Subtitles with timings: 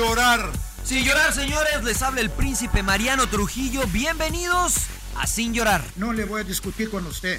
[0.00, 0.50] llorar.
[0.82, 3.82] Sin llorar, señores, les habla el príncipe Mariano Trujillo.
[3.88, 4.74] Bienvenidos
[5.16, 5.84] a Sin llorar.
[5.96, 7.38] No le voy a discutir con usted.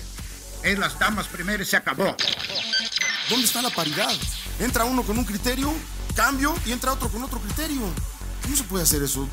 [0.61, 2.15] Es las damas primero y se acabó.
[3.29, 4.11] ¿Dónde está la paridad?
[4.59, 5.73] Entra uno con un criterio,
[6.15, 7.81] cambio y entra otro con otro criterio.
[8.43, 9.27] ¿Cómo se puede hacer eso?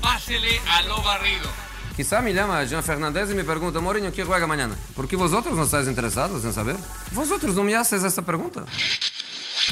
[0.00, 1.50] Pásele a lo barrido.
[1.94, 4.74] Quizá me llama Jean Fernández y me pregunta, Mourinho, ¿qué juega mañana?
[4.96, 6.76] ¿Por qué vosotros no estáis interesados en saber?
[7.12, 8.64] Vosotros no me haces esta pregunta.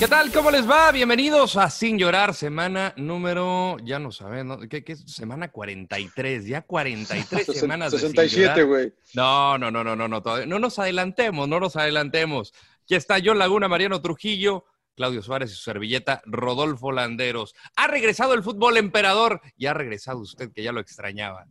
[0.00, 0.32] ¿Qué tal?
[0.32, 0.90] ¿Cómo les va?
[0.92, 4.58] Bienvenidos a Sin Llorar, semana número, ya no saben, ¿no?
[4.60, 5.00] ¿Qué, qué es?
[5.06, 8.64] Semana 43, ya 43 semanas de Sin 67, Llorar.
[8.66, 8.92] güey.
[9.14, 12.54] No, no, no, no, no, no, todavía- no nos adelantemos, no nos adelantemos.
[12.84, 14.64] Aquí está John Laguna, Mariano Trujillo,
[14.96, 17.54] Claudio Suárez y su servilleta, Rodolfo Landeros.
[17.76, 21.44] Ha regresado el fútbol emperador y ha regresado usted, que ya lo extrañaba.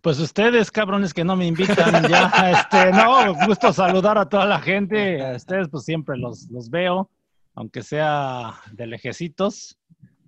[0.00, 2.32] Pues ustedes, cabrones, que no me invitan ya,
[2.68, 7.08] este, no, gusto saludar a toda la gente, a ustedes pues siempre los, los veo,
[7.60, 9.78] aunque sea de lejecitos,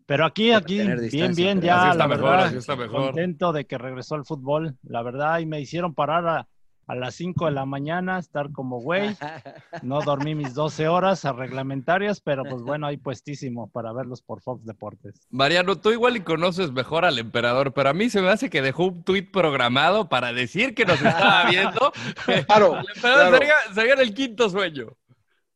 [0.05, 3.06] pero aquí, aquí, bien, bien, ya, está la mejor, verdad, así está mejor.
[3.06, 6.48] contento de que regresó el fútbol, la verdad, y me hicieron parar a,
[6.86, 9.16] a las 5 de la mañana, estar como güey,
[9.83, 14.42] no dormí mis 12 horas a reglamentarias, pero pues bueno, ahí puestísimo para verlos por
[14.42, 15.27] Fox Deportes.
[15.30, 18.61] Mariano, tú igual y conoces mejor al emperador, pero a mí se me hace que
[18.61, 21.92] dejó un tuit programado para decir que nos estaba viendo.
[22.46, 23.39] Claro, El emperador claro.
[23.39, 24.89] sería, sería el quinto sueño.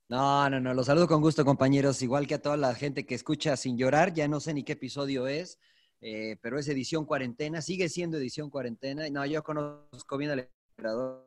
[0.08, 2.00] No, no, no, los saludo con gusto, compañeros.
[2.02, 4.72] Igual que a toda la gente que escucha sin llorar, ya no sé ni qué
[4.74, 5.58] episodio es,
[6.00, 9.08] eh, pero es edición cuarentena, sigue siendo edición cuarentena.
[9.10, 11.26] No, yo conozco bien al emperador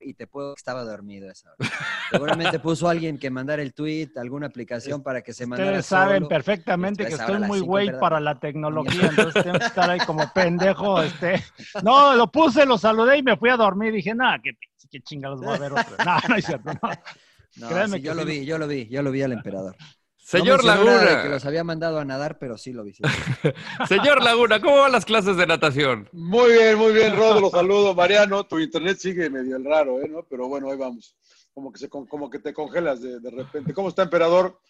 [0.00, 1.70] y te puedo que estaba dormido a esa hora.
[2.10, 5.70] Seguramente puso alguien que mandara el tweet, alguna aplicación para que se mandara.
[5.70, 6.28] Ustedes saben solo.
[6.28, 11.02] perfectamente que estoy muy güey para la tecnología, entonces tengo que estar ahí como pendejo.
[11.02, 11.42] Este.
[11.82, 13.92] No, lo puse, lo saludé y me fui a dormir.
[13.92, 15.96] Dije, nada, qué, pinche- qué chingados voy a ver otro.
[16.04, 16.70] No, no es cierto.
[16.74, 16.90] No.
[17.56, 19.32] No, Créeme sí, que yo sí lo vi, yo lo vi, yo lo vi al
[19.32, 19.76] emperador.
[20.16, 20.70] Señor no
[21.06, 22.92] de que Laguna, los había mandado a nadar, pero sí lo vi.
[22.92, 23.02] sí.
[23.88, 26.08] señor Laguna, ¿cómo van las clases de natación?
[26.12, 27.94] Muy bien, muy bien, Rodo, los saludo.
[27.94, 30.08] Mariano, tu internet sigue medio el raro, ¿eh?
[30.08, 30.24] ¿no?
[30.28, 31.16] Pero bueno, ahí vamos.
[31.54, 33.72] Como que, se, como que te congelas de, de repente.
[33.72, 34.60] ¿Cómo está, emperador?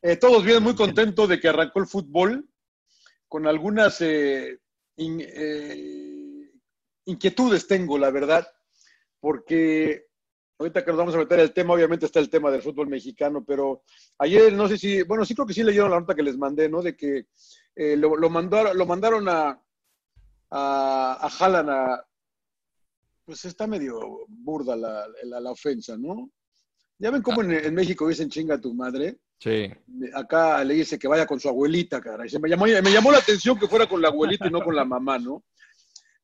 [0.00, 2.48] Eh, todos bien, muy contento de que arrancó el fútbol,
[3.28, 4.58] con algunas eh,
[4.96, 6.50] in- eh,
[7.04, 8.46] inquietudes tengo, la verdad,
[9.20, 10.06] porque
[10.62, 13.44] ahorita que nos vamos a meter el tema, obviamente está el tema del fútbol mexicano,
[13.44, 13.82] pero
[14.18, 16.68] ayer no sé si, bueno, sí creo que sí leyeron la nota que les mandé,
[16.68, 16.82] ¿no?
[16.82, 17.26] De que
[17.74, 19.60] eh, lo, lo mandaron, lo mandaron a,
[20.50, 22.06] a, a Haaland a,
[23.24, 26.30] pues está medio burda la, la, la ofensa, ¿no?
[26.98, 29.18] Ya ven cómo en, en México dicen chinga tu madre.
[29.38, 29.68] Sí.
[30.14, 32.00] Acá le dice que vaya con su abuelita.
[32.28, 34.76] Se me llamó, me llamó la atención que fuera con la abuelita y no con
[34.76, 35.42] la mamá, ¿no?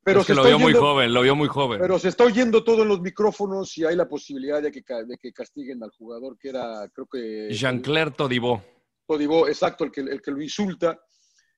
[0.09, 1.79] Pero es que se lo vio muy joven, lo vio muy joven.
[1.81, 5.17] pero se está oyendo todo en los micrófonos y hay la posibilidad de que, de
[5.19, 7.49] que castiguen al jugador que era, creo que...
[7.51, 8.63] Jean-Claire Todibó.
[9.07, 10.99] Todibó, exacto, el que, el que lo insulta.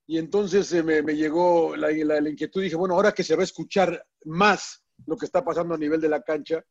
[0.06, 2.62] Y entonces eh, me, me llegó la, la- la inquietud.
[2.62, 6.00] Dije, bueno, ahora que se va a escuchar más lo que está pasando a nivel
[6.00, 6.62] de la cancha,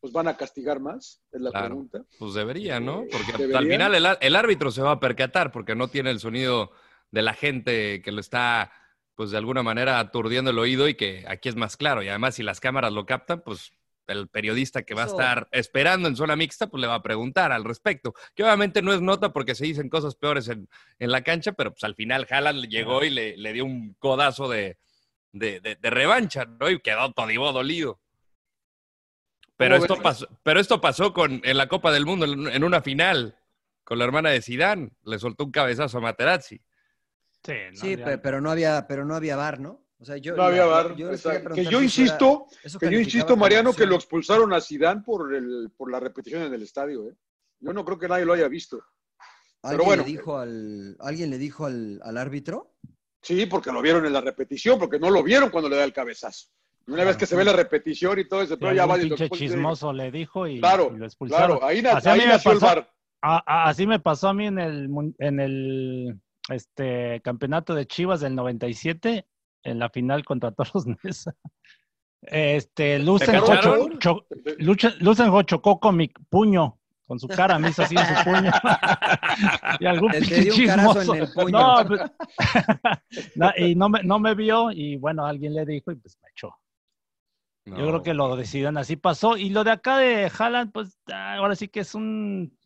[0.00, 1.66] pues van a castigar más, es la Claro.
[1.66, 2.02] pregunta.
[2.18, 3.04] Pues debería, ¿no?
[3.10, 6.72] Porque al final el, el árbitro se va a percatar porque no tiene el sonido
[7.10, 8.70] de la gente que lo está,
[9.14, 12.02] pues de alguna manera aturdiendo el oído y que aquí es más claro.
[12.02, 13.72] Y además, si las cámaras lo captan, pues
[14.06, 17.52] el periodista que va a estar esperando en zona mixta, pues le va a preguntar
[17.52, 18.12] al respecto.
[18.34, 20.68] Que obviamente no es nota porque se dicen cosas peores en,
[20.98, 24.48] en la cancha, pero pues al final Haaland llegó y le, le dio un codazo
[24.48, 24.76] de,
[25.32, 26.68] de, de- de revancha, ¿no?
[26.68, 27.98] Y quedó Todibó dolido.
[29.56, 32.64] Pero ¿Cómo esto, pasó, pero esto pasó con, en la Copa del Mundo, en, en
[32.64, 33.38] una final,
[33.84, 34.92] con la hermana de Sidán.
[35.04, 36.60] Le soltó un cabezazo a Materazzi.
[37.44, 39.82] Sí, no, Sí, pero no había, pero no había bar, ¿no?
[39.98, 40.96] O sea, yo, No había yo- VAR.
[40.96, 44.52] yo que yo si eso era- insisto, eso que yo insisto, Mariano, que lo expulsaron
[44.52, 47.08] a Sidán por, el, por la repetición en el estadio.
[47.10, 47.14] ¿eh?
[47.60, 48.82] Yo no creo que nadie lo haya visto.
[49.62, 50.02] ¿Alguien bueno.
[50.02, 52.74] le dijo al, ¿alguien le dijo al, al árbitro?
[53.22, 55.92] Sí, porque lo vieron en la repetición, porque no lo vieron cuando le da el
[55.94, 56.48] cabezazo.
[56.86, 58.98] Y una vez que se ve la repetición y todo ese, si pero ya va
[58.98, 61.56] y lo chismoso le dijo y, Claro, y lo expulsaron.
[61.58, 62.86] Claro, ahí, na- Así a ahí nació el pasó-.
[63.22, 68.20] A- a- así me pasó a mí en el, en el este, campeonato de Chivas
[68.20, 69.26] del 97,
[69.62, 71.34] en la final contra Toros Nesa.
[72.22, 73.54] Este, Lucenjo,
[73.98, 74.26] cho-
[74.78, 78.50] cho- chocó con mi puño, con su cara, me hizo así en su puño.
[79.80, 81.14] y algún carazo en chismoso.
[81.14, 81.58] el puño.
[81.58, 82.00] No, pues,
[83.36, 86.28] no, y no me, no me vio y bueno, alguien le dijo y pues me
[86.30, 86.54] echó.
[87.66, 89.36] Yo creo que lo decidieron así pasó.
[89.38, 92.58] Y lo de acá de Haaland, pues ah, ahora sí que es un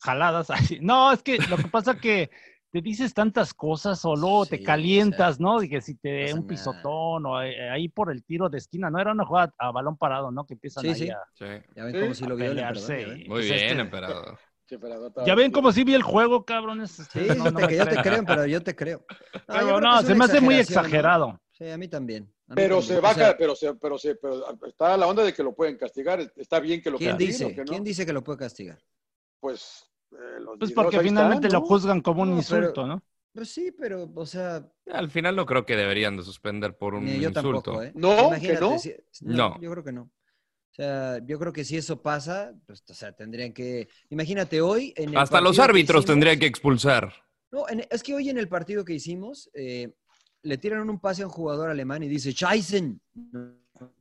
[0.00, 0.50] jaladas.
[0.50, 0.78] así.
[0.80, 2.30] No, es que lo que pasa que
[2.72, 5.62] te dices tantas cosas o luego Sí, te o sea, calientas, ¿no?
[5.62, 8.98] Y que si te un pisotón o eh, ahí por el tiro de esquina, no
[8.98, 10.46] era una jugada a balón parado, ¿no?
[10.46, 11.10] Que empiezan Sí, ahí sí.
[11.10, 11.44] a, Sí.
[11.76, 13.06] Ya ven Sí, como si lo vio el emperador.
[13.18, 14.38] Muy Pues, bien, este, emperador.
[14.64, 14.78] Sí,
[15.26, 16.92] Ya ven cómo sí vi el juego, cabrones.
[16.92, 18.02] Sí, Ustedes no- no que yo te creen.
[18.02, 19.04] creo, pero yo te creo.
[19.34, 21.38] No, Pero no, se me hace muy exagerado.
[21.50, 22.22] Sí, a mí también.
[22.48, 22.82] a mí Pero también.
[22.94, 25.54] se O baja, sea, pero se, pero se, pero está la onda de que lo
[25.54, 26.20] pueden castigar.
[26.36, 27.44] Está bien que lo ¿Quién castiguen dice?
[27.44, 27.64] o que no.
[27.64, 28.78] ¿Quién dice que lo puede castigar?
[29.40, 31.66] Pues, eh, los Pues porque finalmente están, lo ¿no?
[31.66, 33.02] juzgan como un No, pero- insulto, ¿no?
[33.34, 34.62] Pues sí, pero, o sea,
[34.92, 37.32] Al final no creo que deberían de suspender por un yo insulto.
[37.62, 37.90] tampoco, ¿eh?
[37.94, 38.78] No, que no.
[38.78, 39.58] si- No.
[39.60, 40.02] Yo creo que no.
[40.02, 43.88] O sea, yo creo que si eso pasa, pues, o sea, tendrían que.
[44.10, 44.92] Imagínate hoy.
[44.96, 47.12] En el Hasta los que árbitros hicimos- tendrían que expulsar.
[47.50, 49.94] No, en- es que hoy en el partido que hicimos, eh,
[50.42, 53.00] le tiran un pase a un jugador alemán y dice, Scheißen.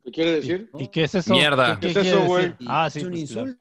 [0.03, 0.69] ¿Qué quiere decir?
[0.77, 1.33] ¿Y qué es eso?
[1.33, 1.79] Mierda.
[1.79, 2.53] ¿Qué, ¿Qué qué es eso, güey?
[2.67, 3.03] Ah, es sí.
[3.05, 3.55] un pues, claro.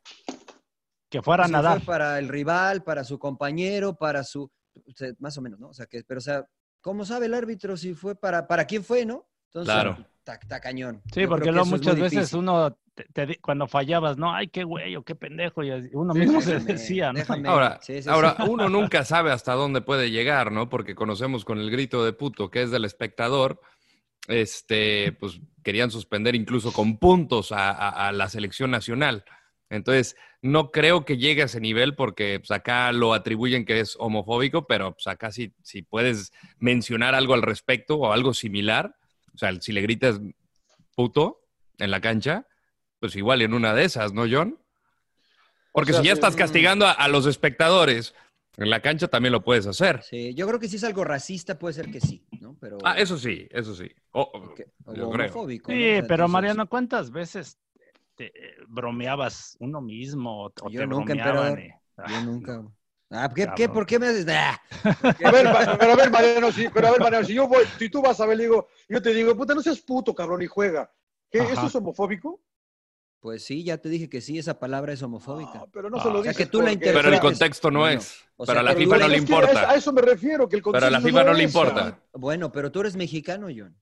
[1.11, 1.79] Que fuera a Eso nadar.
[1.79, 4.51] Fue para el rival, para su compañero, para su.
[5.19, 5.69] más o menos, ¿no?
[5.69, 6.47] O sea, que, pero, o sea,
[6.81, 9.27] ¿cómo sabe el árbitro si fue para, para quién fue, no?
[9.47, 9.99] Entonces, Claro.
[10.21, 11.03] Está, está cañón.
[11.13, 12.77] Sí, Yo porque luego muchas veces uno,
[13.15, 16.51] te- cuando fallabas, no, ay, qué güey o qué pendejo, y uno Sí, mismo sí,
[16.51, 17.19] se decía, ¿no?
[17.19, 17.49] déjame.
[17.49, 18.43] Ahora, Sí, sí, ahora sí.
[18.47, 20.69] uno nunca sabe hasta dónde puede llegar, ¿no?
[20.69, 23.61] Porque conocemos con el grito de puto que es del espectador,
[24.29, 29.25] este, pues querían suspender incluso con puntos a, a- a la selección nacional.
[29.71, 33.97] Entonces, no creo que llegue a ese nivel porque pues, acá lo atribuyen que es
[33.99, 38.95] homofóbico, pero pues, acá si, si puedes mencionar algo al respecto o algo similar,
[39.35, 40.21] o sea, si le gritas
[40.97, 41.41] puto
[41.79, 42.47] en la cancha,
[43.01, 44.59] pues igual en una de esas, ¿no, John?
[45.73, 46.39] Porque O sea, si ya estás mm.
[46.39, 48.15] castigando a, a los espectadores
[48.57, 50.03] en la cancha, también lo puedes hacer.
[50.03, 52.57] Sí, yo creo que si es algo racista, puede ser que sí, ¿no?
[52.61, 52.79] Pero.
[52.83, 53.89] Ah, eso sí, eso sí.
[54.13, 55.27] O- o- que- o yo creo.
[55.27, 55.71] homofóbico.
[55.71, 55.79] ¿no?
[55.79, 57.59] Sí, O sea, pero Mariano, ¿cuántas veces
[58.21, 61.59] te eh, bromeabas uno mismo o, o Yo te nunca, bromeaban?
[61.59, 61.71] y-
[62.05, 62.63] Yo Ah, nunca.
[63.11, 64.27] Ah, ¿qué, ¿Por qué me haces?
[64.29, 64.61] Ah,
[65.25, 67.89] A ver, pero a ver, Mariano, sí, pero a ver, Mariano, si yo voy, si
[67.89, 70.47] tú vas a ver, le digo, yo te digo, puta, no seas puto, cabrón, y
[70.47, 70.91] juega.
[71.31, 71.39] ¿Qué?
[71.53, 72.41] ¿Eso es homofóbico?
[73.21, 75.59] Pues sí, ya te dije que sí, esa palabra es homofóbica.
[75.59, 77.03] No, pero no Ah, se lo o sea, dices que tú la interpretas.
[77.05, 78.25] Pero el contexto no bueno, es.
[78.37, 79.71] o pero a la pero FIFA no le es que importa.
[79.71, 82.01] A, eso me refiero, que el Pero a la contexto FIFA no le es, importa.
[82.15, 83.77] Bueno, pero tú eres mexicano, John.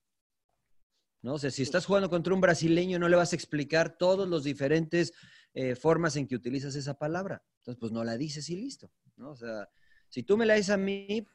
[1.22, 1.34] ¿No?
[1.34, 4.44] O sea, si estás jugando contra un brasileño, no le vas a explicar todos los
[4.44, 5.12] diferentes
[5.54, 7.42] eh, formas en que utilizas esa palabra.
[7.58, 8.92] Entonces, pues no la dices y listo.
[9.16, 9.30] ¿no?
[9.30, 9.68] O sea,
[10.08, 11.26] si tú me la dices a mí,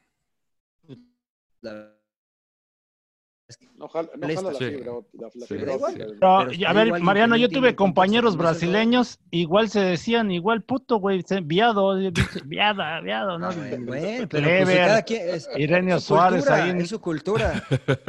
[1.60, 2.00] la-
[3.76, 4.40] No jala, no Molesta.
[4.42, 4.64] jala la Sí.
[4.76, 5.54] fibra, óptica, la Sí.
[5.54, 5.92] fibra Da igual.
[5.92, 6.06] óptica.
[6.18, 10.62] Pero, Pero y a ver, Mariano, yo tuve compañeros es brasileños, igual se decían, igual
[10.62, 11.94] puto, güey, viado,
[12.46, 13.48] viada, viado, ¿no?
[13.52, 16.88] Bueno, bueno, pero pues, Clever, cada quien es, Ireneo es su Suárez cultura, ahí es
[16.88, 17.64] su cultura.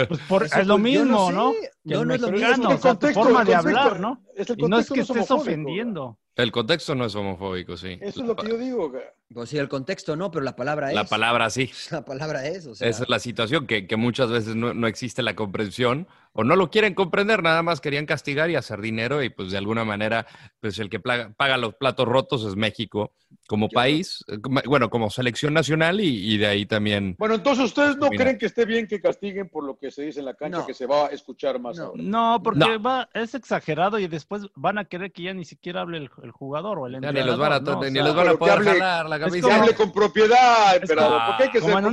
[0.08, 1.44] Pues por- Es su es lo mismo, sé, ¿no?
[1.48, 2.48] No, Que el no es lo mismo.
[2.48, 4.22] mexicano, el o sea, tu contexto- forma de hablar, ¿no?
[4.36, 6.18] es el Y no es que es estés ofendiendo.
[6.36, 7.98] El contexto no es homofóbico, sí.
[8.02, 8.92] Eso es lo que yo digo.
[9.34, 10.96] Pues sí, el contexto no, pero la palabra es.
[10.96, 11.72] La palabra sí.
[11.92, 12.90] La palabra es, o sea.
[12.90, 16.56] Esa es la situación, que, que muchas veces no, no existe la comprensión o no
[16.56, 20.28] lo quieren comprender, nada más querían castigar y hacer dinero y pues de alguna manera,
[20.60, 23.14] pues el que plaga- paga los platos rotos es México
[23.48, 27.16] como país, eh, bueno, como selección nacional y, y de ahí también...
[27.20, 30.20] Bueno, entonces ustedes no creen que esté bien que castiguen por lo que se dice
[30.20, 30.66] en la cancha, No.
[30.66, 31.86] que se va a escuchar más No.
[31.86, 32.04] ahora.
[32.04, 32.82] No, porque No.
[32.82, 36.32] va, es exagerado y después van a querer que ya ni siquiera hable el, el
[36.32, 37.32] jugador o el Ya ni entrenador.
[37.32, 37.80] los van a, ¿no?
[37.80, 41.12] O ni sea, los van a poder hable- jalar la como- hable con propiedad, emperador.
[41.14, 41.90] como- ¿Por qué hay que, como ser, en que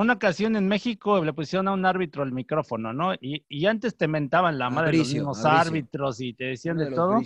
[0.00, 3.14] una ocasión en México le pusieron a un árbitro el micrófono, ¿no?
[3.14, 6.88] Y, y antes te mentaban la madre de los mismos árbitros y te decían uno
[6.90, 7.20] de, todo.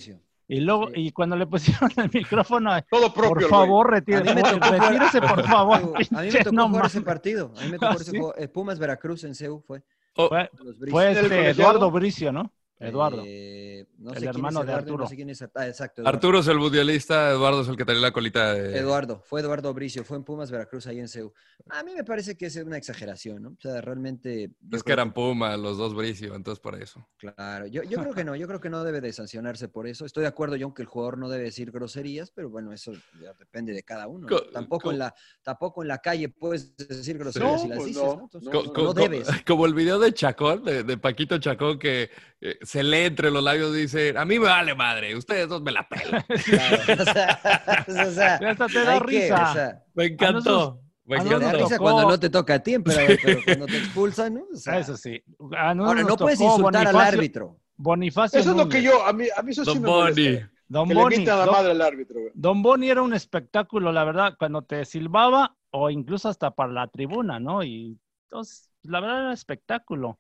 [0.49, 0.93] Y luego, Sí.
[0.97, 4.67] y cuando le pusieron el micrófono, Todo propio, por favor, A retírese, mí me tocó
[4.67, 5.77] jugar- retírese, por favor.
[5.77, 7.53] A mí me tocó no jugar ese partido.
[7.59, 9.83] A mí me tocó ese Pumas Veracruz en CEU fue.
[10.17, 10.51] Oh, Fue,
[10.91, 11.51] fue ¿En el este?
[11.51, 12.53] Eduardo Bricio, ¿no?
[12.89, 13.23] Eduardo.
[13.27, 15.05] Eh, no El sé quién es hermano de Eduardo, Arturo.
[15.05, 15.43] No sé quién es.
[15.43, 16.03] Ah, exacto.
[16.03, 16.17] Eduardo.
[16.17, 18.77] Arturo es el mundialista, Eduardo es el que tenía la colita de...
[18.79, 21.33] Eduardo, fue Eduardo Bricio, fue en Pumas Veracruz ahí en CEU.
[21.71, 23.49] A mí me parece que es una exageración, ¿no?
[23.51, 24.51] O sea, realmente.
[24.73, 27.07] Es que eran Puma, los dos Bricio, entonces por eso.
[27.19, 30.05] Claro, yo, yo creo que no, yo creo que no debe de sancionarse por eso.
[30.05, 33.33] Estoy de acuerdo, yo, que el jugador no debe decir groserías, pero bueno, eso ya
[33.39, 34.29] depende de cada uno.
[34.29, 34.37] ¿no?
[34.37, 37.77] Co- Tampoco, co- en la, tampoco en la calle puedes decir groserías No, si las
[37.79, 38.23] pues dices, no, ¿no?
[38.25, 39.29] Entonces, no, Co- no, debes.
[39.47, 42.11] Como el video de Chacón, de, de Paquito Chacón, que
[42.45, 45.63] eh, se lee entre los labios y dice, a mí me vale madre, ustedes dos
[45.63, 46.25] me la pelan.
[46.45, 47.41] Claro, o sea,
[47.89, 49.51] o sea, hasta te da hay que, risa.
[49.51, 50.81] o sea, Me encantó.
[51.05, 51.53] Me no, Te da encanta.
[51.59, 54.43] no, risa cuando no te toca a ti, pero, pero cuando te expulsan, ¿no?
[54.53, 55.23] O sea, Eso sí.
[55.57, 57.59] Ahora, no puedes insultar al árbitro.
[57.77, 60.01] Bonifacio Eso es lo que yo, a mí, a mí eso sí Don me Boni.
[60.23, 60.51] molesta.
[60.69, 62.21] Don Que Boni, le mientan a la Don- madre al árbitro.
[62.21, 62.33] güey.
[62.35, 66.87] Don Boni era un espectáculo, la verdad, cuando te silbaba o incluso hasta para la
[66.89, 67.63] tribuna, ¿no?
[67.65, 67.99] Y
[68.31, 70.19] entonces, la verdad era espectáculo.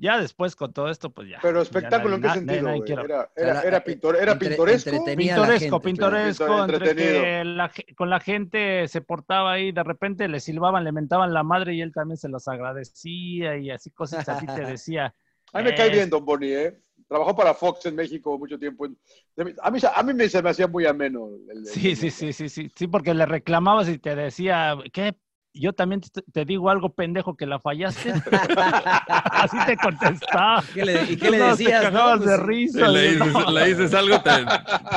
[0.00, 1.40] Ya después con todo esto, pues ya.
[1.42, 5.04] Pero ya espectáculo en qué sentido, Era, era, era, pintor, era entre- pintoresco.
[5.16, 10.84] Pintoresco, gente, pintoresco, entre la con la gente se portaba ahí, de repente le silbaban,
[10.84, 14.64] le mentaban la madre y él también se los agradecía y así cosas así te
[14.78, 15.12] decía.
[15.52, 16.78] A mí me cae "Eh, bien Don Boni, ¿eh?
[17.08, 18.84] Trabajó para Fox en México mucho tiempo.
[18.84, 21.28] A mí, a mí me, se me hacía muy ameno.
[21.28, 25.14] el- el- Sí, sí, sí, sí, sí, sí, porque le reclamabas y te decía, ¿qué?
[25.54, 26.00] yo también
[26.32, 28.12] te, digo algo pendejo que la fallaste.
[29.30, 30.62] Así te contestaba.
[31.08, 31.84] ¿Y qué le decías?
[31.84, 32.88] Te no, pues, de risa.
[32.88, 33.50] Le dices, no.
[33.50, 34.30] le dices algo, te,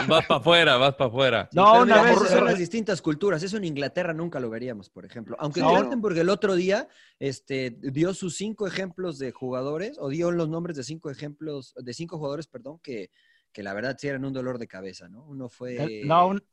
[0.08, 1.50] vas para afuera, vas para afuera.
[1.54, 2.18] No, Pero una vez.
[2.30, 3.44] Son las distintas culturas.
[3.44, 5.36] Eso en Inglaterra nunca lo veríamos, por ejemplo.
[5.40, 5.74] Aunque no.
[5.74, 6.88] Gartenburg el otro día
[7.20, 11.94] este, dio sus cinco ejemplos de jugadores, o dio los nombres de cinco ejemplos, de
[11.94, 13.10] cinco jugadores, perdón, que,
[13.52, 15.26] que la verdad sí eran un dolor de cabeza, ¿no?
[15.26, 16.02] Uno fue.
[16.06, 16.44] No, un...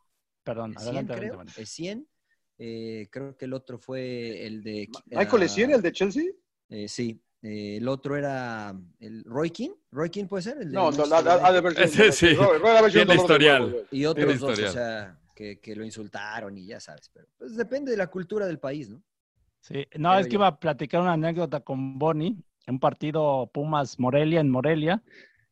[0.43, 1.15] perdón, adelante.
[1.55, 2.09] 100, 100
[2.59, 4.89] eh, creo que el otro fue el de...
[5.07, 6.25] Michael Essien, el de Chelsea.
[6.69, 7.21] eh, sí.
[7.41, 9.71] Eh, el otro era el Roy King.
[9.93, 10.59] ¿Roy King puede ser?
[10.61, 11.05] El de No, no,
[11.71, 12.35] Ese sí.
[12.35, 13.63] De historial.
[13.63, 13.87] huevo, güey.
[13.93, 17.09] Y otros dos, o sea, que, que lo insultaron y ya sabes.
[17.15, 19.01] Pero pues, depende de la cultura del país, ¿no?
[19.61, 22.37] Sí, no, es que iba a platicar una anécdota con Bonnie,
[22.67, 25.03] en un partido Pumas Morelia, en Morelia.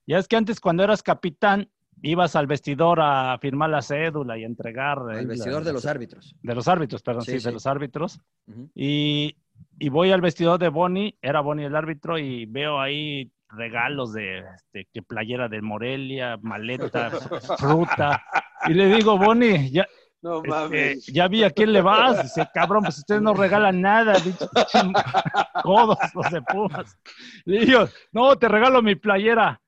[0.07, 1.71] Ya es que antes, cuando eras capitán,
[2.03, 4.99] ibas al vestidor a firmar la cédula y entregar.
[5.13, 6.35] eh, El la- vestidor de los árbitros.
[6.43, 7.47] De los árbitros, perdón, Sí, sí, sí.
[7.47, 8.21] de los árbitros.
[8.47, 8.71] Ujú.
[8.75, 9.37] Y,
[9.79, 14.41] y voy al vestidor de Bonnie, era Bonnie el árbitro, y veo ahí regalos de
[14.41, 17.11] este, que playera de Morelia, maleta,
[17.59, 18.23] fruta.
[18.69, 19.87] Y le digo, Bonnie, ya,
[20.21, 21.07] No este, mames.
[21.07, 22.23] ya vi a quién le vas.
[22.25, 24.49] Dice, cabrón, pues ustedes no regalan nada, bicho,
[25.63, 26.99] codos los de Pumas.
[27.45, 29.61] Le digo, no, te regalo mi playera.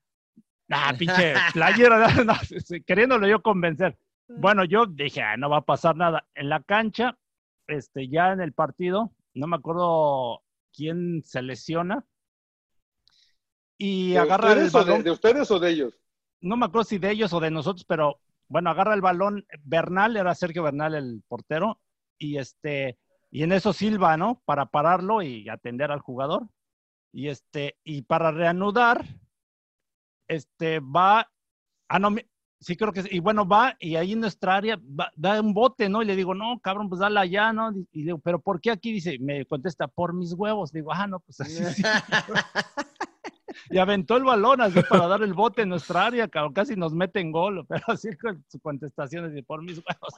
[0.71, 2.35] Ah, pinche playera, no,
[2.87, 3.99] queriéndolo yo convencer.
[4.29, 6.27] Bueno, yo dije, ah, no va a pasar nada.
[6.35, 7.17] En la cancha,
[7.67, 10.43] este, ya en el partido, no me acuerdo
[10.75, 12.05] quién se lesiona.
[13.79, 15.95] Y ¿De agarra el ustedes, o de, balón de ustedes o de ellos?
[16.41, 20.17] no me acuerdo si de ellos o de nosotros, pero bueno, agarra el balón Bernal,
[20.17, 21.81] era Sergio Bernal el portero,
[22.19, 22.99] y este,
[23.31, 24.43] y en eso Silva, ¿no?
[24.45, 26.49] Para pararlo y atender al jugador.
[27.13, 29.05] Y este, y para reanudar,
[30.29, 31.29] este, va,
[31.89, 32.15] ah, no,
[32.61, 35.55] sí creo que sí, y bueno, va, y ahí en nuestra área, va- da un
[35.55, 36.03] bote, ¿no?
[36.03, 37.73] Y le digo, no, cabrón, pues dale allá, ¿no?
[37.93, 38.93] Y le digo, pero ¿por qué aquí?
[38.93, 40.73] Dice, me contesta, por mis huevos.
[40.73, 41.83] Digo, ah, no, pues así sí.
[43.71, 46.95] Y aventó el balón así para dar el bote en nuestra área, cabrón, casi nos
[46.95, 50.15] meten gol, pero así con su contestación es de por mis huevos.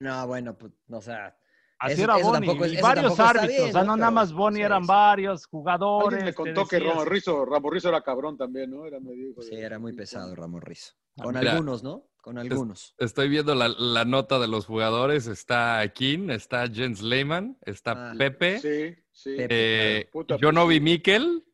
[0.00, 1.36] No, bueno, pues, o sea,
[1.80, 3.96] Así Eso- era eso tampoco es- y varios árbitros, bien, o sea, ¿no?
[3.96, 4.88] nada más Boni, sí, eran sí.
[4.88, 6.06] varios jugadores.
[6.18, 8.84] Alguien me contó que Ramón Rizzo, Ramón Rizzo era cabrón también, ¿no?
[8.84, 10.94] Era medio de- sí, era muy pesado Ramón Rizo.
[11.16, 12.04] Con Mira, algunos, ¿no?
[12.20, 12.94] Con algunos.
[12.98, 15.26] Estoy viendo la, la nota de los jugadores.
[15.28, 18.14] Está King, está Jens Lehmann, está Ah.
[18.18, 19.36] Pepe, Sí, sí.
[19.36, 19.46] Pepe,
[20.00, 20.80] eh, Puta, yo no vi.
[20.80, 21.44] Mikel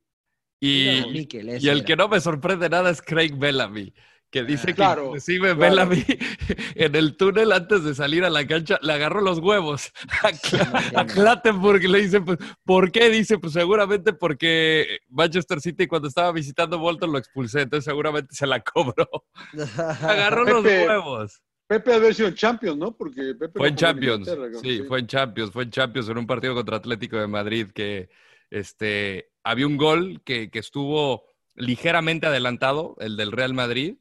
[0.61, 1.87] y, Mira, Mikel, ese y el era.
[1.87, 3.93] que no me sorprende nada es Craig Bellamy,
[4.35, 5.59] que dice que Claro, inclusive claro.
[5.61, 6.05] Bellamy
[6.75, 9.93] en el túnel antes de salir a la cancha le agarró los huevos
[10.97, 11.07] a.
[11.07, 13.11] Clattenburg y le dice, pues, ¿por qué?
[13.11, 18.49] Dice, pues seguramente porque Manchester City cuando estaba visitando Bolton lo expulsé, entonces seguramente se
[18.49, 19.09] la cobró.
[20.03, 21.41] Agarró los huevos.
[21.69, 22.97] Pepe haber sido en Champions, ¿no?
[22.97, 26.27] Porque Pepe Fue en Champions, creo, sí, fue en Champions, fue en Champions en un
[26.27, 28.11] partido contra Atlético de Madrid que
[28.51, 31.25] este, había un gol que, que estuvo
[31.55, 33.95] ligeramente adelantado, el del Real Madrid,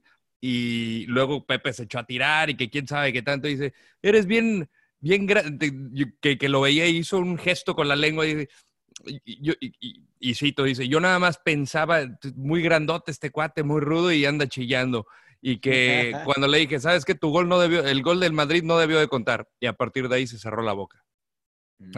[0.46, 4.26] y luego Pepe se echó a tirar y que quién sabe qué tanto dice, eres
[4.26, 4.70] bien,
[5.00, 5.72] bien grande,
[6.20, 8.46] que, que lo veía y hizo un gesto con la lengua y,
[9.06, 12.02] y, y- y- y cito, dice, yo nada más pensaba,
[12.36, 15.08] muy grandote este cuate, muy rudo y anda chillando.
[15.42, 18.64] Y que cuando le dije, sabes que tu gol no debió, el gol del Madrid
[18.64, 19.48] no debió de contar.
[19.62, 21.06] Y a partir de ahí se cerró la boca.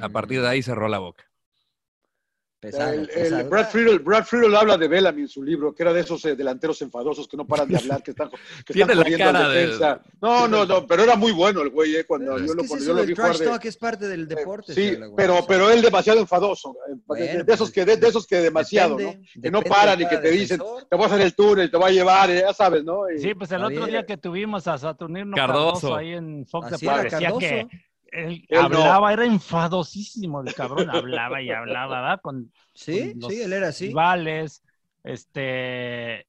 [0.03, 1.25] A partir de ahí cerró la boca.
[2.65, 3.49] Pesado, El, el pesado.
[3.49, 6.35] Brad, Friedel, Brad Friedel habla de Bellamy en su libro, que era de esos eh,
[6.35, 8.29] delanteros enfadosos que no paran de hablar, que están,
[8.65, 10.01] que Tiene están la cara de- defensa.
[10.21, 12.85] No, no, no, pero era muy bueno el güey, eh, cuando Es yo lo, cuando
[12.85, 14.73] yo lo vi jugar trash de, talk es parte del deporte.
[14.73, 17.97] Sí, señor Laguna, pero, pero él demasiado enfadoso, eh, de- Bueno, de, esos que, de,
[17.97, 19.41] de esos que demasiado, depende, ¿no?
[19.41, 20.85] Que no paran de y que te dicen, defensor.
[20.89, 23.09] te voy a hacer el túnel, te voy a llevar, eh, ya sabes, ¿no?
[23.11, 25.55] Y- Sí, pues el otro día que tuvimos a Saturnino Cardoso.
[25.89, 27.39] Cardoso, ahí en Fox Así Deportes, decía Cardoso.
[27.39, 27.67] que
[28.15, 28.85] él Él no.
[28.89, 32.21] hablaba, era enfadosísimo el cabrón, hablaba y hablaba, ¿verdad?
[32.21, 33.99] Con, Sí, con los sí, él era así.
[34.03, 34.63] rivales,
[35.03, 36.27] este,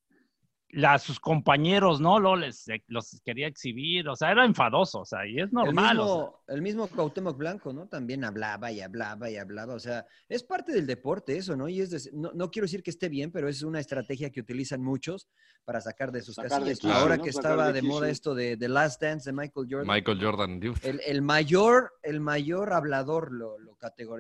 [0.76, 2.21] la, sus compañeros, ¿no?
[2.21, 5.97] Lo, les, los quería exhibir, o sea, era enfadoso, o sea, y es normal.
[5.97, 6.14] El o sea.
[6.14, 7.87] mismo, el mismo Cuauhtémoc Blanco, ¿no?
[7.88, 11.66] También hablaba y hablaba y hablaba, o sea, es parte del deporte eso, ¿no?
[11.66, 14.40] Y es de- no, no quiero decir que esté bien, pero es una estrategia que
[14.40, 15.28] utilizan muchos
[15.64, 16.85] para sacar de sus Sacar casillas.
[16.85, 17.25] Ahora ¿no?
[17.25, 19.87] que Sacar estaba de de moda esto de The Last Dance de Michael Jordan.
[19.87, 20.61] Michael Jordan.
[20.83, 23.78] El, el mayor, el mayor hablador lo, lo,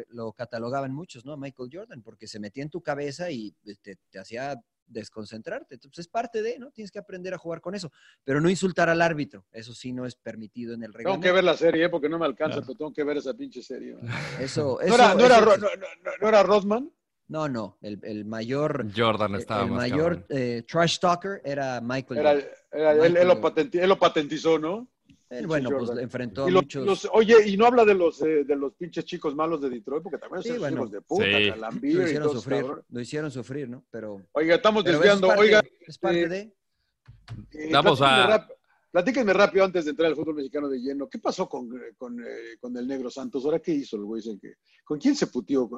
[0.08, 1.36] lo catalogaban muchos, ¿no?
[1.36, 5.74] Michael Jordan, porque se metía en tu cabeza y te, te hacía desconcentrarte.
[5.74, 6.70] Entonces es parte de, ¿no?
[6.70, 7.90] Tienes que aprender a jugar con eso,
[8.24, 9.44] pero no insultar al árbitro.
[9.52, 11.24] Eso sí no es permitido en el Tengo reglamento.
[11.26, 11.88] que ver la serie, ¿eh?
[11.88, 12.66] porque no me alcanza, Claro.
[12.66, 13.94] pero tengo que ver esa pinche serie.
[13.94, 14.04] man.
[14.40, 16.90] Eso, ¿No eso, era, no era eso- no- no- no era Rodman?
[17.28, 20.26] no, no, el, el mayor, Jordan el estaba más mayor cabrón.
[20.28, 22.48] eh, trash talker era Michael Era, Jordan.
[22.72, 23.52] era- él, Michael él lo Jordan.
[23.54, 24.88] patenti- él lo patentizó, ¿no?
[25.28, 26.86] Él, bueno, pues enfrentó a Y los- muchos.
[26.86, 30.02] los- oye, y no habla de los eh, de los pinches chicos malos de Detroit,
[30.04, 30.76] porque también Sí, son bueno.
[30.76, 31.50] hijos de puta, Sí.
[31.50, 32.84] Calambir lo hicieron sufrir, cabrón.
[32.88, 33.84] lo hicieron sufrir, ¿no?
[33.90, 35.26] Pero, Oiga, estamos pero eso es desviando.
[35.28, 36.38] parte, Oiga, es parte eh, de.
[36.38, 38.50] eh, Vamos platíquenme a- rap-
[38.92, 41.08] platíquenme rápido antes de entrar al fútbol mexicano de lleno.
[41.08, 41.68] ¿Qué pasó con,
[41.98, 43.44] con, eh, con el negro Santos?
[43.44, 44.22] ¿Ahora qué hizo el güey?
[44.22, 44.54] Dicen que-
[44.84, 45.68] ¿Con quién se putió?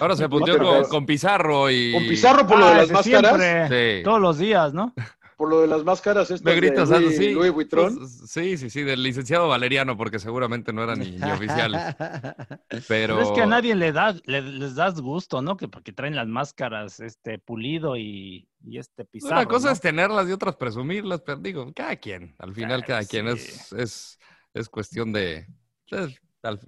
[0.00, 1.92] Ahora se puteó con, Pizarro y.
[1.92, 3.38] ¿Con Pizarro por lo Ah, de las ese máscaras?
[3.42, 4.02] siempre, Sí.
[4.02, 4.94] Todos los días, ¿no?
[5.42, 7.30] Por lo de las máscaras estas Negritos, de algo Louis, sí.
[7.32, 7.98] Louis Vuitton.
[7.98, 11.82] Pues, Sí, sí, sí, del licenciado Valeriano, porque seguramente no eran ni, ni oficiales.
[12.86, 13.16] Pero.
[13.16, 15.56] Pero es que a nadie le da, le- les das gusto, ¿no?
[15.56, 19.34] Que porque traen las máscaras, este pulido y, y este pizarro.
[19.34, 19.72] Una cosa ¿no?
[19.72, 22.36] es tenerlas y otras presumirlas, pero digo, cada quien.
[22.38, 24.20] Al final, Claro, cada quien es, es,
[24.54, 25.48] es cuestión de.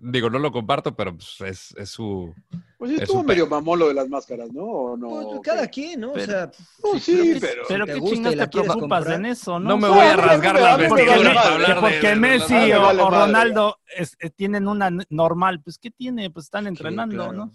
[0.00, 2.32] Digo, no lo comparto, pero pues, es, es su.
[2.78, 4.62] Pues sí, estuvo un medio mamón lo de las máscaras, ¿no?
[4.64, 5.08] ¿O no?
[5.08, 6.12] Pues, ¿O cada quien, ¿no?
[6.12, 6.50] Pero- o sea,
[6.80, 9.70] Pues si- sí, pero- si Pero qué chingas la te preocupas en eso, ¿no?
[9.70, 13.10] No me voy a rasgar a las mí me Porque, para hablar Messi o.
[13.10, 16.30] Ronaldo eh, tienen una normal, pues ¿qué tiene?
[16.30, 17.32] Pues están entrenando.
[17.32, 17.50] ¿no?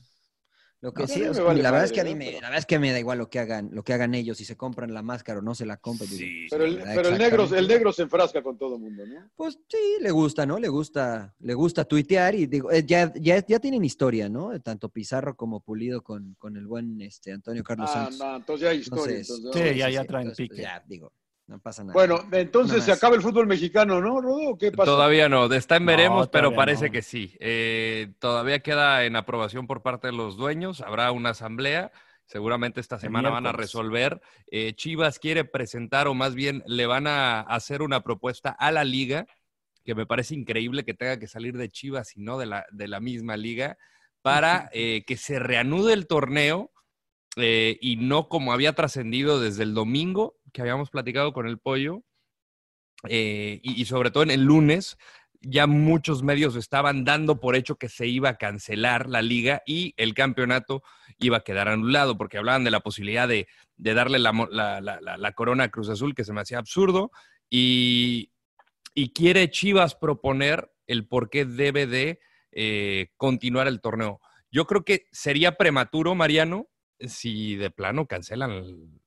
[0.82, 2.16] Lo que A sí, vale la verdad es que a mí ¿no?
[2.20, 4.16] me, Pero- la verdad es que me da igual lo que hagan, lo que hagan
[4.16, 6.10] ellos, si se compran la máscara o no se la compran.
[6.10, 9.30] Sí, Pero el, pero el negro, el negro se enfrasca con todo el mundo, ¿no?
[9.36, 10.58] Pues sí, le gusta, ¿no?
[10.58, 14.58] Le gusta, le gusta tuitear y digo, eh, ya, ya, ya tienen historia, ¿no?
[14.62, 18.20] Tanto Pizarro como Pulido con, con el buen este, Antonio Carlos Ah, Santos.
[18.20, 19.18] no, entonces ya hay historia.
[19.18, 20.62] Entonces, entonces, Sí, ya- ya traen entonces, pues, pique.
[20.62, 21.12] ya, digo,
[21.50, 21.94] no pasa nada.
[21.94, 24.56] Bueno, entonces se acaba el fútbol mexicano, ¿no, Rodo?
[24.58, 24.86] ¿Qué pasa?
[24.92, 26.92] Todavía no, está en No, veremos, pero parece no.
[26.92, 27.36] que sí.
[27.40, 31.92] Eh, todavía queda en aprobación por parte de los dueños, habrá una asamblea,
[32.26, 34.22] seguramente esta semana van a resolver.
[34.52, 38.84] Eh, Chivas quiere presentar, o más bien le van a hacer una propuesta a la
[38.84, 39.26] liga,
[39.84, 42.88] que me parece increíble que tenga que salir de Chivas y no de la, de
[42.88, 43.76] la misma liga,
[44.22, 46.72] para eh, que se reanude el torneo
[47.38, 52.04] eh, y no como había trascendido desde el domingo que habíamos platicado con el pollo,
[53.08, 54.98] eh, y, sobre todo en el lunes,
[55.42, 59.94] ya muchos medios estaban dando por hecho que se iba a cancelar la liga y
[59.96, 60.84] el campeonato
[61.18, 65.32] iba a quedar anulado, porque hablaban de la posibilidad de, de darle la, la- la-
[65.32, 67.12] corona a Cruz Azul, que se me hacía absurdo,
[67.50, 68.32] y,
[68.94, 72.20] y quiere Chivas proponer el por qué debe de
[72.52, 74.20] eh, continuar el torneo.
[74.52, 76.68] Yo creo que sería prematuro, Mariano,
[77.00, 78.99] si de plano cancelan el-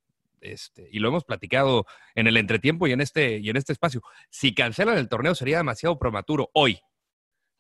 [0.43, 4.03] este, y lo hemos platicado en el entretiempo y en este, y en este espacio.
[4.31, 6.79] Si cancelan el torneo sería demasiado prematuro hoy.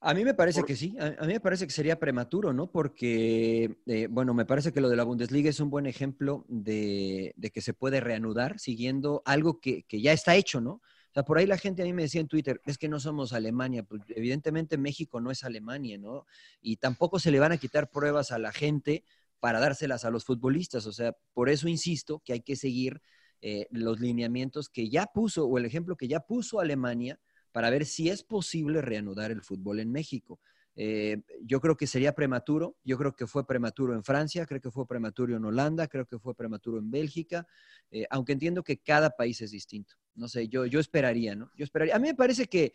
[0.04, 2.52] A mí me parece Por- que sí, a, a mí me parece que sería prematuro,
[2.52, 2.70] ¿no?
[2.72, 7.32] Porque, eh, bueno, me parece que lo de la Bundesliga es un buen ejemplo de,
[7.36, 10.72] de que se puede reanudar siguiendo algo que, que ya está hecho, ¿no?
[10.72, 12.98] O sea, por ahí la gente a mí me decía en Twitter, es que no
[12.98, 13.82] somos Alemania.
[13.84, 16.26] Pues evidentemente México no es Alemania, ¿no?
[16.60, 19.04] Y tampoco se le van a quitar pruebas a la gente
[19.42, 20.86] para dárselas a los futbolistas.
[20.86, 23.02] O sea, por eso insisto que hay que seguir
[23.40, 27.18] eh, los lineamientos que ya puso o el ejemplo que ya puso Alemania
[27.50, 30.38] para ver si es posible reanudar el fútbol en México.
[30.76, 34.70] Eh, yo creo que sería prematuro, yo creo que fue prematuro en Francia, creo que
[34.70, 37.44] fue prematuro en Holanda, creo que fue prematuro en Bélgica,
[37.90, 39.96] eh, aunque entiendo que cada país es distinto.
[40.14, 41.50] No sé, yo, yo esperaría, ¿no?
[41.56, 41.96] Yo esperaría.
[41.96, 42.74] A mí me parece que,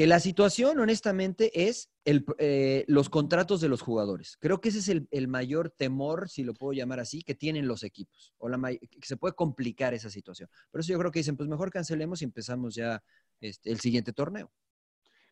[0.00, 4.38] que la situación, honestamente, es el, eh, los contratos de los jugadores.
[4.40, 7.68] Creo que ese es el, el mayor temor, si lo puedo llamar así, que tienen
[7.68, 10.48] los equipos, o la, que se puede complicar esa situación.
[10.70, 13.02] Por eso yo creo que dicen, pues mejor cancelemos y empezamos ya
[13.42, 14.50] este, el siguiente torneo.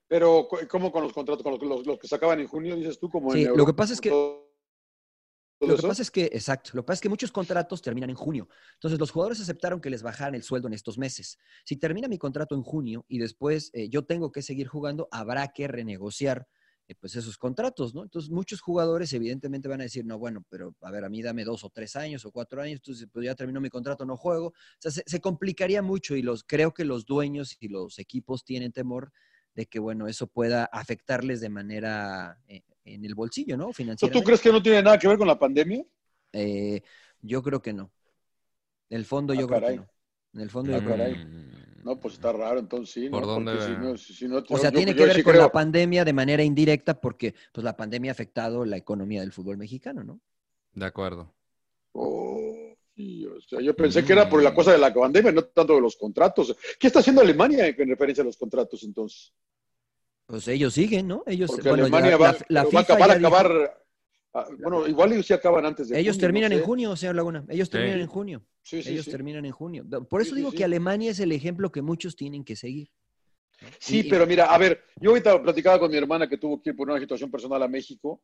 [0.06, 2.98] Pero, ¿cómo con los contratos, con los, los- los que se acaban en junio, dices
[2.98, 3.08] tú?
[3.08, 4.10] Como Sí, en lo que pasa es que-
[5.60, 8.16] Lo que pasa es que, exacto, lo que pasa es que muchos contratos terminan en
[8.16, 8.48] junio.
[8.74, 11.38] Entonces, los jugadores aceptaron que les bajaran el sueldo en estos meses.
[11.64, 15.48] Si termina mi contrato en junio y después eh, yo tengo que seguir jugando, habrá
[15.48, 16.46] que renegociar
[16.86, 18.04] eh, pues esos contratos, ¿no?
[18.04, 21.44] Entonces, muchos jugadores evidentemente van a decir, no, bueno, pero a ver, a mí dame
[21.44, 24.48] dos o tres años o cuatro años, entonces pues ya terminó mi contrato, no juego.
[24.48, 28.44] O sea, se, se complicaría mucho y los, creo que los dueños y los equipos
[28.44, 29.12] tienen temor
[29.54, 32.62] de que, bueno, eso pueda afectarles de manera eh,
[32.94, 33.66] en el bolsillo, ¿no?
[33.66, 34.20] ¿Tú, Financieramente.
[34.20, 35.84] ¿Tú crees que no tiene nada que ver con la pandemia?
[36.32, 36.82] Eh,
[37.22, 37.90] yo creo que no.
[38.90, 39.76] En el fondo yo Ah, creo que caray.
[39.78, 39.88] no.
[40.34, 41.24] En el fondo Ah, yo creo que caray.
[41.24, 41.68] no.
[41.84, 43.08] No, pues está raro, entonces sí.
[43.08, 43.26] ¿Por ¿no?
[43.28, 43.78] dónde Porque si ve?
[43.78, 46.04] no- si- si no- O sea, yo- tiene que ver sí con creo- la pandemia
[46.04, 50.20] de manera indirecta porque pues la pandemia ha afectado la economía del fútbol mexicano, ¿no?
[50.74, 51.34] De acuerdo.
[51.92, 55.74] Oh, o sea, yo pensé que era por la cosa de la pandemia, no tanto
[55.76, 56.54] de los contratos.
[56.78, 59.32] ¿Qué está haciendo Alemania en referencia a los contratos entonces?
[60.28, 61.22] Pues ellos siguen, ¿no?
[61.26, 63.28] Ellos, Porque bueno, Alemania la, va, la- la pero va a FIFA acabar, a dijo-
[63.36, 63.84] acabar.
[64.34, 67.14] ah, bueno, igual ellos sí acaban antes de ellos junio, terminan no en junio, señor
[67.14, 67.44] Laguna.
[67.48, 68.44] Ellos terminan en junio.
[68.60, 69.10] Sí, sí, ellos sí.
[69.10, 69.86] terminan en junio.
[70.06, 70.58] Por eso digo sí.
[70.58, 72.90] que Alemania es el ejemplo que muchos tienen que seguir.
[73.78, 76.70] Sí, Y- pero mira, a ver, yo ahorita platicaba con mi hermana que tuvo que
[76.70, 78.22] ir por una situación personal a México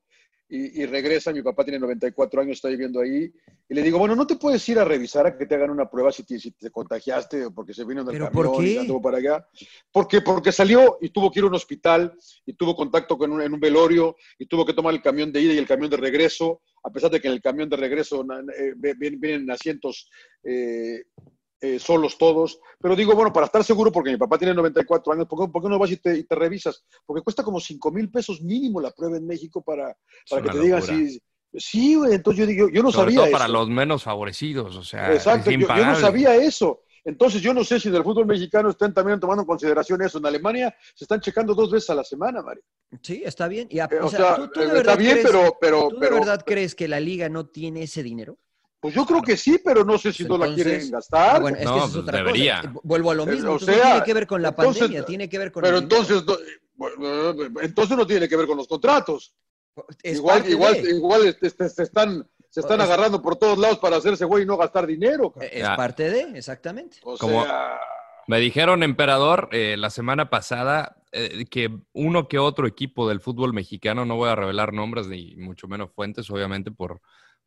[0.49, 3.33] y, y regresa, mi papá tiene 94 años, está viviendo ahí,
[3.69, 5.89] y le digo, bueno, ¿no te puedes ir a revisar a que te hagan una
[5.89, 8.65] prueba si te, si te contagiaste o porque se vino en el ¿Pero camión por
[8.65, 9.49] y anduvo para allá?
[9.91, 13.41] Porque, porque salió y tuvo que ir a un hospital y tuvo contacto con un,
[13.41, 15.97] en un velorio y tuvo que tomar el camión de ida y el camión de
[15.97, 18.25] regreso, a pesar de que en el camión de regreso
[18.57, 20.11] eh, vienen asientos
[20.45, 21.05] eh,
[21.65, 22.61] eh, solos todos.
[22.79, 25.63] Pero digo, bueno, para estar seguro, porque mi papá tiene 94 años, ¿por qué, por
[25.63, 26.85] qué no vas y te, y te revisas?
[27.07, 29.97] Porque cuesta como 5 mil pesos mínimo la prueba en México para,
[30.29, 31.21] para que te digan si...
[31.57, 33.33] Sí, güey, entonces yo digo, yo no Sobre sabía todo eso.
[33.39, 36.81] para los menos favorecidos, o sea, Exacto, es yo, yo no sabía eso.
[37.05, 40.19] Entonces yo no sé si en el fútbol mexicano están también tomando en consideración eso.
[40.19, 42.61] En Alemania se están checando dos veces a la semana, Mari.
[43.03, 43.69] Sí, está bien.
[43.71, 45.89] Y a- Eh, o sea, sea, ¿tú, tú de verdad está bien, crees, pero, pero,
[45.89, 48.39] ¿tú de pero, verdad crees que la liga no tiene ese dinero?
[48.85, 51.37] Pues yo creo que sí, pero no sé si no la quieren gastar.
[51.37, 52.61] Ah, bueno, es que No, esa es otra debería.
[52.61, 52.73] cosa.
[52.83, 53.53] Vuelvo a lo Eh, mismo.
[53.53, 55.79] o sea, no tiene que ver con la entonces- pandemia, tiene que ver con pero
[55.79, 56.37] el entonces, no-
[56.77, 59.35] bueno, entonces no tiene que ver con los contratos.
[60.03, 63.57] Es igual, igual, de- igual este, este, se están, se están Es- agarrando por todos
[63.57, 65.33] lados para hacerse güey y no gastar dinero.
[65.33, 65.51] cabrón.
[65.51, 66.99] es parte de, exactamente.
[67.05, 67.81] O Como- sea,
[68.27, 73.53] Me dijeron, emperador, eh, la semana pasada eh, que uno que otro equipo del fútbol
[73.55, 77.01] mexicano, no voy a revelar nombres ni mucho menos fuentes, obviamente por,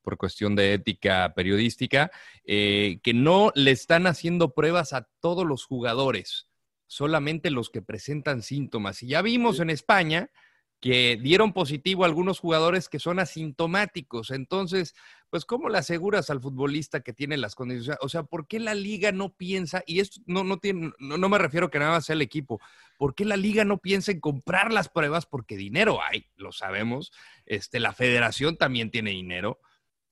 [0.08, 2.12] por cuestión de ética periodística,
[2.46, 6.48] eh, que no le están haciendo pruebas a todos los jugadores,
[6.86, 9.04] solamente los que presentan síntomas.
[9.04, 10.32] Y ya vimos en España
[10.80, 14.32] que dieron positivo a algunos jugadores que son asintomáticos.
[14.32, 14.96] Entonces,
[15.30, 18.00] pues, ¿cómo le aseguras al futbolista que tiene las condiciones?
[18.02, 21.28] O sea, ¿por qué la liga no piensa, y esto no, no, tiene, no, no
[21.28, 22.62] me refiero que nada más sea el equipo,
[22.98, 25.26] ¿por qué la liga no piensa en comprar las pruebas?
[25.26, 27.12] Porque dinero hay, lo sabemos.
[27.46, 29.60] Este, la federación también tiene dinero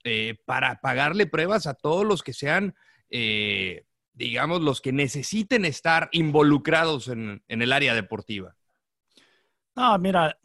[0.05, 2.75] eh, para pagarle pruebas a todos los que sean,
[3.09, 8.55] eh, digamos, los que necesiten estar involucrados en, en el área deportiva.
[9.75, 10.37] No, mira,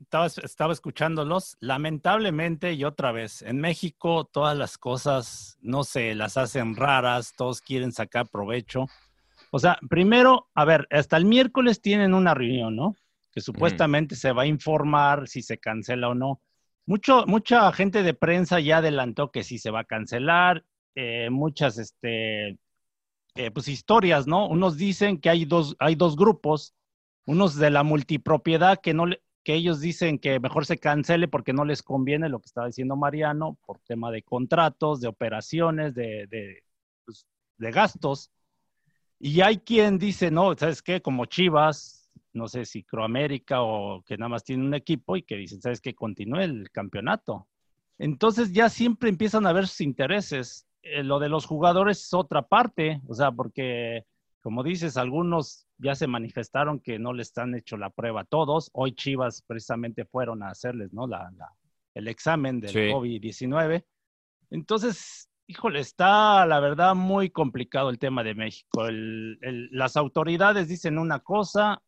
[0.00, 1.56] estaba, estaba escuchándolos.
[1.60, 7.60] Lamentablemente, y otra vez, en México todas las cosas, no sé, las hacen raras, todos
[7.60, 8.86] quieren sacar provecho.
[9.50, 12.94] O sea, primero, a ver, hasta el miércoles tienen una reunión, ¿no?
[13.32, 16.40] Que supuestamente se va a informar si se cancela o no.
[16.86, 20.64] Mucho, mucha gente de prensa ya adelantó que sí se va a cancelar.
[20.94, 22.58] eh, muchas, este,
[23.36, 24.48] eh, pues historias, ¿no?
[24.48, 26.74] Unos dicen que hay dos, hay dos grupos
[27.26, 31.52] unos de la multipropiedad que no le- que ellos dicen que mejor se cancele porque
[31.54, 36.26] no les conviene lo que estaba diciendo Mariano por tema de contratos, de operaciones, de,
[36.28, 36.64] de,
[37.06, 37.26] pues,
[37.58, 38.30] de gastos.
[39.18, 41.00] Y hay quien dice, no, ¿sabes qué?
[41.02, 42.01] Como Chivas,
[42.34, 45.80] no sé si Croamérica o que nada más tiene un equipo y que dicen, ¿sabes
[45.80, 45.94] qué?
[45.94, 47.48] Continúe el campeonato.
[47.98, 50.66] Entonces ya siempre empiezan a ver sus intereses.
[50.82, 54.04] Eh, lo de los jugadores es otra parte, o sea, porque
[54.40, 58.70] como dices, algunos ya se manifestaron que no les han hecho la prueba a todos.
[58.72, 61.06] Hoy Chivas precisamente fueron a hacerles, ¿no?
[61.06, 61.52] La, la-
[61.94, 62.78] el examen del Sí.
[62.90, 63.84] COVID-19.
[64.50, 68.86] Entonces, híjole, está la verdad muy complicado el tema de México.
[68.86, 71.80] El- el- las autoridades dicen una cosa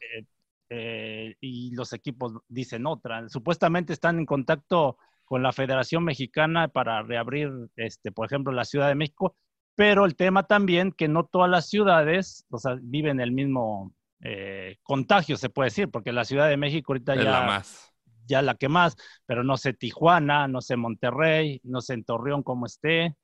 [0.00, 0.24] eh,
[0.70, 3.28] eh, y los equipos dicen otra.
[3.28, 8.88] Supuestamente están en contacto con la Federación Mexicana para reabrir, este, por ejemplo, la Ciudad
[8.88, 9.36] de México,
[9.74, 14.76] pero el tema también que no todas las ciudades, o sea, viven el mismo eh,
[14.82, 17.92] contagio, se puede decir, porque la Ciudad de México ahorita Es ya la más.
[18.26, 22.42] ya la que más, pero no sé Tijuana, no sé Monterrey, no sé en Torreón
[22.42, 23.14] cómo esté.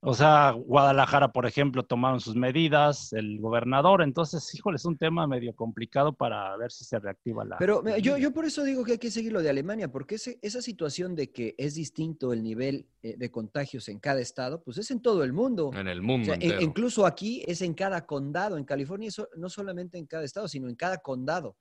[0.00, 5.26] O sea, Guadalajara, por ejemplo, tomaron sus medidas, el gobernador, entonces, híjole, es un tema
[5.26, 7.58] medio complicado para ver si se reactiva la...
[7.58, 10.38] Pero yo, yo por eso digo que hay que seguir lo de Alemania, porque ese-
[10.40, 14.78] esa situación de que es distinto el nivel eh, de contagios en cada estado, pues
[14.78, 15.72] es en todo el mundo.
[15.74, 16.60] En el O mundo sea, e- entero.
[16.62, 20.68] incluso aquí es en cada condado, en California, eso, no solamente en cada estado, sino
[20.68, 21.56] en cada condado.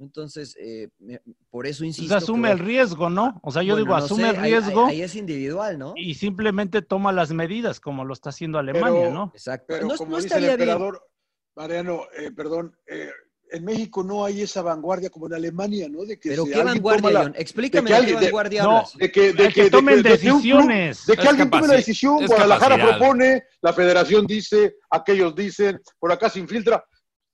[0.00, 0.88] Entonces, eh,
[1.50, 2.08] por eso Pues insisto.
[2.14, 3.40] que asume el riesgo, ¿no?
[3.42, 5.78] O sea, yo Bueno, digo, no asume sé, el ahí- ahí- riesgo Ahí, es individual,
[5.78, 5.94] ¿no?
[5.96, 9.30] y simplemente toma las medidas, como lo está haciendo Alemania, Pero- ¿no?
[9.34, 9.66] Exacto.
[9.68, 10.68] Pero no como no dice el estaría bien.
[10.68, 11.02] emperador,
[11.56, 13.10] Mariano, eh, perdón, eh,
[13.50, 16.04] en México no hay esa vanguardia como en Alemania, ¿no?
[16.04, 17.32] De que Pero si qué vanguardia, la-.
[17.34, 18.94] Explícame de que alguien- de- vanguardia no, hablas.
[18.96, 21.06] de que, de tomen de- de un club- decisiones.
[21.06, 22.98] de que Es alguien tome la capaci- decisión, es Guadalajara capacidad.
[22.98, 26.84] propone, la federación dice, aquellos dicen, por acá se infiltra.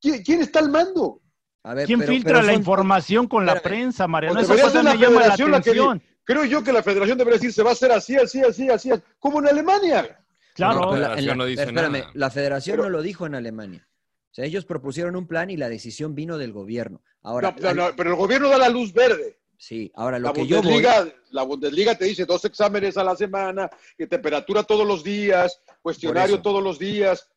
[0.01, 1.21] ¿Quién, quién está al mando?
[1.65, 4.37] A ver, ¿Quién pero- filtra pero la son- información con la prensa, Mariano?
[4.37, 6.03] Pues cosa ser la me llama la federación la que atención.
[6.25, 8.91] Creo yo que la federación debería decir, se va a hacer así, así, así, así,
[9.19, 10.19] como en Alemania.
[10.55, 10.81] Claro.
[10.81, 12.11] No, Pero la- federación en la- no dice espérame, nada.
[12.15, 13.89] la federación Pero- no lo dijo en Alemania.
[14.31, 17.03] O sea, ellos propusieron un plan y la decisión vino del gobierno.
[17.23, 19.39] Ahora, No, no, no, pero el gobierno da la luz verde.
[19.57, 23.05] sí, ahora lo La que yo voy, Bundesliga, la Bundesliga te dice dos exámenes a
[23.05, 26.43] la semana, y temperatura todos los días, cuestionario eso.
[26.43, 27.29] todos los días.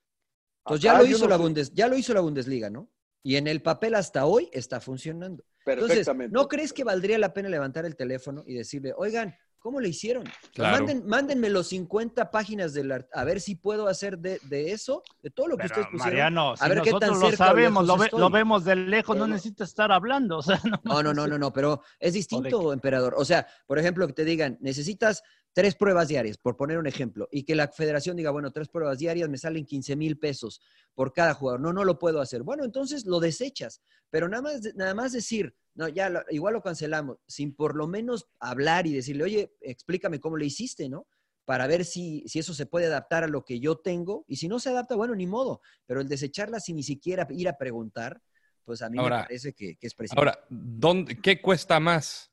[0.66, 1.38] Entonces ya lo hizo no la.
[1.38, 2.90] Bundes, ya lo hizo la Bundesliga, ¿no?
[3.28, 5.44] Y en el papel hasta hoy está funcionando.
[5.66, 6.34] Entonces, Perfectamente.
[6.34, 10.24] ¿no crees que valdría la pena levantar el teléfono y decirle, oigan, ¿cómo le hicieron?
[10.54, 10.78] Claro.
[10.78, 15.04] Manden, mándenme los 50 páginas del art- a ver si puedo hacer de, de eso,
[15.22, 16.10] de todo lo que Pero, ustedes pusieron.
[16.13, 19.15] Mariano, a si ver qué tan lo cerca sabemos, lo, ve- lo vemos de lejos,
[19.15, 20.38] Pero no necesita estar hablando.
[20.38, 23.15] O sea, no, No, no, no, no, no, pero es distinto, emperador.
[23.17, 25.22] O sea, por ejemplo, que te digan, necesitas
[25.54, 29.00] tres pruebas diarias, por poner un ejemplo, y que la federación diga, bueno, tres pruebas
[29.00, 30.62] diarias me salen 15 mil pesos
[30.93, 31.60] por cada jugador.
[31.62, 32.43] No, no lo puedo hacer.
[32.43, 36.62] Bueno, entonces lo desechas, pero nada más, nada más decir, no, ya, lo- igual lo
[36.62, 41.08] cancelamos, sin por lo menos hablar y decirle, oye, explícame cómo le hiciste, ¿no?
[41.46, 44.48] Para ver si, si eso se puede adaptar a lo que yo tengo, y si
[44.50, 48.22] no se adapta, bueno, ni modo, pero el desecharla sin ni siquiera ir a preguntar,
[48.66, 50.20] pues a mí Ahora- me parece que, que es preciso.
[50.20, 52.32] Ahora, ¿dónde, ¿qué cuesta más?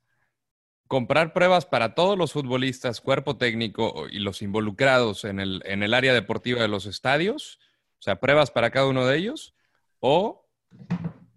[0.88, 5.94] ¿Comprar pruebas para todos los futbolistas, cuerpo técnico y los involucrados en el, en el
[5.94, 7.58] área deportiva de los estadios?
[7.98, 9.54] O sea, pruebas para cada uno de ellos.
[10.00, 10.46] ¿O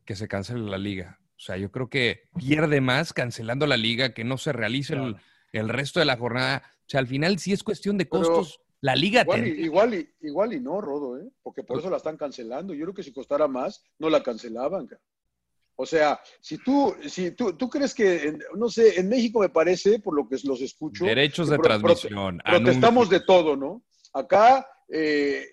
[0.04, 1.20] que se cancele la liga?
[1.38, 5.16] O sea, yo creo que pierde más cancelando la liga, que no se realice el,
[5.54, 6.64] el resto de la jornada.
[6.82, 8.60] O sea, al final sí es cuestión de Pero costos.
[8.82, 11.30] la liga Igual te- y, igual, y, igual y no, Rodo, ¿eh?
[11.44, 12.74] porque por eso la están cancelando.
[12.74, 14.88] Yo creo que si costara más, no la cancelaban.
[14.88, 14.98] ca.
[15.76, 19.50] O sea, si tú, si tú, tú crees que, en- no sé, en México me
[19.50, 22.42] parece, por lo que los escucho, derechos de pro- prote- transmisión.
[22.44, 23.84] protestamos de todo, ¿no?
[24.12, 25.46] Acá eh,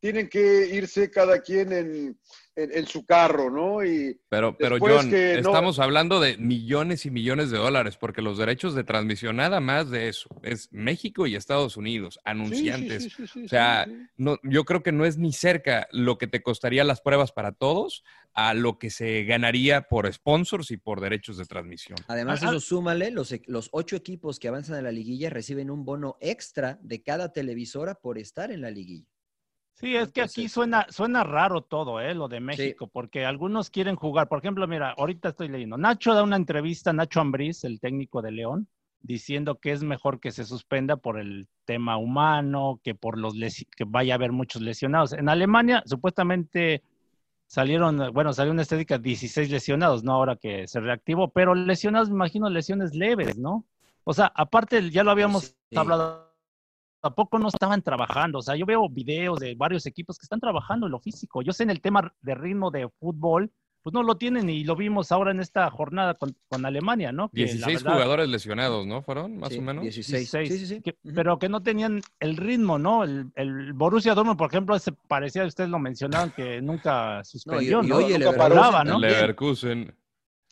[0.00, 2.18] tienen que irse cada quien en,
[2.56, 3.84] en- en su carro, ¿no?
[3.84, 8.22] Y Pero, pero John, que no- estamos hablando de millones y millones de dólares, porque
[8.22, 13.04] los derechos de transmisión, nada más de eso, es México y Estados Unidos, anunciantes.
[13.04, 14.06] Sí, sí, sí, sí, o sea, sí, sí.
[14.16, 17.52] no, yo creo que no es ni cerca lo que te costaría las pruebas para
[17.52, 21.98] todos a lo que se ganaría por sponsors y por derechos de transmisión.
[22.08, 22.50] Además, Ah, ah.
[22.50, 26.16] eso súmale, los, e- los ocho equipos que avanzan a la liguilla reciben un bono
[26.20, 29.06] extra de cada televisora por estar en la liguilla.
[29.78, 32.14] Sí, es que aquí suena, suena raro todo, ¿eh?
[32.14, 34.26] Lo de México, porque algunos quieren jugar.
[34.26, 35.76] Por ejemplo, mira, ahorita estoy leyendo.
[35.76, 38.68] Nacho da una entrevista, Nacho Ambriz, el técnico de León,
[39.02, 43.84] diciendo que es mejor que se suspenda por el tema humano, que por los que
[43.86, 45.12] vaya a haber muchos lesionados.
[45.12, 46.82] En Alemania, supuestamente
[47.46, 50.12] salieron, bueno, salió una estadística 16 lesionados, ¿no?
[50.14, 53.66] Ahora que se reactivó, pero lesionados, me imagino, lesiones leves, ¿no?
[54.04, 55.76] O sea, aparte, ya lo habíamos Sí.
[55.76, 56.25] hablado
[57.06, 58.38] tampoco no estaban trabajando.
[58.38, 61.42] O sea, yo veo videos de varios equipos que están trabajando en lo físico.
[61.42, 63.50] Yo sé en el tema de ritmo de fútbol,
[63.82, 67.28] pues no lo tienen y lo vimos ahora en esta jornada con, con Alemania, ¿no?
[67.28, 69.00] Que la 16 verdad, jugadores lesionados, ¿no?
[69.02, 69.82] ¿Fueron más Sí, o menos?
[69.84, 70.32] 16.
[70.32, 70.82] 16, Sí, sí, sí.
[70.82, 71.14] que- Ujú.
[71.14, 73.04] pero que no tenían el ritmo, ¿no?
[73.04, 77.86] El, el Borussia Dortmund, por ejemplo, se parecía, ustedes lo mencionaron, que nunca suspendió, y
[77.86, 77.96] ¿no?
[77.98, 78.94] hoy el Leverkusen ¿no?
[78.96, 79.00] El.
[79.02, 79.94] Leverkusen.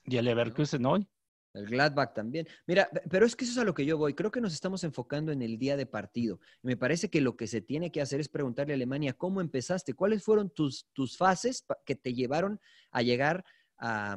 [0.07, 1.09] Y el Leverkusen hoy.
[1.55, 2.49] El Gladbach también.
[2.67, 4.15] Mira, pe- pero es que eso es a lo que yo voy.
[4.15, 6.41] Creo que nos estamos enfocando en el día de partido.
[6.63, 9.95] Me parece que lo que se tiene que hacer es preguntarle a Alemania cómo empezaste,
[9.95, 13.45] cuáles fueron tus, tus fases que te llevaron a llegar
[13.79, 14.17] a,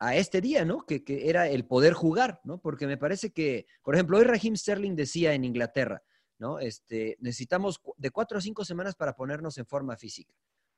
[0.00, 0.84] a este día, ¿no?
[0.84, 2.58] Que, que era el poder jugar, ¿no?
[2.60, 6.02] Porque me parece que, por ejemplo, hoy Raheem Sterling decía en Inglaterra,
[6.38, 6.58] ¿no?
[6.58, 10.34] Este, necesitamos de cuatro o cinco semanas para ponernos en forma física.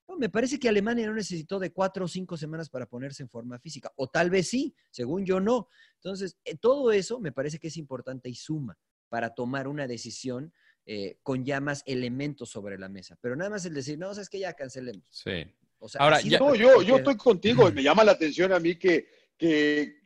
[0.08, 3.28] No, me parece que Alemania no necesitó de cuatro o cinco semanas para ponerse en
[3.28, 5.68] forma física, o tal vez sí, según yo no.
[5.96, 8.78] Entonces, eh, todo eso me parece que es importante y suma
[9.10, 10.52] para tomar una decisión
[10.86, 13.18] eh, con ya más elementos sobre la mesa.
[13.20, 15.04] Pero nada más el decir, no, es que ya cancelemos.
[15.10, 15.44] Sí.
[15.78, 17.68] O sea, Ahora, ya- No, yo, yo estoy contigo.
[17.68, 20.00] y Me llama la atención a mí que, que,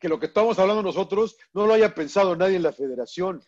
[0.00, 3.42] que lo que estamos hablando nosotros no lo haya pensado nadie en la federación.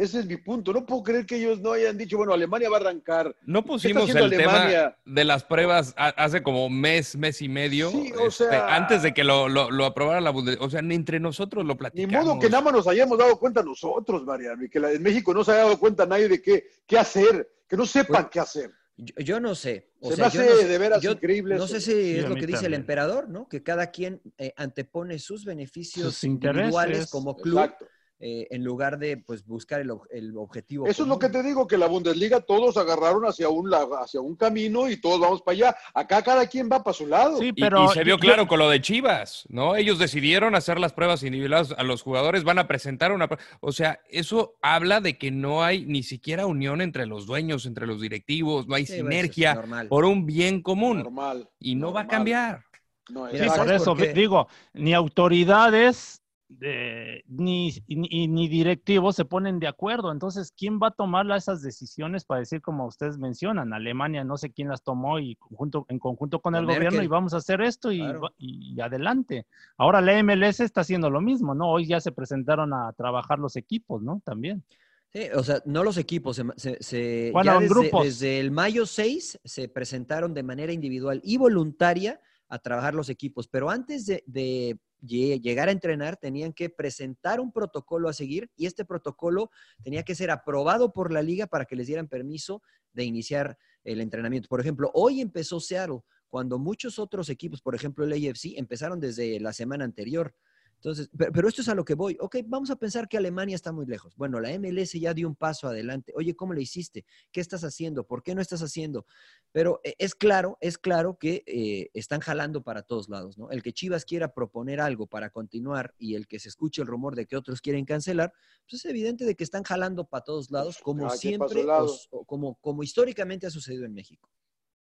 [0.00, 0.72] Ese es mi punto.
[0.72, 3.36] No puedo creer que ellos no hayan dicho, bueno, Alemania va a arrancar.
[3.42, 4.96] No pusimos el tema Alemania?
[5.04, 9.12] de las pruebas hace como mes, mes y medio, Sí, o este, sea- antes de
[9.12, 10.64] que lo, lo, lo aprobara la Bundesliga.
[10.64, 12.24] O sea, ni entre nosotros lo Ni platicamos.
[12.24, 15.34] modo que nada más nos hayamos dado cuenta nosotros, Mariano, y que la- en México
[15.34, 18.40] no se haya dado cuenta nadie de qué, qué hacer, que no sepan Pues, qué
[18.40, 18.70] hacer.
[18.96, 19.90] Yo, yo no sé.
[20.00, 21.74] O Se sea, me yo hace no de veras yo increíble No eso.
[21.74, 23.48] sé si es lo que dice el emperador, ¿no?
[23.48, 27.10] Que cada quien eh, antepone sus beneficios Sus individuales intereses.
[27.10, 27.86] como club Exacto.
[28.20, 30.86] Eh, en lugar de pues buscar el, ob- el objetivo.
[30.86, 34.36] Eso es lo que te digo, que la Bundesliga todos agarraron hacia un, hacia un
[34.36, 35.76] camino y todos vamos para allá.
[35.94, 37.38] Acá cada quien va para su lado.
[37.38, 39.74] Sí, Y- pero y, se vio claro con lo de Chivas, ¿no?
[39.74, 43.28] Ellos decidieron hacer las pruebas individuales a los jugadores, van a presentar una...
[43.60, 47.86] O sea, eso habla de que no hay ni siquiera unión entre los dueños, entre
[47.86, 50.98] los directivos, no hay Sí, bueno, eso es sinergia por un bien común.
[50.98, 51.48] Normal.
[51.58, 52.64] Y no va a cambiar.
[53.08, 54.12] No, Sí, por ¿sabes eso qué?
[54.12, 56.19] digo, ni autoridades
[56.50, 60.10] de- ni, ni, ni directivos se ponen de acuerdo.
[60.10, 64.50] Entonces, ¿quién va a tomar esas decisiones para decir, como ustedes mencionan, Alemania, no sé
[64.50, 67.92] quién las tomó y conjunto, en conjunto con el gobierno y vamos a hacer esto
[67.92, 68.30] y, Claro.
[68.36, 69.46] y adelante.
[69.76, 71.70] Ahora la MLS está haciendo lo mismo, ¿no?
[71.70, 74.20] Hoy ya se presentaron a trabajar los equipos, ¿no?
[74.24, 74.64] También.
[75.12, 78.04] Sí, o sea, no los equipos, se, se- se- Bueno, ya desde, grupos.
[78.04, 83.46] desde el mayo 6 se presentaron de manera individual y voluntaria a trabajar los equipos,
[83.48, 88.84] pero antes de, llegar a entrenar tenían que presentar un protocolo a seguir y este
[88.84, 89.50] protocolo
[89.82, 94.00] tenía que ser aprobado por la liga para que les dieran permiso de iniciar el
[94.00, 94.48] entrenamiento.
[94.48, 99.40] Por ejemplo, hoy empezó Seattle, cuando muchos otros equipos, por ejemplo el AFC, empezaron desde
[99.40, 100.34] la semana anterior.
[100.80, 102.16] Entonces, pero, pero esto es a lo que voy.
[102.20, 104.16] Ok, vamos a pensar que Alemania está muy lejos.
[104.16, 106.10] Bueno, la MLS ya dio un paso adelante.
[106.16, 107.04] Oye, ¿cómo le hiciste?
[107.30, 108.06] ¿Qué estás haciendo?
[108.06, 109.04] ¿Por qué no estás haciendo?
[109.52, 113.50] Pero eh, es claro, es claro que eh, están jalando para todos lados, ¿no?
[113.50, 117.14] El que Chivas quiera proponer algo para continuar y el que se escuche el rumor
[117.14, 118.32] de que otros quieren cancelar,
[118.66, 121.92] pues es evidente de que están jalando para todos lados, como siempre, lado.
[122.10, 124.30] o- o como, como históricamente ha sucedido en México,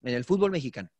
[0.03, 0.91] en el fútbol mexicano.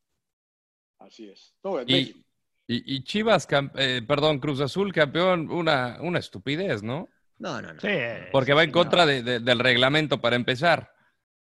[0.98, 1.54] Así es.
[1.62, 2.27] No, en Y, México.
[2.68, 7.08] Y- y Chivas, eh, perdón, Cruz Azul campeón, una, una estupidez, ¿no?
[7.38, 7.80] No, no, no.
[7.80, 7.88] Sí.
[8.30, 9.06] Porque va en contra no.
[9.10, 10.92] de- de- del reglamento para empezar.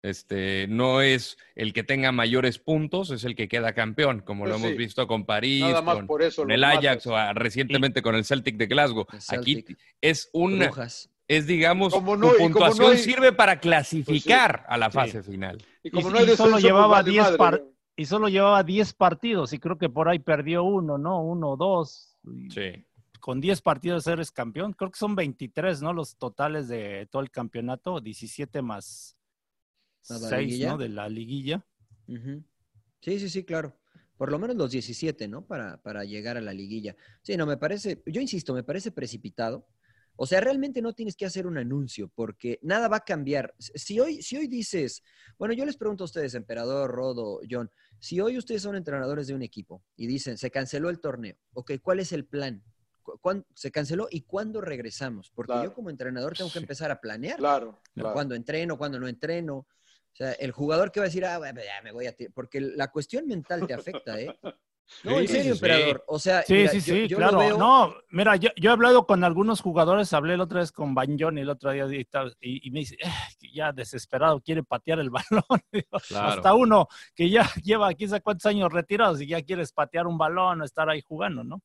[0.03, 4.51] Este, no es el que tenga mayores puntos, es el que queda campeón, como Pues
[4.51, 8.13] lo hemos visto con París, con, por eso con los el Ajax o recientemente con
[8.15, 9.07] el Celtic de Glasgow.
[9.29, 9.65] Aquí
[9.99, 11.09] es un, Brujas.
[11.27, 14.91] es digamos, Como tu no- y como no puntuación hay- sirve para clasificar a la
[14.91, 14.93] Sí.
[14.93, 15.57] fase final.
[15.83, 17.71] Y como y- no hay y solo pues llevaba vale 10 madre, par- ¿no?
[17.99, 21.23] Y solo llevaba 10 partidos y creo que por ahí perdió uno, ¿no?
[21.23, 22.15] Uno o dos.
[22.49, 22.86] Sí.
[23.19, 24.73] Con 10 partidos eres campeón.
[24.73, 25.91] Creo que son 23, ¿no?
[25.93, 27.99] Los totales de todo el campeonato.
[27.99, 29.17] 17 más
[30.10, 30.69] ¿Más la 6, liguilla?
[30.69, 30.77] ¿no?
[30.77, 31.65] De la liguilla.
[33.01, 33.75] Sí, sí, sí, claro.
[34.15, 35.45] Por lo menos los 17, ¿no?
[35.45, 36.95] Para, para llegar a la liguilla.
[37.23, 39.67] Sí, no, me parece, yo insisto, me parece precipitado.
[40.17, 43.53] O sea, realmente no tienes que hacer un anuncio porque nada va a cambiar.
[43.60, 45.03] Si hoy, si hoy dices,
[45.38, 49.36] bueno, yo les pregunto a ustedes, Emperador, Rodo, John, si hoy ustedes son entrenadores de
[49.36, 52.63] un equipo y dicen, se canceló el torneo, ok, ¿cuál es el plan?
[53.03, 55.32] ¿Cu- cuán- se canceló y cuándo regresamos?
[55.36, 55.69] Porque Claro.
[55.69, 57.38] yo como entrenador tengo que empezar a planear.
[57.38, 58.13] Claro, claro.
[58.13, 59.56] Cuándo entreno, cuándo no entreno.
[59.58, 62.12] O sea, el jugador que va a decir, ah, ya me voy a...
[62.12, 64.27] ti-", Porque la cuestión mental te afecta, ¿eh?
[65.04, 65.65] No, en serio, sí, sí.
[65.65, 66.04] emperador.
[66.08, 67.39] O sea, Sí, mira, sí, yo- sí, yo claro.
[67.39, 70.95] veo- No, mira, yo, yo he hablado con algunos jugadores, hablé la otra vez con
[70.95, 73.08] Banjón el otro día y, tal, y- y me dice, "Eh,
[73.39, 75.10] que ya desesperado, quiere patear el
[75.43, 75.43] balón.
[76.08, 76.28] Claro.
[76.30, 80.17] Hasta uno que ya lleva quién sabe cuántos años retirados y ya quieres patear un
[80.17, 81.62] balón o estar ahí jugando, ¿no?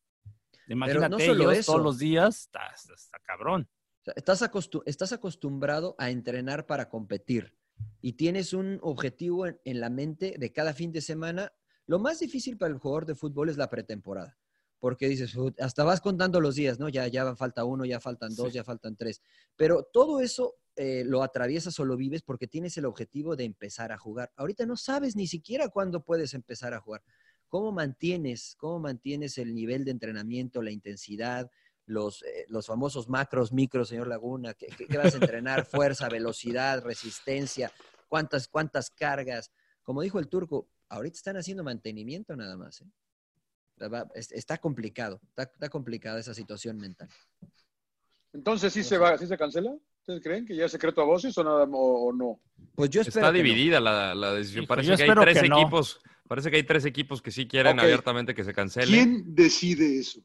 [0.68, 1.72] Imagínate no solo ellos eso.
[1.72, 3.68] todos los días, está, está- está cabrón.
[4.00, 7.54] O sea, estás, acostu- estás acostumbrado a entrenar para competir
[8.00, 11.52] y tienes un objetivo en, en la mente de cada fin de semana.
[11.86, 14.38] Lo más difícil para el jugador de fútbol es la pretemporada,
[14.78, 16.88] porque dices, "Ut, hasta vas contando los días, ¿no?
[16.88, 18.54] Ya, ya falta uno, ya faltan dos, Sí.
[18.54, 19.20] ya faltan tres.
[19.56, 23.92] Pero todo eso eh, lo atraviesas o lo vives porque tienes el objetivo de empezar
[23.92, 24.32] a jugar.
[24.36, 27.02] Ahorita no sabes ni siquiera cuándo puedes empezar a jugar.
[27.48, 31.50] ¿Cómo mantienes, cómo mantienes el nivel de entrenamiento, la intensidad,
[31.84, 34.54] los, eh, los famosos macros, micros, señor Laguna?
[34.54, 35.66] ¿Qué, qué- qué vas a entrenar?
[35.66, 37.70] Fuerza, velocidad, resistencia,
[38.08, 39.50] cuántas, cuántas cargas.
[39.82, 42.82] Como dijo el turco, ahorita están haciendo mantenimiento nada más.
[42.82, 42.86] ¿eh?
[44.14, 47.08] Está complicado, está, está complicada esa situación mental.
[48.32, 49.74] Entonces, ¿sí se va, sí se cancela?
[50.00, 52.40] ¿Ustedes creen que ya es secreto a voces o nada o, o no?
[52.74, 53.44] Pues yo espero Está que no.
[53.44, 54.66] dividida la, la decisión.
[54.66, 55.60] Parece yo que hay tres que no.
[55.60, 56.00] equipos.
[56.28, 58.86] Parece que hay tres equipos que sí quieren abiertamente que se cancele.
[58.86, 60.20] ¿Quién decide eso?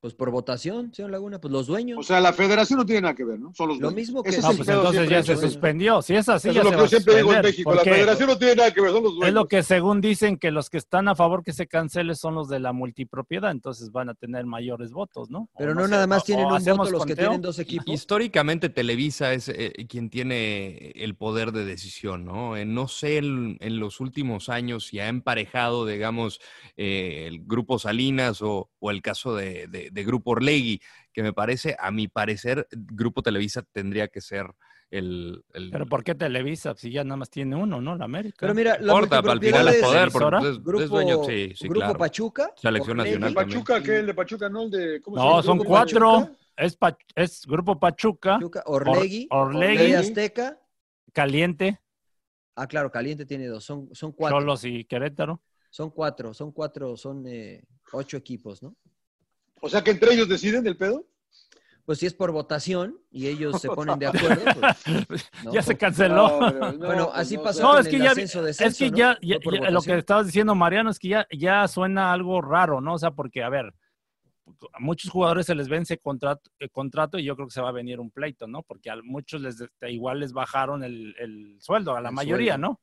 [0.00, 1.98] Pues por votación, señor Laguna, pues los dueños.
[1.98, 3.52] O sea, la federación no tiene nada que ver, ¿no?
[3.52, 4.08] Son los Lo dueños.
[4.08, 6.00] mismo que- Ese No, pues entonces ya se suspendió.
[6.00, 7.74] Si es así, Eso ya es lo se que va yo siempre digo en México.
[7.74, 9.28] La federación no tiene nada que ver, son los dueños.
[9.28, 12.34] Es lo que según dicen que los que están a favor que se cancele son
[12.34, 15.40] los de la multipropiedad, entonces van a tener mayores votos, ¿no?
[15.52, 17.84] O Pero no nada más tienen un hacemos voto los que tienen dos equipos.
[17.88, 22.56] Históricamente Televisa es eh, quien tiene el poder de decisión, ¿no?
[22.56, 26.40] Eh, no sé en, en los últimos años si ha emparejado, digamos,
[26.78, 30.80] eh, el Grupo Salinas o, o el caso de, de- de Grupo Orlegui,
[31.12, 34.46] que me parece, a mi parecer, Grupo Televisa tendría que ser
[34.90, 35.44] el...
[35.52, 36.74] el- Pero ¿por qué Televisa?
[36.76, 37.96] Si ya nada más tiene uno, ¿no?
[37.96, 38.38] La América.
[38.40, 41.52] Pero mira, la importa, al final es poder, es porque es, es Grupo, dueño, sí,
[41.54, 41.98] sí, Grupo claro.
[41.98, 42.52] Pachuca.
[42.56, 43.98] Selección Orlegui, ¿El nacional de Pachuca qué?
[44.00, 44.62] ¿El de Pachuca no?
[44.64, 46.10] El de, ¿cómo No, son ¿Grupo cuatro.
[46.12, 46.32] Pachuca?
[46.56, 50.60] es, Pa- es Grupo Pachuca, Pachuca, Orlegui, Or- Orlegui, Orlegui Azteca.
[51.12, 51.80] Caliente,
[52.56, 53.64] Ah, claro, Caliente tiene dos.
[53.64, 54.38] Son, son cuatro.
[54.38, 55.40] Cholos y Querétaro.
[55.70, 57.62] Son cuatro, son cuatro, son eh,
[57.92, 58.74] ocho equipos, ¿no?
[59.60, 61.06] O sea que entre ellos deciden el pedo.
[61.84, 64.42] Pues si es por votación y ellos se ponen de acuerdo.
[65.08, 65.52] pues, ¿no?
[65.52, 66.40] Ya se canceló.
[66.40, 68.90] No, no, Bueno, pues así no, pasó No, es que el ya, ascenso, es que
[68.90, 68.96] ¿no?
[68.96, 69.18] ya,
[69.70, 72.94] lo que estabas diciendo, Mariano, es que ya, ya suena algo raro, ¿no?
[72.94, 73.74] O sea, porque, a ver,
[74.72, 77.70] a muchos jugadores se les vence contrato, el contrato y yo creo que se va
[77.70, 78.62] a venir un pleito, ¿no?
[78.62, 79.56] Porque a muchos les
[79.88, 82.68] igual les bajaron el, el sueldo, a la El mayoría, sueldo.
[82.68, 82.80] ¿no?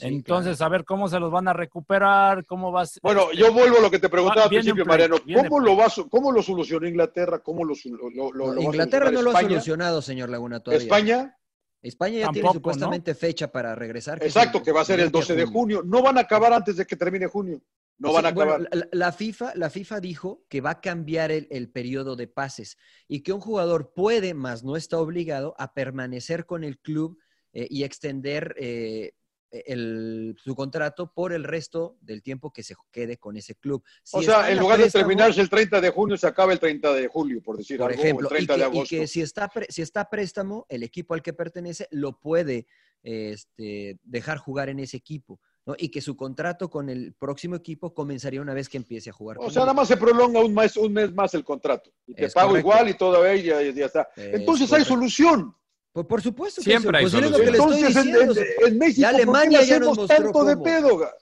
[0.00, 0.68] Sí, Entonces, claro.
[0.68, 3.00] a ver cómo se los van a recuperar, cómo va a ser.
[3.02, 5.16] Bueno, yo vuelvo a lo que te preguntaba Ah, al principio, Mariano.
[5.34, 7.40] ¿Cómo lo, va ¿Cómo lo solucionó Inglaterra?
[7.40, 10.82] ¿Cómo lo, lo- lo- lo va a Inglaterra no lo ha solucionado, señor Laguna, todavía.
[10.82, 11.36] España,
[11.82, 14.18] España ya tiene supuestamente fecha para regresar.
[14.18, 15.82] que exacto, el que va a ser el 12 de junio.
[15.84, 17.60] No van a acabar antes de que termine junio.
[17.98, 18.68] No Sí, van a bueno, acabar.
[18.72, 22.78] la, la FIFA, la FIFA dijo que va a cambiar el, el periodo de pases
[23.06, 27.18] y que un jugador puede, más no está obligado, a permanecer con el club
[27.52, 29.12] eh, y extender eh,
[29.50, 33.82] el- su contrato por el resto del tiempo que se quede con ese club.
[34.02, 36.60] Si o sea, en lugar de préstamo, terminarse el 30 de junio, se acaba el
[36.60, 38.96] 30 de julio, por decir por algo, ejemplo, el y 30 que, de y agosto.
[38.96, 42.66] que si está, si está préstamo, el equipo al que pertenece lo puede
[43.02, 45.40] este, dejar jugar en ese equipo.
[45.66, 45.74] ¿no?
[45.78, 49.36] Y que su contrato con el próximo equipo comenzaría una vez que empiece a jugar.
[49.38, 49.66] O sea, él.
[49.66, 51.90] nada más se prolonga un mes, un mes más el contrato.
[52.06, 52.68] Y te Es pago correcto.
[52.68, 54.08] igual y todavía ya, ya está.
[54.16, 54.94] Es Entonces hay correcto.
[54.94, 55.54] solución.
[55.92, 57.88] Por, por supuesto que Siempre hay pues es lo que le solución.
[57.88, 60.44] estoy Entonces, en, en- en México, Ya ¿por qué Alemania ya nos hacemos mostró tanto
[60.44, 60.64] de cómo.
[60.64, 60.98] pedo?
[60.98, 61.12] ga?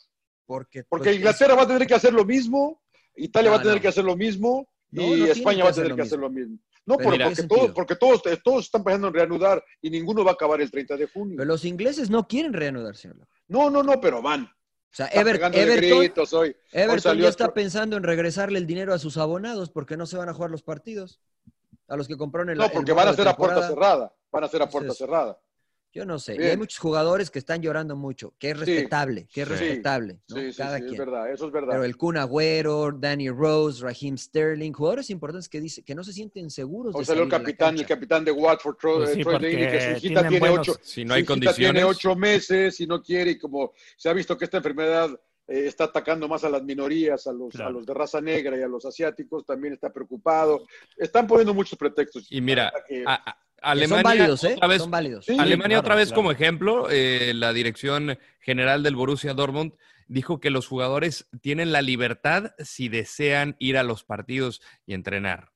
[0.47, 2.83] Porque, Porque pues, Inglaterra va a tener que hacer lo mismo,
[3.17, 3.83] Italia No, va a tener no.
[3.83, 6.59] que hacer lo mismo No, y España va a hacer tener que hacer lo mismo.
[6.87, 9.91] No, Pero pero ¿en qué porque, todos, porque todos, todos están pensando en reanudar y
[9.91, 11.37] ninguno va a acabar el 30 de junio.
[11.37, 13.19] Pero los ingleses no quieren reanudar, señor.
[13.21, 14.51] O No, no, no, pero van.
[14.91, 16.49] sea, Ever- pegándole Everton, gritos hoy.
[16.49, 20.07] Hoy Everton ya está otro- pensando en regresarle el dinero a sus abonados porque no
[20.07, 21.21] se van a jugar los partidos.
[21.89, 24.13] A los que compraron el No, porque van a de ser a puerta cerrada.
[24.31, 25.39] Van a ser a puerta Entonces, cerrada.
[25.91, 26.37] Yo no sé.
[26.39, 28.65] Y hay muchos jugadores que están llorando mucho, que es Sí.
[28.67, 29.55] respetable, que es Sí.
[29.55, 30.37] respetable, ¿no?
[30.37, 30.99] Sí, sí, Cada sí, es quien.
[30.99, 31.71] verdad, eso es verdad.
[31.73, 36.13] Pero el Kun Agüero, Danny Rose, Raheem Sterling, jugadores importantes que dice que no se
[36.13, 36.95] sienten seguros.
[36.95, 39.81] Hoy de salió el capitán, el capitán de Watford, Troy, Pues sí, Troy Deeney, que
[39.81, 41.85] su hijita tiene buenos- ocho, Si no hay hijita tiene condiciones.
[41.85, 45.11] ocho meses y no quiere, y como se ha visto que esta enfermedad
[45.51, 47.71] eh, está atacando más a las minorías, a los, Claro.
[47.71, 50.67] a los de raza negra y a los asiáticos, también está preocupado.
[50.99, 52.27] Están poniendo muchos pretextos.
[52.31, 54.55] Y mira, La verdad que- a- a- Que Alemania son válidos, ¿eh?
[54.57, 55.25] otra vez, Son válidos.
[55.27, 56.17] Sí, Alemania claro, otra vez claro.
[56.17, 59.73] como ejemplo, eh, la dirección general del Borussia Dortmund
[60.07, 65.51] dijo que los jugadores tienen la libertad si desean ir a los partidos y entrenar.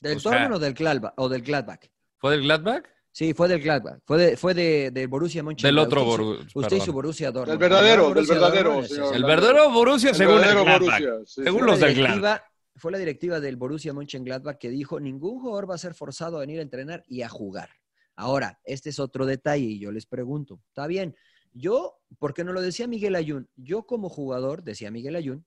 [0.00, 1.12] ¿Del o sea- Dortmund o del Gladbach?
[1.16, 1.80] O del Gladbach?
[2.18, 2.84] ¿Fue del Gladbach?
[3.14, 3.98] Sí, fue del Gladbach.
[4.06, 5.90] Fue de, fue de, del Borussia Mönchengladbach.
[5.90, 6.94] Del otro Usted hizo- Borussia, Usted hizo perdón.
[6.94, 7.50] Borussia Dortmund.
[7.60, 9.16] Del verdadero, El del verdadero, Dortmund, señor.
[9.16, 10.80] El verdadero Borussia el según el verdadero Gladbach.
[11.02, 11.66] Borussia, sí, Según sí.
[11.66, 12.42] los del Gladbach.
[12.76, 16.40] Fue la directiva del Borussia Mönchengladbach que dijo, ningún jugador va a ser forzado a
[16.40, 17.70] venir a entrenar y a jugar.
[18.16, 21.14] Ahora, este es otro detalle y yo les pregunto, está bien,
[21.52, 25.46] yo, porque no lo decía Miguel Ayun, yo como jugador, decía Miguel Ayun,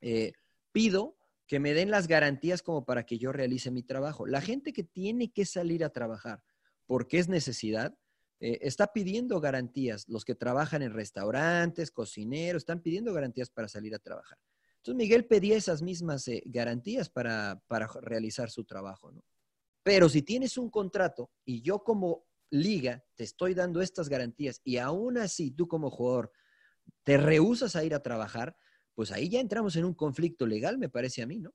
[0.00, 0.32] eh,
[0.72, 4.26] pido que me den las garantías como para que yo realice mi trabajo.
[4.26, 6.42] La gente que tiene que salir a trabajar
[6.86, 7.96] porque es necesidad,
[8.40, 10.08] eh, está pidiendo garantías.
[10.08, 14.38] Los que trabajan en restaurantes, cocineros, están pidiendo garantías para salir a trabajar.
[14.80, 19.22] Entonces Miguel pedía esas mismas eh, garantías para, para realizar su trabajo, ¿no?
[19.82, 24.78] Pero si tienes un contrato y yo como liga te estoy dando estas garantías y
[24.78, 26.32] aún así tú como jugador
[27.02, 28.56] te rehusas a ir a trabajar,
[28.94, 31.54] pues ahí ya entramos en un conflicto legal, me parece a mí, ¿no?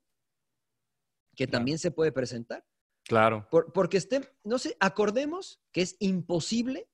[1.35, 2.63] Que también se puede presentar.
[3.03, 3.47] Claro.
[3.49, 6.89] Por- porque esté, no sé, acordemos que es imposible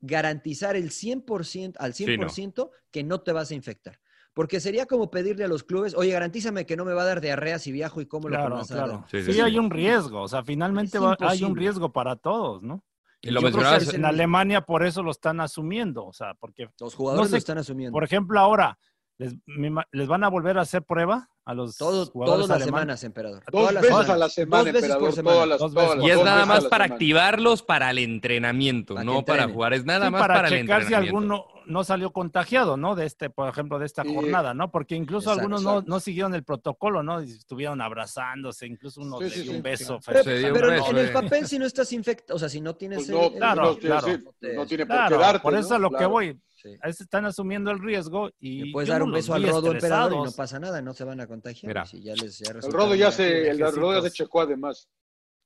[0.00, 4.00] garantizar el 100%, al Sí, 100% que no te vas a infectar.
[4.34, 7.20] Porque sería como pedirle a los clubes, oye, garantízame que no me va a dar
[7.20, 9.04] diarrea si viajo y cómo lo Claro, a claro.
[9.08, 12.82] Sí, Sí, hay un riesgo, o sea, finalmente va- hay un riesgo para todos, ¿no?
[13.22, 16.34] Y lo Yo creo que mencionabas, en Alemania por eso lo están asumiendo, o sea,
[16.34, 17.92] porque, Los jugadores No sé, lo están asumiendo.
[17.92, 18.76] por ejemplo, ahora,
[19.18, 22.48] ¿les, me ima- ¿les van a volver a hacer prueba a los Todo- jugadores todas
[22.48, 23.00] las alemanes?
[23.00, 23.42] semanas, emperador.
[23.44, 24.10] Dos Todas las veces semanas.
[24.10, 25.34] a la semana, Dos veces por emperador, semana.
[25.34, 25.98] todas las- Dos todas veces.
[25.98, 26.94] las- y es nada más para semana.
[26.94, 29.74] activarlos para el entrenamiento, Para no para jugar.
[29.74, 32.94] Es nada Sí, más para, para, el checar si alguno no salió contagiado, ¿no?
[32.94, 34.14] De este, por ejemplo, de esta Sí.
[34.14, 34.70] jornada, ¿no?
[34.70, 35.90] Porque incluso Exacto, algunos no, exacto.
[35.90, 37.22] no siguieron el protocolo, ¿no?
[37.22, 39.48] Y estuvieron abrazándose, incluso uno Sí, dio sí.
[39.50, 39.98] un beso.
[40.04, 42.74] Pero, un en- beso, en el papel, si no estás infectado, o sea, si no
[42.74, 44.06] tienes Pues el- no, el- Claro, no, claro.
[44.08, 44.12] sí,
[44.54, 45.40] no tiene por qué darte.
[45.40, 46.38] por eso a lo que voy.
[46.64, 46.78] Sí.
[46.80, 50.12] Ahí se están asumiendo el riesgo y Le puedes dar un beso al rodo emperador
[50.14, 51.68] y no pasa nada, no se van a contagiar.
[51.68, 51.84] Mira.
[51.84, 54.88] si ya les, ya El rodo ya se, el rodo ya se checó además.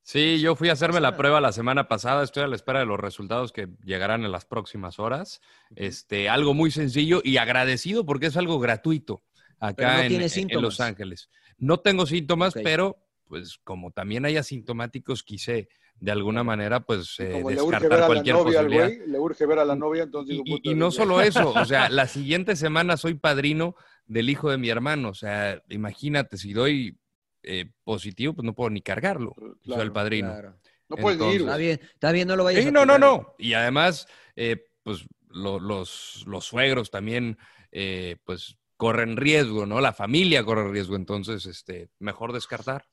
[0.02, 2.22] Sí, yo fui a hacerme la prueba la semana pasada.
[2.22, 5.40] Estoy a la espera de los resultados que llegarán en las próximas horas.
[5.74, 9.24] Este, algo muy sencillo y agradecido porque es algo gratuito
[9.58, 10.62] acá no en.
[10.62, 11.28] Los Ángeles.
[11.58, 15.68] No tengo síntomas, pero pues como también hay asintomáticos, quise
[16.00, 18.66] de alguna manera, pues eh, Como le urge ver descartar a la cualquier novia al
[18.66, 18.96] posibilidad.
[18.98, 21.50] güey, le urge ver a la novia, entonces digo, Y, puta, y no solo eso,
[21.50, 23.74] o sea, la siguiente semana soy padrino
[24.06, 25.08] del hijo de mi hermano.
[25.10, 26.96] O sea, imagínate, si doy
[27.42, 29.34] eh, positivo, pues no puedo ni cargarlo.
[29.64, 30.28] soy el padrino.
[30.30, 30.58] Claro.
[30.88, 32.98] No puedes ni ir, Está bien, está bien, no lo vayas Sí, a no, no,
[32.98, 33.34] no.
[33.38, 37.36] Y además, eh, pues lo- los, los suegros también,
[37.72, 39.80] eh, pues corren riesgo, ¿no?
[39.80, 42.86] La familia corre riesgo, entonces, este, mejor descartar.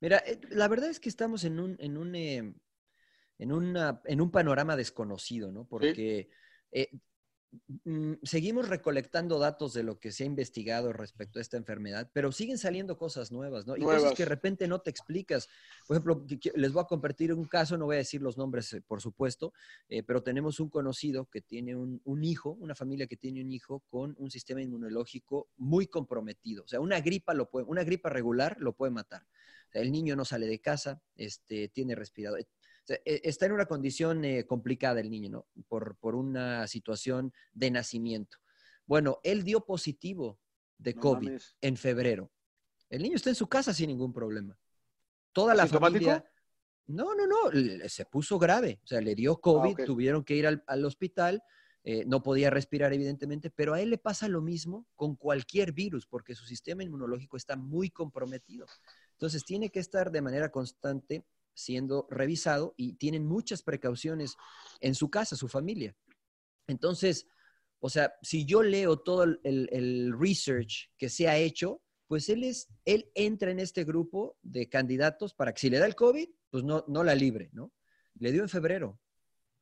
[0.00, 2.54] Mira, eh, la verdad es que estamos en un, en un, eh,
[3.38, 5.66] en una- en un panorama desconocido, ¿no?
[5.66, 6.28] Porque
[6.72, 6.90] eh,
[7.84, 12.30] mm, seguimos recolectando datos de lo que se ha investigado respecto a esta enfermedad, pero
[12.32, 13.76] siguen saliendo cosas nuevas, ¿no?
[13.76, 15.48] Y cosas que de repente no te explicas.
[15.86, 16.26] Por ejemplo,
[16.56, 19.52] les voy a compartir un caso, no voy a decir los nombres, eh, por supuesto,
[19.88, 23.50] eh, pero tenemos un conocido que tiene un, un hijo, una familia que tiene un
[23.50, 26.64] hijo con un sistema inmunológico muy comprometido.
[26.64, 29.26] O sea, una gripa, lo puede, una gripa regular lo puede matar.
[29.72, 32.40] Sea, el niño no sale de casa, este, tiene respirador.
[32.40, 35.46] O sea, e- está en una condición eh, complicada el niño, ¿no?
[35.68, 38.38] Por, por una situación de nacimiento.
[38.86, 40.38] Bueno, él dio positivo
[40.78, 41.56] de No COVID mames.
[41.60, 42.30] en febrero.
[42.88, 44.58] El niño está en su casa sin ningún problema.
[45.32, 46.24] Toda la familia...
[46.86, 47.36] No, no, no,
[47.86, 48.80] se puso grave.
[48.82, 49.84] O sea, le dio COVID, Ah, ok.
[49.84, 51.42] tuvieron que ir al, al hospital,
[51.84, 56.06] eh, no podía respirar evidentemente, pero a él le pasa lo mismo con cualquier virus,
[56.06, 58.64] porque su sistema inmunológico está muy comprometido.
[59.18, 64.36] Entonces, tiene que estar de manera constante siendo revisado y tienen muchas precauciones
[64.80, 65.96] en su casa, su familia.
[66.68, 67.26] Entonces,
[67.80, 72.68] o sea, si yo leo todo el, research que se ha hecho, pues él, es,
[72.84, 76.62] él entra en este grupo de candidatos para que si le da el COVID, pues
[76.62, 77.72] no, no la libre, ¿no?
[78.20, 79.00] Le dio en febrero,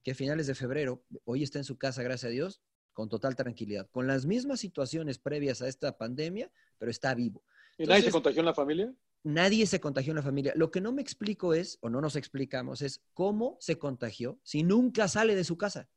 [0.03, 2.61] que a finales de febrero, hoy está en su casa, gracias a Dios,
[2.93, 7.43] con total tranquilidad, con las mismas situaciones previas a esta pandemia, pero está vivo.
[7.79, 8.95] ¿Y nadie se contagió en la familia?
[9.27, 10.53] Nadie se contagió en la familia.
[10.55, 14.63] Lo que no me explico es, o no nos explicamos, es cómo se contagió si
[14.63, 15.89] nunca sale de su casa.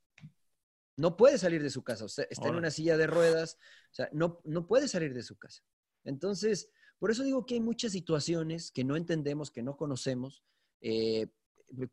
[0.97, 2.05] No puede salir de su casa.
[2.05, 3.59] O sea, está en una silla de ruedas.
[3.91, 5.61] O sea, no, no puede salir de su casa.
[6.05, 10.43] Entonces, por eso digo que hay muchas situaciones que no entendemos, que no conocemos,
[10.81, 11.27] eh,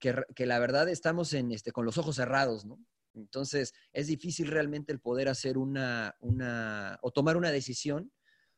[0.01, 2.82] que, que la verdad estamos en, este, con los ojos cerrados, ¿no?
[3.12, 8.11] Entonces, es difícil realmente el poder hacer una, una o tomar una decisión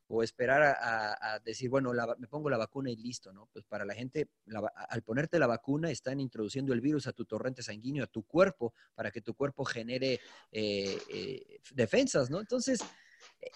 [0.09, 3.33] o esperar a, a- a decir, bueno, la va- me pongo la vacuna y listo,
[3.33, 3.49] ¿no?
[3.53, 7.13] Pues para la gente, la va- al ponerte la vacuna, están introduciendo el virus a
[7.13, 10.19] tu torrente sanguíneo, a tu cuerpo, para que tu cuerpo genere
[10.51, 12.41] eh, eh, defensas, ¿no?
[12.41, 12.81] Entonces,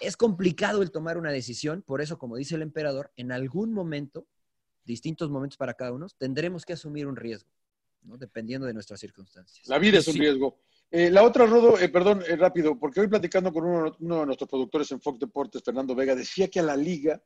[0.01, 4.27] es complicado el tomar una decisión, por eso, como dice el emperador, en algún momento,
[4.85, 7.51] distintos momentos para cada uno, tendremos que asumir un riesgo,
[8.03, 8.19] ¿no?
[8.19, 9.67] Dependiendo de nuestras circunstancias.
[9.69, 10.21] La vida es un Sí.
[10.21, 10.61] riesgo.
[10.95, 14.27] Eh, la otra, Rodo, eh, perdón, eh, rápido, porque hoy platicando con uno, uno de
[14.27, 17.19] nuestros productores en Fox Deportes, Fernando Vega, decía que a la liga,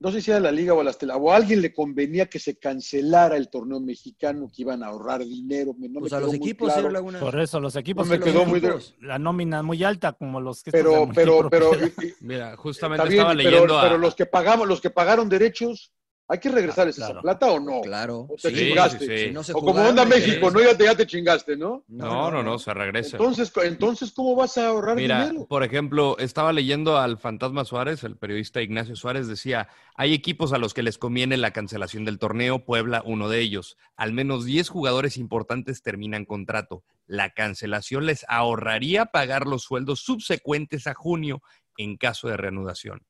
[0.00, 2.38] no sé si era la liga o a las o a alguien le convenía que
[2.38, 5.74] se cancelara el torneo mexicano, que iban a ahorrar dinero.
[5.78, 7.20] No Pues me a quedó los muy equipos, claro.
[7.20, 10.40] Por eso los equipos No me tienen quedó muy de- la nómina muy alta como
[10.40, 11.92] los que Pero, pero, pero, multipropiedad.
[12.02, 13.98] y- y- Mira, justamente está bien, estaba pero- leyendo pero, a...
[13.98, 15.92] los que pagamos, los que pagaron derechos,
[16.28, 17.22] ¿hay que regresarles esa claro.
[17.22, 17.80] plata o no?
[17.82, 18.26] Claro.
[18.28, 18.98] O te Sí, chingaste.
[18.98, 19.24] sí, sí.
[19.26, 20.60] Si no se O como onda México, ¿no?
[20.60, 21.84] Ya te, ya te chingaste, ¿no?
[21.88, 23.16] No, no, no, se regresa.
[23.16, 25.46] Entonces, entonces, ¿cómo vas a ahorrar Mira, dinero?
[25.46, 30.58] por ejemplo, estaba leyendo al Fantasma Suárez, el periodista Ignacio Suárez decía, hay equipos a
[30.58, 33.76] los que les conviene la cancelación del torneo, Puebla uno de ellos.
[33.96, 36.82] Al menos 10 jugadores importantes terminan contrato.
[37.06, 41.40] La cancelación les ahorraría pagar los sueldos subsecuentes a junio
[41.78, 43.06] en caso de reanudación.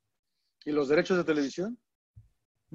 [0.64, 1.78] ¿Y los derechos de televisión?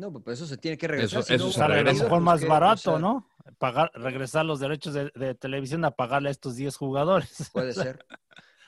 [0.02, 1.20] No, pues eso se tiene que regresar.
[1.20, 3.28] Eso- si eso no se a lo mejor pues, más barato, ¿no?
[3.60, 7.52] Pagar, regresar los derechos de, de televisión a pagarle a estos 10 jugadores.
[7.54, 8.04] Puede ser.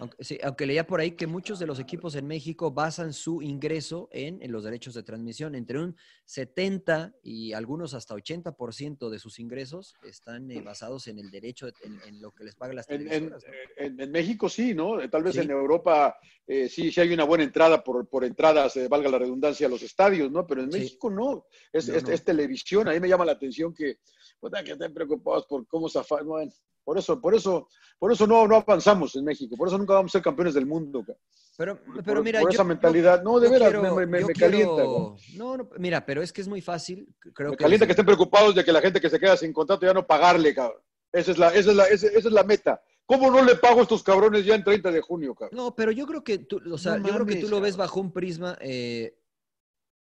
[0.04, 3.42] Aunque, sí, aunque leía por ahí que muchos de los equipos en México basan su
[3.42, 5.56] ingreso en, en los derechos de transmisión.
[5.56, 5.96] Entre un
[6.26, 11.74] 70 y algunos hasta 80% de sus ingresos están eh, basados en el derecho, de-
[11.84, 13.44] en, en lo que les pagan las en- televisoras.
[13.46, 14.04] ¿no?
[14.04, 14.98] en- México sí, ¿no?
[15.10, 15.40] Tal vez Sí.
[15.40, 19.20] en Europa eh, sí, sí hay una buena entrada por, por entradas, eh, valga la
[19.20, 20.46] redundancia, a los estadios, ¿no?
[20.46, 20.80] Pero en Sí.
[20.80, 21.46] México no.
[21.72, 22.12] Es, No, es- no.
[22.12, 22.90] es televisión.
[22.90, 24.00] A mí me llama la atención que,
[24.42, 26.26] puta, que estén preocupados por cómo zafar.
[26.26, 26.52] Bueno,
[26.84, 27.68] por eso, por eso,
[27.98, 29.56] por eso no, no avanzamos en México.
[29.58, 31.04] Por eso nunca vamos a ser campeones del mundo.
[31.06, 31.14] ca.
[31.58, 33.24] Pero, por- pero mira, por yo- esa mentalidad.
[33.24, 34.84] No, de veras, quiero- me, me- me quiero- calienta.
[34.84, 35.16] ¿no?
[35.36, 37.08] No, no, mira, pero es que es muy fácil.
[37.34, 39.54] Creo Me que calienta que estén preocupados de que la gente que se queda sin
[39.54, 40.82] contrato ya no pagarle, cabrón.
[41.12, 42.82] Esa es la, esa es la, esa, esa es la meta.
[43.06, 45.56] ¿Cómo no le pago a estos cabrones ya en 30 de junio, cabrón?
[45.58, 47.78] No, pero yo creo que tú, o sea, No yo creo que tú lo ves
[47.78, 49.16] bajo un prisma eh,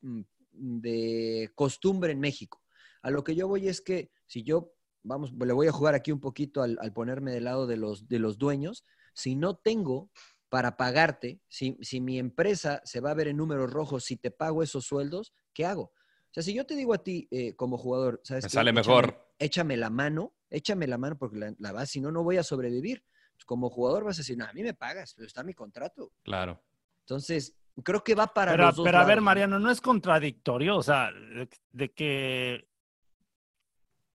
[0.01, 0.21] mm,
[0.53, 2.63] de costumbre en México.
[3.03, 4.73] A lo que yo voy es que si yo,
[5.09, 8.07] vamos, le voy a jugar aquí un poquito al, al ponerme del lado de los,
[8.07, 8.85] de los dueños,
[9.15, 10.11] si no tengo
[10.49, 14.31] para pagarte, si, si mi empresa se va a ver en números rojos, si te
[14.31, 15.83] pago esos sueldos, ¿qué hago?
[15.93, 18.55] O sea, si yo te digo a ti eh, como jugador, ¿sabes Me qué?
[18.55, 19.25] sale Échame- mejor.
[19.41, 22.43] Échame la mano, échame la mano porque la, la vas, si no, no voy a
[22.43, 23.05] sobrevivir.
[23.35, 26.13] Pues como jugador vas a decir, no, a mí me pagas, pero está mi contrato.
[26.23, 26.63] Claro.
[27.01, 29.21] Entonces, creo que va para Pero, los dos pero a ver.
[29.21, 32.68] Mariano, no es contradictorio, o sea, de, de que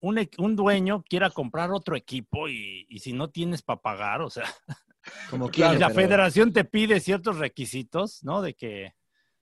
[0.02, 4.28] un, un dueño quiera comprar otro equipo y, y si no tienes para pagar, o
[4.28, 4.44] sea,
[5.30, 5.52] Como la
[5.88, 8.42] pero- federación te pide ciertos requisitos, ¿no?
[8.42, 8.94] De que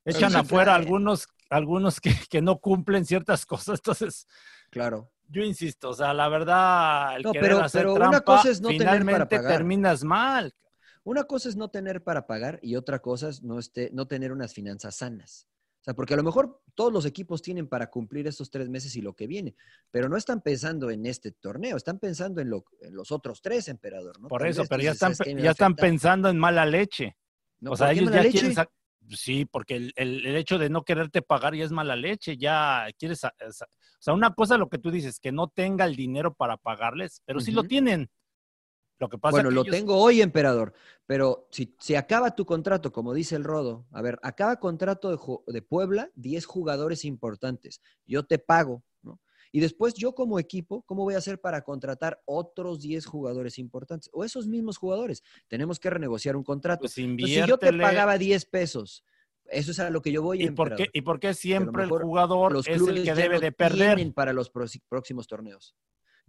[0.05, 4.27] echan afuera algunos, algunos que, que no cumplen ciertas cosas, entonces
[4.71, 5.11] Claro.
[5.29, 8.61] yo insisto, o sea, la verdad, el No, querer pero- hacer pero una cosa es
[8.61, 9.53] no tener para finalmente pagar.
[9.53, 10.55] terminas mal.
[11.03, 14.33] Una cosa es no tener para pagar y otra cosa es no, este, no tener
[14.33, 15.47] unas finanzas sanas.
[15.81, 18.95] O sea, porque a lo mejor todos los equipos tienen para cumplir estos tres meses
[18.97, 19.55] y lo que viene,
[19.91, 23.67] pero no están pensando en este torneo, están pensando en, lo- en los otros tres,
[23.69, 24.21] emperador.
[24.21, 24.29] ¿no?
[24.29, 25.35] Por eso, pero ya están, "¿Sabes qué?
[25.35, 25.89] Me ya están afectar".
[25.91, 27.17] pensando en mala leche.
[27.61, 28.31] No, o sea, ¿por qué ellos ya leche?
[28.41, 28.55] quieren
[29.09, 32.87] Sí, porque el, el- el hecho de no quererte pagar ya es mala leche, ya
[32.99, 33.25] quieres...
[33.25, 33.31] O
[33.99, 37.23] sea, una cosa es lo que tú dices, que no tenga el dinero para pagarles,
[37.25, 38.11] pero sí lo tienen.
[39.01, 40.75] Lo que pasa Bueno, que lo ellos- tengo hoy, emperador,
[41.07, 45.53] pero si, si acaba tu contrato, como dice el Rodo, a ver, acaba contrato de,
[45.53, 49.19] de Puebla, 10 jugadores importantes, yo te pago, ¿no?
[49.53, 54.11] Y después yo como equipo, ¿cómo voy a hacer para contratar otros 10 jugadores importantes?
[54.13, 56.81] O esos mismos jugadores, tenemos que renegociar un contrato.
[56.83, 59.03] Pues Entonces, si yo te pagaba 10 pesos,
[59.47, 60.89] eso es a lo que yo voy, ¿Y por, qué.
[60.93, 64.13] ¿Y por qué siempre el jugador los es el que debe no de perder?
[64.13, 65.75] para los próximos torneos.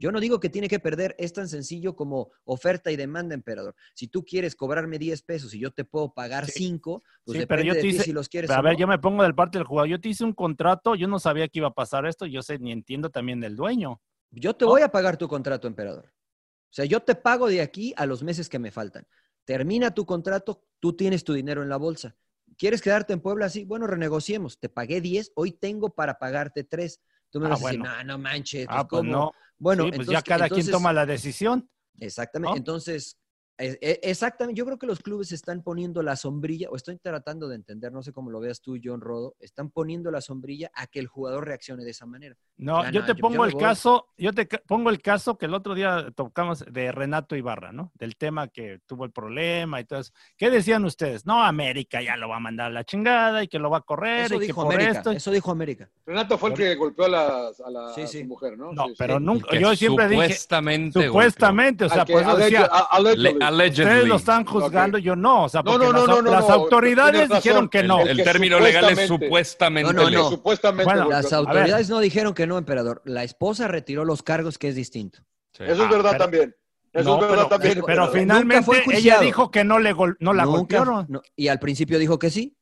[0.01, 3.75] Yo no digo que tiene que perder, es tan sencillo como oferta y demanda, emperador.
[3.93, 6.53] Si tú quieres cobrarme 10 pesos y yo te puedo pagar Sí.
[6.53, 8.73] 5, pues Sí, pero depende yo de te ti hice- si los quieres a ver,
[8.73, 8.79] no.
[8.79, 9.89] yo me pongo del parte del jugador.
[9.89, 12.57] Yo te hice un contrato, yo no sabía que iba a pasar esto, yo sé
[12.57, 14.01] ni entiendo también del dueño.
[14.31, 16.05] Yo te voy a pagar tu contrato, emperador.
[16.07, 19.05] O sea, yo te pago de aquí a los meses que me faltan.
[19.45, 22.15] Termina tu contrato, tú tienes tu dinero en la bolsa.
[22.57, 23.65] ¿Quieres quedarte en Puebla así?
[23.65, 24.57] Bueno, renegociemos.
[24.57, 27.01] Te pagué 10, hoy tengo para pagarte 3.
[27.29, 28.65] Tú me Ah, vas a decir, no, no manches.
[28.67, 29.11] Ah, pues ¿cómo?".
[29.11, 29.31] no.
[29.61, 31.69] Bueno, Sí, pues entonces, ya cada entonces- quien toma la decisión.
[31.99, 32.49] Exactamente.
[32.51, 32.57] ¿no?
[32.57, 33.17] Entonces,
[33.61, 37.91] exactamente, yo creo que los clubes están poniendo la sombrilla, o estoy tratando de entender,
[37.91, 41.07] no sé cómo lo veas tú, John Rodo, están poniendo la sombrilla a que el
[41.07, 42.35] jugador reaccione de esa manera.
[42.57, 43.61] No, Ya yo no, te yo- yo pongo el voy.
[43.61, 47.91] caso, yo te pongo el caso que el otro día tocamos de Renato Ibarra, ¿no?
[47.95, 50.11] Del tema que tuvo el problema y todo eso.
[50.37, 51.25] ¿Qué decían ustedes?
[51.25, 53.81] No, América ya lo va a mandar a la chingada y que lo va a
[53.81, 55.11] correr Eso y que dijo por América, esto.
[55.11, 55.89] eso dijo América.
[56.05, 58.21] Renato fue el que golpeó a, la, a, la, Sí, a sí.
[58.21, 58.71] su mujer, ¿no?
[58.73, 58.95] No, Sí, sí.
[58.99, 62.99] pero nunca, yo siempre dije, supuestamente supuestamente, o sea, que- pues decía, a-.
[63.01, 63.83] Le- allegedly.
[63.85, 66.49] ustedes lo están juzgando, yo no, o sea, No, no, no, las, no, no, las
[66.49, 68.01] autoridades dijeron que El, no.
[68.01, 69.93] el término legal es supuestamente-.
[69.93, 70.29] No, no.
[70.29, 70.85] Supuestamente.
[70.85, 73.01] Bueno, Las autoridades no dijeron que no, emperador.
[73.05, 75.19] La esposa retiró los cargos, que es distinto.
[75.53, 75.63] Sí.
[75.63, 76.55] Eso es Ah, verdad pero- también.
[76.93, 77.73] Eso No, es verdad pero, también.
[77.73, 78.13] pero emperador.
[78.19, 81.05] finalmente fue ella dijo que no le gol- no la Nunca- golpearon.
[81.07, 82.57] no, y al principio dijo que sí.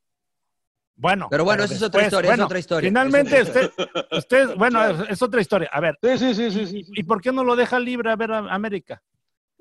[0.95, 4.55] Bueno, Pero bueno, esa es otra historia, es otra historia, Finalmente, es otra usted, usted-
[4.57, 5.69] bueno, es, es otra historia.
[5.71, 6.91] A ver, Sí, sí, sí, sí, sí, sí.
[6.93, 9.01] ¿y por qué no lo deja libre a ver a América?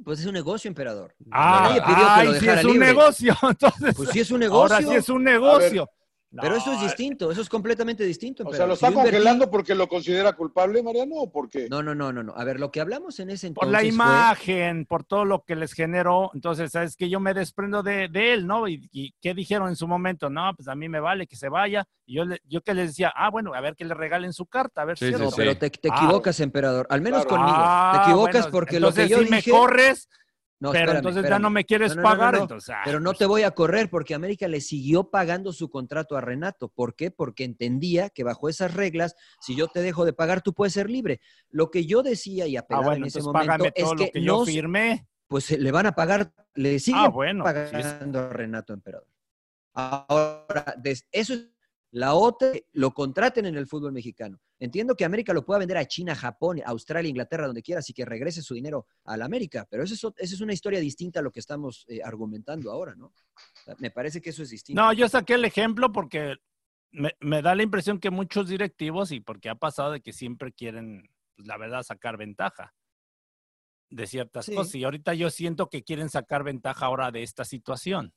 [0.04, 1.14] Pues es un negocio, emperador.
[1.30, 2.86] Ah, Nadie pidió que ay, lo dejara es un libre.
[2.86, 3.94] negocio, entonces.
[3.96, 4.76] Pues sí es un negocio.
[4.76, 5.90] Ahora sí es un negocio.
[6.30, 8.44] Pero eso es No, distinto, eso es completamente distinto.
[8.46, 8.76] O sea, ¿lo.
[8.76, 11.68] Si está invertí- congelando porque lo considera culpable, Mariano, o por qué?
[11.70, 12.34] No, no, no, no, no.
[12.36, 15.42] A ver, lo que hablamos en ese entonces Por la fue- imagen, por todo lo
[15.42, 16.30] que les generó.
[16.34, 18.68] Entonces, ¿sabes que Yo me desprendo de, de él, ¿no?
[18.68, 20.28] Y, y ¿qué dijeron en su momento?
[20.28, 21.86] No, pues a mí me vale que se vaya.
[22.04, 24.44] Y yo, le- yo que les decía, ah, bueno, a ver que le regalen su
[24.44, 25.94] carta, a ver Sí, si sí, No, pero te, te Ah.
[25.96, 26.86] equivocas, emperador.
[26.90, 27.36] Al menos Claro.
[27.42, 27.56] conmigo.
[27.58, 29.50] Ah, te equivocas bueno, porque lo que yo si me dije...
[29.50, 30.08] corres,
[30.60, 32.32] No, pero espérame, entonces ya no me quieres No, no, no, pagar.
[32.32, 32.44] no, no.
[32.44, 35.70] Entonces, ah, Pero no pues, te voy a correr porque América le siguió pagando su
[35.70, 36.68] contrato a Renato.
[36.68, 37.12] ¿Por qué?
[37.12, 40.90] Porque entendía que bajo esas reglas, si yo te dejo de pagar, tú puedes ser
[40.90, 41.20] libre.
[41.50, 44.04] Lo que yo decía y Ah, apelaba bueno, en ese momento págame es todo lo
[44.06, 45.06] que, que yo no, firmé.
[45.28, 48.72] pues se le van a pagar, le siguen Ah, bueno, sí es- pagando a Renato
[48.72, 49.06] Emperador.
[49.74, 50.74] Ahora,
[51.12, 51.48] eso es
[51.92, 54.40] la otra, lo contraten en el fútbol mexicano.
[54.60, 58.04] Entiendo que América lo pueda vender a China, Japón, Australia, Inglaterra, donde quiera, así que
[58.04, 59.66] regrese su dinero a la América.
[59.70, 62.70] Pero eso es, o- esa es una historia distinta a lo que estamos eh, argumentando
[62.72, 63.12] ahora, ¿no?
[63.78, 64.80] Me parece que eso es distinto.
[64.82, 66.36] No, yo saqué el ejemplo porque
[66.90, 70.52] me, me da la impresión que muchos directivos, y porque ha pasado de que siempre
[70.52, 72.74] quieren, pues, la verdad, sacar ventaja
[73.90, 74.54] de ciertas Sí.
[74.54, 74.74] cosas.
[74.74, 78.12] Y ahorita yo siento que quieren sacar ventaja ahora de esta situación.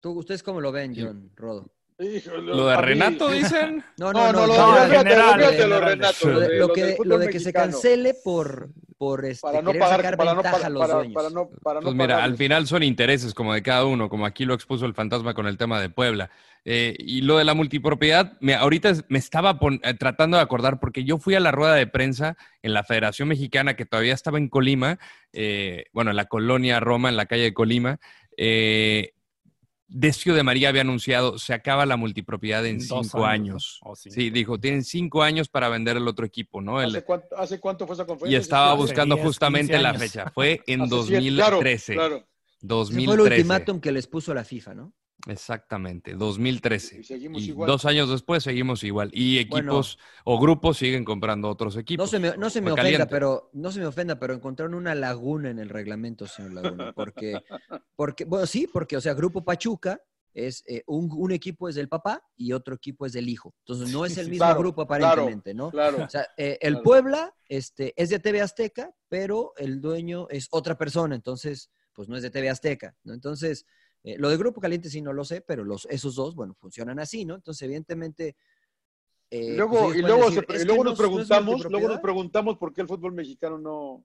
[0.00, 1.74] ¿Tú, ¿Ustedes cómo lo ven, John Rodo?
[1.98, 3.82] Híjole, Lo de mí- Renato, dicen.
[3.96, 5.80] No, No, no, no, en lo.
[5.80, 8.68] Renato, lo, que, lo de que se cancele por,
[8.98, 11.14] por este, Para no querer pagar, sacar para no ventaja pagar, a los para, dueños.
[11.14, 14.26] para no, para no Pues mira, al final son intereses como de cada uno, como
[14.26, 16.30] aquí lo expuso el fantasma con el tema de Puebla.
[16.66, 20.80] Eh, y lo de la multipropiedad, me, ahorita me estaba pon- eh, tratando de acordar
[20.80, 24.36] porque yo fui a la rueda de prensa en la Federación Mexicana que todavía estaba
[24.38, 24.98] en Colima,
[25.32, 27.98] eh, bueno, en la colonia Roma, en la calle de Colima.
[28.36, 29.12] eh,
[29.88, 33.80] Decio de María había anunciado, se acaba la multipropiedad en Dos cinco años, años.
[33.84, 33.90] ¿no?
[33.92, 34.14] O cinco.
[34.14, 36.80] Sí, dijo, tienen cinco años para vender el otro equipo, ¿no?
[36.80, 38.38] El- ¿Hace cuánto, hace cuánto fue esa y conferencia?
[38.40, 40.30] estaba Hace buscando 10, justamente 15 la fecha.
[40.32, 41.94] Fue en siete, claro, 2013.
[41.94, 43.22] Claro, Ese fue el 2013.
[43.40, 44.92] ultimátum que les puso la FIFA, ¿no?
[45.28, 47.00] Exactamente, 2013.
[47.00, 47.66] Y seguimos Y igual.
[47.66, 49.10] dos años después seguimos igual.
[49.12, 52.04] Y equipos o grupos siguen comprando otros equipos.
[52.04, 53.06] No se me, no se me Fue ofenda, caliente.
[53.10, 57.40] pero no se me ofenda, pero encontraron una laguna en el reglamento, señor Laguna, porque,
[57.96, 60.00] porque bueno, sí, porque, o sea, Grupo Pachuca
[60.32, 63.54] es eh, un, un equipo es del papá y otro equipo es del hijo.
[63.60, 65.70] Entonces no es el mismo Claro, grupo claro, aparentemente, ¿no?
[65.70, 66.04] Claro.
[66.04, 66.82] O sea, eh, el Claro.
[66.84, 72.16] Puebla este, es de TV Azteca, pero el dueño es otra persona, entonces, pues no
[72.16, 73.14] es de TV Azteca, ¿no?
[73.14, 73.64] Entonces,
[74.06, 76.98] eh, lo de Grupo Caliente sí no lo sé, pero los, esos dos, bueno, funcionan
[77.00, 77.34] así, ¿no?
[77.34, 78.36] Entonces, evidentemente...
[79.30, 80.98] eh, Y luego, pues ellos y luego, decir, se- "Es y que luego no- nos
[80.98, 82.02] no preguntamos, luego nos multipropiedad".
[82.02, 84.04] preguntamos por qué el fútbol mexicano no,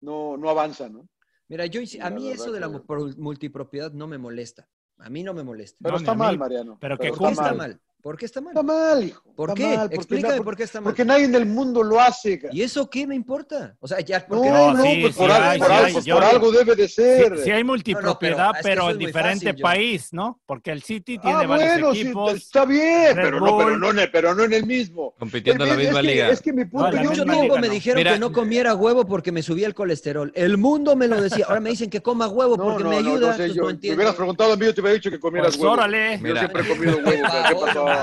[0.00, 1.08] no, no avanza, ¿no?
[1.48, 4.68] Mira, yo, a La mí eso de la que- mu- pro- multipropiedad no me molesta.
[4.98, 5.76] A mí no me molesta.
[5.82, 6.38] Pero No, está mal.
[6.38, 6.78] Mariano.
[6.80, 7.80] Pero que ¿Por qué está mal?
[8.06, 8.52] ¿Por qué está mal?
[8.52, 9.20] Está mal, hijo.
[9.34, 9.66] ¿Por está qué?
[9.66, 10.84] mal, porque Explícame por qué está mal.
[10.92, 12.38] Porque nadie en el mundo lo hace.
[12.38, 13.74] ca- ¿Y eso qué me importa?
[13.80, 15.72] O sea, ya No, porque no, No, sí, pues sí por, algo, hay, por sí
[15.72, 15.92] algo- hay.
[15.92, 17.38] pues Yo- por algo debe de Sí, ser.
[17.40, 20.40] sí hay multipropiedad, pero eso en diferente fácil, país, ¿no?
[20.46, 22.34] Porque el City tiene Ah, varios bueno, sí, equipos.
[22.34, 25.12] está bien, pero no, pero, no, en el- pero no en el mismo.
[25.18, 26.28] Compitiendo en la Es- es misma que- liga.
[26.28, 27.72] Es que mi punto, No, yo- Mucho misma yo- tiempo liga, me no.
[27.74, 30.30] dijeron Mira- que no comiera huevo porque me subía el colesterol.
[30.36, 31.44] El mundo me lo decía.
[31.48, 33.36] Ahora me dicen que coma huevo no, porque no, me no, ayuda.
[33.36, 33.96] no yo- no me entiendo.
[33.96, 35.72] hubieras preguntado a mí, yo te hubiera dicho que comieras Pues huevo.
[35.72, 36.18] órale.
[36.18, 36.38] Yo Mira.
[36.38, 37.22] siempre he comido huevo.
[37.26, 37.95] Por ¿qué pasó?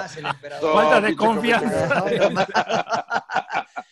[0.61, 2.03] Falta de confianza.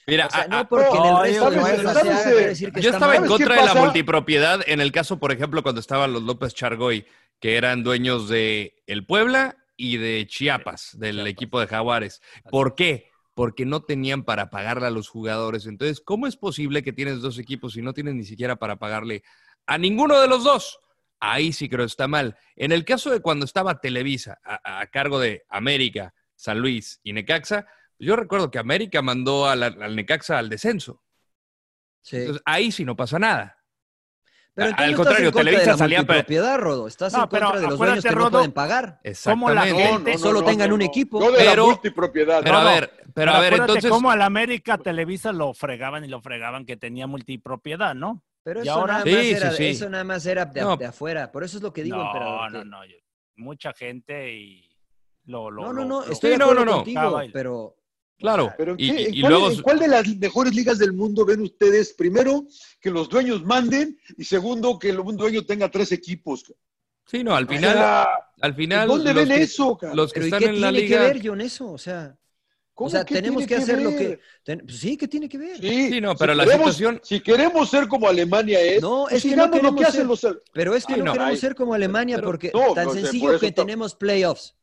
[0.07, 2.03] Mira, O sea, a- no a- porque en el Ay, resto de ¿sabes- Venezuela sabes,
[2.03, 3.29] se haga, quiere decir que Yo estaba en mal.
[3.29, 6.53] ¿Sabes qué contra de la multipropiedad en el caso, por ejemplo, cuando estaban los López
[6.53, 7.05] Chargoy,
[7.39, 12.21] que eran dueños de el Puebla y de Chiapas, del equipo de Jaguares.
[12.49, 13.09] ¿Por qué?
[13.33, 15.65] Porque no tenían para pagarle a los jugadores.
[15.65, 19.23] Entonces, ¿cómo es posible que tienes dos equipos y no tienes ni siquiera para pagarle
[19.65, 20.79] a ninguno de los dos?
[21.23, 22.35] Ahí sí creo está mal.
[22.55, 27.13] En el caso de cuando estaba Televisa a, a cargo de América, San Luis y
[27.13, 27.67] Necaxa,
[27.99, 31.03] yo recuerdo que América mandó a la- al Necaxa al descenso.
[32.01, 32.17] Sí.
[32.17, 33.57] Entonces, ahí sí no pasa nada.
[34.53, 36.87] Pero al entonces no contrario, estás en contra Televisa de la salía multipropiedad, Rodo.
[36.87, 38.99] Estás No, en contra de los dueños que Rodo, no pueden pagar.
[39.23, 40.11] Cómo la Exactamente.
[40.11, 41.31] gente- Solo tengan un equipo.
[41.31, 42.41] De Pero- la multipropiedad.
[42.43, 43.89] Pero a ver, pero, Pero a ver, entonces.
[43.91, 48.23] cómo al América Televisa lo fregaban y lo fregaban que tenía multipropiedad, ¿no?
[48.43, 49.65] Pero Y eso, ahora- nada Sí, más sí, era, sí.
[49.65, 50.77] eso nada más era de, No.
[50.77, 51.31] de afuera.
[51.31, 52.51] Por eso es lo que digo, no, emperador.
[52.51, 52.85] no, no.
[52.85, 52.95] yo-
[53.37, 54.69] Mucha gente y
[55.25, 56.77] lo, lo, No, no, no, lo- estoy de no, acuerdo no, no.
[56.77, 57.77] contigo, pero
[58.17, 58.53] Claro.
[58.55, 59.51] Pero ¿en, y, qué- y- en y cuál, luego.
[59.51, 62.45] en cuál de las mejores ligas del mundo ven ustedes, primero,
[62.79, 66.43] que los dueños manden y segundo, que un dueño tenga tres equipos?
[67.07, 67.73] Sí, no, al O final.
[67.73, 68.07] sea,
[68.41, 69.75] al final ¿Dónde ven que, eso?
[69.75, 69.95] ca?
[69.95, 70.97] los que Pero ¿y están qué en la tiene liga.
[70.99, 71.71] que ver, John, eso?
[71.71, 72.15] O sea,
[72.81, 74.19] ¿Cómo o sea que tenemos tiene que hacer lo que...
[74.43, 75.55] ten- pues sí, ¿qué tiene que ver?
[75.61, 79.05] Sí, Sí, no, si pero la queremos- situación- Si queremos ser como Alemania es, No,
[79.07, 80.43] pues es que no sigamos lo queremos que hacen ser- los...
[80.51, 82.93] Pero es que no, no, queremos ay, ser como Alemania pero- porque no, tan no
[82.93, 84.55] sé, por sencillo que está- tenemos playoffs,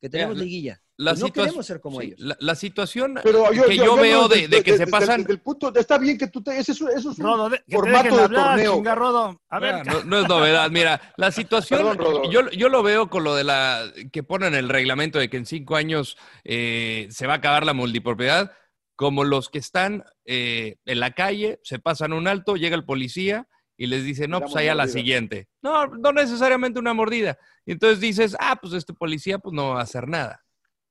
[0.00, 0.82] que tenemos la- liguilla.
[0.96, 2.20] La Y no queremos ser como sí, ellos.
[2.20, 5.22] La, la situación Pero yo, que yo, veo de, de que se pasan.
[5.22, 7.50] desde el punto, está bien que tú te, ese es, un- eso es un Rodo,
[7.68, 8.74] formato de hablar, torneo.
[8.76, 9.42] chinga, Rodo.
[9.48, 10.70] A ver, Ah, no, no es novedad.
[10.70, 13.82] Mira, la situación, Perdón, yo, yo lo veo con lo de la
[14.12, 17.72] que ponen el reglamento de que en cinco años eh, se va a acabar la
[17.74, 18.52] multipropiedad,
[18.94, 23.48] como los que están eh, en la calle, se pasan un alto, llega el policía
[23.76, 24.92] y les dice, no, pues allá la mordida.
[25.00, 25.48] siguiente.
[25.60, 27.36] No, no necesariamente una mordida.
[27.66, 30.43] Y entonces dices, ah, pues este policía pues no va a hacer nada.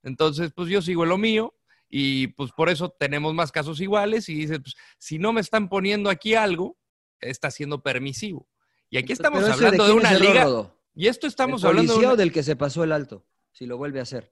[0.04, 1.56] Entonces, pues yo sigo en lo mío
[1.89, 5.70] y pues por eso tenemos más casos iguales y dices, pues si no me están
[5.70, 6.78] poniendo aquí algo,
[7.20, 8.47] está siendo permisivo.
[8.89, 10.43] Y aquí estamos Pero hablando de, una liga.
[10.43, 10.78] Rodo?
[10.93, 13.26] Y esto estamos ¿Del hablando de policía una- o del que se pasó el alto?
[13.51, 14.32] Si lo vuelve a hacer.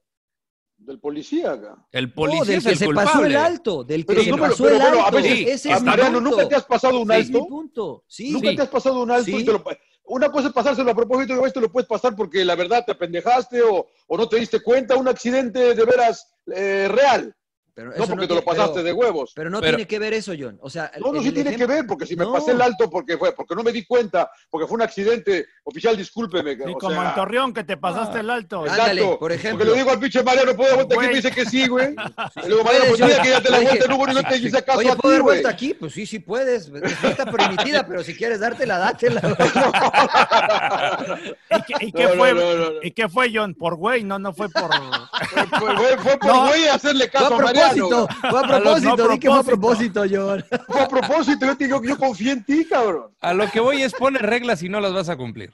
[0.76, 1.52] del policía.
[1.92, 3.10] el policía no, del es que el se culpable.
[3.12, 5.16] pasó el alto, del que Pero se no, pasó pero el a alto.
[5.16, 6.30] veces, Ese es mi Mariano, punto.
[6.30, 7.48] ¿nunca te has pasado un Ese es mi alto?
[7.48, 8.04] punto.
[8.08, 8.56] Sí, ¿Nunca Sí.
[8.56, 9.24] te has pasado un alto?
[9.24, 9.36] Sí.
[9.36, 9.64] y te lo-
[10.04, 12.94] una cosa es pasárselo a propósito y esto lo puedes pasar porque la verdad te
[12.94, 17.34] pendejaste o, o no te diste cuenta, un accidente de veras eh, real,
[17.74, 19.32] pero no porque te tiene- lo pasaste pero- de huevos.
[19.34, 20.58] Pero no Pero- tiene que ver eso, John.
[20.60, 22.32] O sea, No, no, sí tiene que ver, porque si me No.
[22.32, 25.96] pasé el alto porque fue, porque no me di cuenta, porque fue un accidente, oficial,
[25.96, 26.56] discúlpeme.
[26.56, 28.64] sí, o como sea, en Torreón, que te pasaste el alto.
[28.68, 29.58] Ah, Ándale, exacto, por ejemplo.
[29.64, 31.06] Porque le digo al pinche Mariano, ¿puedo dar vuelta aquí?
[31.08, 31.94] Me dice que sí, güey.
[32.36, 34.22] Y le digo, Mariano, pues dile que ya te la vuelta en Uber y no
[34.22, 35.34] te hice caso Oye, a ti, ¿puedo dar güey.
[35.36, 35.74] vuelta aquí?
[35.74, 36.70] Pues sí, sí puedes.
[37.02, 39.22] Está permitida, pero si quieres dártela, dátela.
[41.80, 42.34] ¿Y qué, fue.
[42.82, 43.54] ¿Y qué fue, John?
[43.54, 44.04] ¿Por güey?
[44.04, 44.62] No, no fue por...
[46.02, 47.61] Fue, por güey hacerle caso a Mariano.
[47.70, 50.04] Propósito, fue a propósito, no di que fue a propósito.
[50.10, 50.44] John.
[50.66, 53.14] Fue a propósito, yo te digo que yo confío en ti, cabrón.
[53.20, 55.52] A lo que voy es poner reglas y no las vas a cumplir.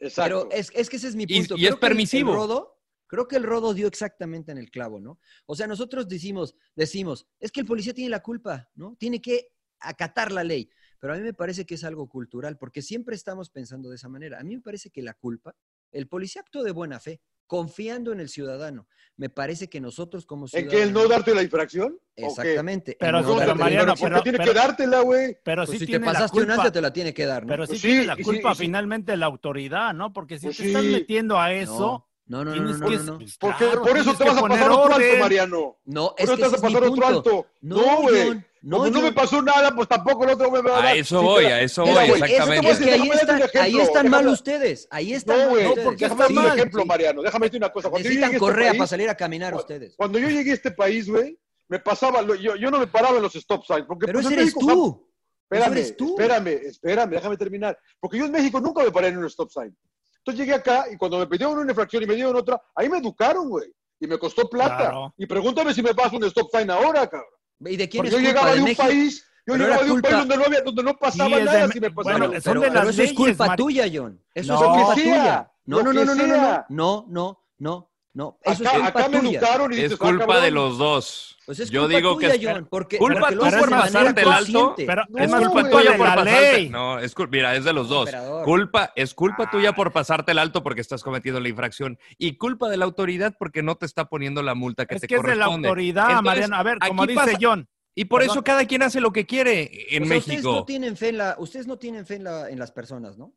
[0.00, 0.46] Exacto.
[0.46, 1.56] Pero es, es que ese es mi Y- punto.
[1.56, 2.30] y es que el- permisivo.
[2.32, 5.18] El rodo, creo que el rodo dio exactamente en el clavo, ¿no?
[5.46, 8.96] O sea, nosotros decimos, decimos, es que el policía tiene la culpa, ¿no?
[8.98, 9.48] Tiene que
[9.80, 10.68] acatar la ley.
[11.00, 14.08] Pero a mí me parece que es algo cultural, porque siempre estamos pensando de esa
[14.08, 14.40] manera.
[14.40, 15.54] A mí me parece que la culpa
[15.90, 18.86] El policía actuó de buena fe, confiando en el ciudadano.
[19.16, 20.72] Me parece que nosotros como ¿En ciudadanos...
[20.74, 21.98] que el no darte la infracción?
[22.14, 22.96] Exactamente.
[23.00, 23.94] Pero en no escucha, darte la Mariano.
[23.96, 25.36] ¿Por pero- tiene pero- que dártela, güey?
[25.42, 27.48] Pero Pues sí si te tiene pasaste un alto, te la tiene que dar, ¿no?
[27.48, 28.60] Pero sí Pues tiene la sí, culpa sí.
[28.62, 30.12] finalmente la autoridad, ¿no?
[30.12, 32.96] Porque si Pues te estás metiendo a eso, No, no, no, tienes no, que...
[32.98, 33.18] no, no.
[33.40, 35.18] Porque claro, por eso te vas a pasar otro alto.
[35.18, 35.76] Mariano.
[35.86, 37.46] No, Por es eso que te vas a pasar otro alto.
[37.62, 38.44] No, No, güey.
[38.60, 40.96] No, Como no me pasó nada, pues tampoco el otro me va a A dar.
[40.96, 42.70] eso Sí, voy, a eso voy, exactamente.
[42.70, 44.88] Es que ahí están, ahí están mal ustedes.
[44.90, 45.64] Ahí están No, mal.
[45.64, 46.88] No, porque Déjame está darte un ejemplo, Sí.
[46.88, 47.22] Mariano.
[47.22, 47.88] Déjame decirte una cosa.
[47.90, 49.94] Cuando yo Necesitan llegué a este correa país- para salir a caminar ustedes.
[49.96, 51.38] Cuando yo llegué a este país, güey,
[51.68, 53.86] me pasaba, yo, yo no me paraba en los stop signs.
[53.86, 55.08] Porque Pero pues, ese eres México, tú.
[55.50, 56.16] Eso Espérame, eres tú.
[56.18, 57.78] espérame, espérame, déjame terminar.
[58.00, 59.74] Porque yo en México nunca me paré en un stop sign.
[60.18, 62.98] Entonces llegué acá y cuando me pidieron una infracción y me dieron otra, ahí me
[62.98, 63.72] educaron, güey.
[64.00, 64.76] Y me costó plata.
[64.76, 65.14] Claro.
[65.16, 67.30] Y pregúntame si me paso un stop sign ahora, cabrón.
[67.60, 68.28] ¿Y de quién Porque es yo culpa?
[68.30, 68.82] llegaba ¿De un México?
[68.86, 71.38] país, yo Pero llegaba de un país donde no, había, donde no pasaba Sí, es
[71.40, 72.18] de nada si me pasaba.
[72.18, 74.22] bueno, Pero, son de pero las eso es culpa tuya, John.
[74.34, 74.60] Eso No.
[74.60, 75.52] es culpa Lo que sea, tuya.
[75.66, 76.66] No, lo no, que no, no, no, no, sea.
[76.68, 77.87] no, no, no,
[78.18, 78.38] no.
[78.42, 79.38] Eso acá es culpa acá me tuya.
[79.38, 81.38] educaron y Es dices, ah, culpa de los dos.
[81.46, 84.28] Pues es Yo culpa digo tuya, que John, porque, culpa porque tú por pasarte el
[84.28, 84.52] alto.
[84.74, 84.84] consciente.
[84.86, 86.52] Pero No, es es culpa tuya por la pasarte.
[86.52, 86.68] ley.
[86.68, 88.10] No, es mira, es de los dos.
[88.44, 92.68] Culpa, es culpa tuya por pasarte el alto porque estás cometiendo la infracción y culpa
[92.68, 95.22] de la autoridad porque no te está poniendo la multa que Es te que es
[95.22, 95.68] de la corresponde.
[95.68, 96.56] autoridad, Entonces, Mariano.
[96.56, 97.68] A ver, como aquí dice pasa- John.
[97.94, 98.36] Y por Perdón.
[98.36, 100.52] eso cada quien hace lo que quiere en O sea, Ustedes México.
[100.52, 103.32] no tienen fe en la, ustedes no tienen fe en, la, en las personas, ¿no?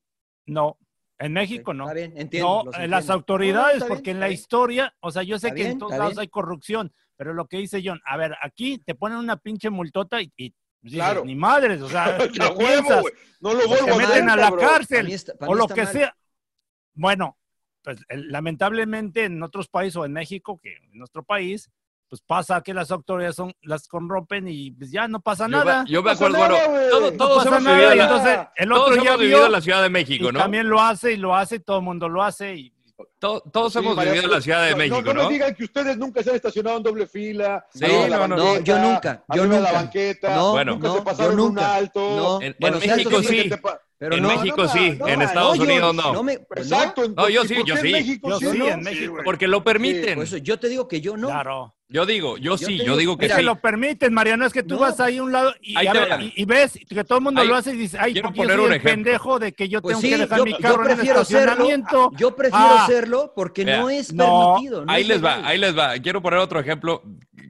[0.45, 0.77] No,
[1.21, 1.83] en México no.
[1.85, 2.63] Está bien, entiendo.
[2.65, 4.39] No, en las autoridades, No, porque bien, en la bien.
[4.39, 7.47] historia, o sea, yo sé Está que bien, en todos lados hay corrupción, pero lo
[7.47, 11.23] que dice John, a ver, aquí te ponen una pinche multota y, y dices, Claro.
[11.25, 12.17] ni madres, o sea,
[12.55, 13.03] huevo, piensas.
[13.39, 15.91] No lo vuelvo te a meten a la cárcel, está- o lo que mal.
[15.93, 16.17] sea.
[16.93, 17.37] Bueno,
[17.83, 21.69] pues lamentablemente en otros países o en México, que en nuestro país,
[22.11, 25.85] pues pasa que las autoridades son, las corrompen y pues ya no pasa Yo, nada.
[25.87, 26.55] yo me acuerdo, bueno,
[26.99, 29.81] No todos hemos nada, vivido la, entonces el todos otro hemos vivido vio la Ciudad
[29.81, 30.39] de y México, ¿no?
[30.39, 32.73] también lo hace y lo hace y todo el mundo lo hace y
[33.17, 35.29] To- todos Sí, hemos María, vivido la Ciudad de no, México, no, ¿no?
[35.29, 37.65] digan que ustedes nunca se han estacionado en doble fila.
[37.73, 39.71] Sí, no, no, banqueta, yo nunca, yo de la nunca.
[39.71, 40.71] banqueta, No, Bueno.
[40.73, 41.75] nunca no, se pasaron yo un nunca.
[41.75, 41.99] alto.
[41.99, 43.51] No, En- bueno, en México sí,
[43.97, 46.13] Pero en no, México no, sí, no, en no, Estados yo- Unidos no.
[46.13, 46.71] no me- pues.
[46.71, 47.03] Exacto.
[47.05, 47.91] en- No, yo ¿y sí, yo en sí.
[47.91, 49.17] México Yo sí, en México.
[49.23, 50.15] Porque lo permiten.
[50.15, 51.27] Por eso yo te digo que yo no.
[51.29, 51.73] claro.
[51.93, 53.45] Yo digo, yo Yo sí, yo digo, que Es mira, que sí.
[53.45, 54.79] lo permiten, Mariano, es que tú No.
[54.81, 56.21] vas ahí a un lado y, Ahí a te ver, va.
[56.23, 58.37] y, y ves que todo el mundo Ahí- lo hace y dices, ay, quiero porque
[58.39, 58.91] yo poner soy un el ejemplo.
[59.03, 60.95] pendejo de que yo Pues tengo sí, que dejar yo, mi yo carro en el
[60.95, 62.11] prefiero serlo.
[62.17, 62.85] Yo prefiero Ah.
[62.87, 64.85] serlo porque no es No, permitido.
[64.85, 65.93] no Ahí es les va, ahí les va.
[65.99, 67.03] Quiero poner otro ejemplo,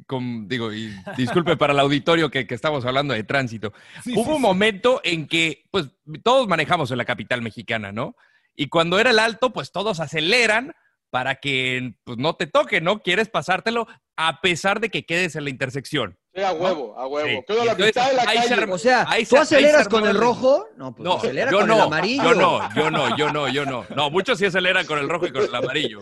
[0.08, 3.72] con, digo, y disculpe para el auditorio que, que estamos hablando de tránsito.
[4.04, 4.42] Sí, Hubo sí, un sí.
[4.42, 5.86] momento en que, pues,
[6.24, 8.16] todos manejamos en la capital mexicana, ¿no?
[8.56, 10.74] Y cuando era el alto, pues todos aceleran
[11.12, 13.04] para que pues, no te toque, ¿no?
[13.04, 13.86] Quieres pasártelo
[14.18, 16.18] a pesar de que quedes en la intersección.
[16.34, 17.28] Sí, a huevo, a huevo.
[17.28, 17.44] Sí.
[17.46, 18.62] Quedo a la Entonces, mitad de la ahí se calle.
[18.64, 20.66] arma- O sea, Ahí tú se- aceleras se con el rojo.
[20.78, 22.24] No, pues No, acelera yo con no, el amarillo.
[22.24, 23.86] yo no, yo no, yo no, yo no.
[23.96, 26.00] No, muchos sí aceleran con el rojo y con el amarillo.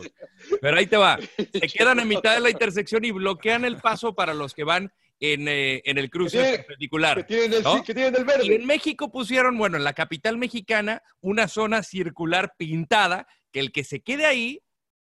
[0.62, 1.18] Pero ahí te va.
[1.38, 4.92] Se quedan en mitad de la intersección y bloquean el paso para los que van
[5.20, 7.18] en, eh, en el cruce Que tiene- perpendicular.
[7.18, 7.78] Que tienen el, ¿no?
[7.78, 8.56] sí, que tienen el Y verde.
[8.56, 13.84] en México pusieron, bueno, en la capital mexicana, una zona circular pintada que el que
[13.84, 14.62] se quede ahí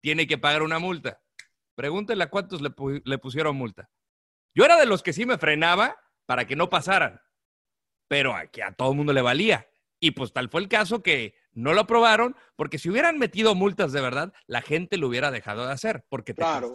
[0.04, 1.18] tiene que pagar una multa.
[1.74, 3.88] Pregúntenle a cuántos le, pu- le pusieron multa.
[4.54, 5.96] Yo era de los que sí me frenaba
[6.26, 7.22] para que no pasaran,
[8.06, 9.66] pero a, que a todo el mundo le valía.
[9.98, 13.92] Y pues tal fue el caso que no lo aprobaron, porque si hubieran metido multas
[13.92, 16.72] de verdad, la gente lo hubiera dejado de hacer, porque te Claro.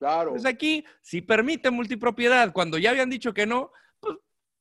[0.00, 0.30] Claro.
[0.32, 3.70] Pues aquí, si permite multipropiedad, cuando ya habían dicho que no,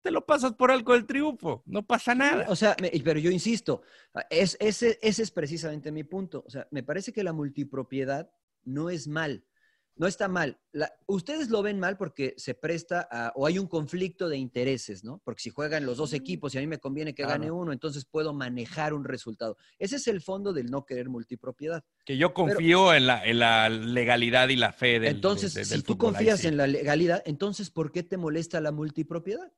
[0.07, 2.45] te lo pasas por algo del triunfo, no pasa nada.
[2.47, 3.81] O sea, me- pero yo insisto,
[4.29, 6.45] es, ese, ese es precisamente mi punto.
[6.47, 8.31] O sea, me parece que la multipropiedad
[8.63, 9.43] no es mal,
[9.97, 10.61] no está mal.
[10.71, 15.03] La- ustedes lo ven mal porque se presta a, o hay un conflicto de intereses,
[15.03, 15.19] ¿no?
[15.25, 18.05] Porque si juegan los dos equipos y a mí me conviene que gane uno, entonces
[18.05, 19.57] puedo manejar un resultado.
[19.77, 21.83] Ese es el fondo del no querer multipropiedad.
[22.05, 25.65] Que yo confío en, la, en la legalidad y la fe del Entonces, de- de-
[25.65, 26.47] si del tú fútbol, confías sí.
[26.47, 29.51] en la legalidad, entonces ¿por qué te molesta la multipropiedad?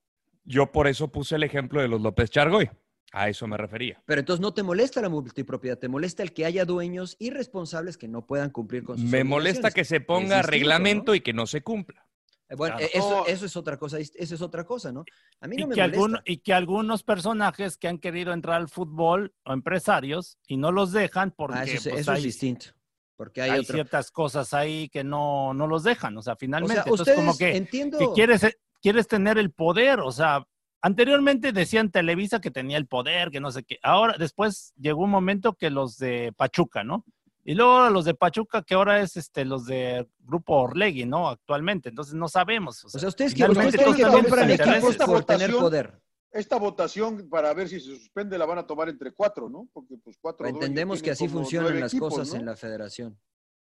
[0.44, 2.70] Yo por eso puse el ejemplo de los López Chargoy.
[3.12, 4.00] A eso me refería.
[4.06, 8.08] Pero entonces no te molesta la multipropiedad, te molesta el que haya dueños irresponsables que
[8.08, 11.16] no puedan cumplir con sus Me molesta que se ponga distinto, reglamento ¿no?
[11.16, 12.06] y que no se cumpla.
[12.50, 12.92] Eh, Bueno, Claro.
[12.94, 15.06] eh, eso, es otra cosa, eso es otra cosa, ¿no?
[15.42, 16.04] A mí y, no me que molesta.
[16.06, 20.72] algún- y que algunos personajes que han querido entrar al fútbol o empresarios y no
[20.72, 22.68] los dejan porque Ah, eso es, pues, eso es distinto.
[23.16, 26.16] Porque hay, hay ciertas cosas ahí que no, no los dejan.
[26.18, 27.98] O sea, O finalmente, sea, entonces como que, entiendo.
[27.98, 28.44] que quieres,
[28.82, 30.00] quieres tener el poder.
[30.00, 30.46] O sea,
[30.82, 33.80] anteriormente decían Televisa que tenía el poder, que no sé qué.
[33.84, 37.06] Ahora, después llegó un momento que los de Pachuca, ¿no?
[37.44, 41.30] Y luego los de Pachuca, que ahora es este, los de Grupo Orlegui, ¿no?
[41.30, 41.90] Actualmente.
[41.90, 42.84] Entonces no sabemos.
[42.84, 44.84] O O sea, ustedes, ustedes todos que compran intereses.
[44.84, 46.00] equipos por tener poder.
[46.32, 49.68] Esta votación para ver si se suspende la van a tomar entre cuatro, ¿no?
[49.74, 52.40] Porque pues cuatro Entendemos que así funcionan las equipos, cosas ¿no?
[52.40, 53.18] en la federación.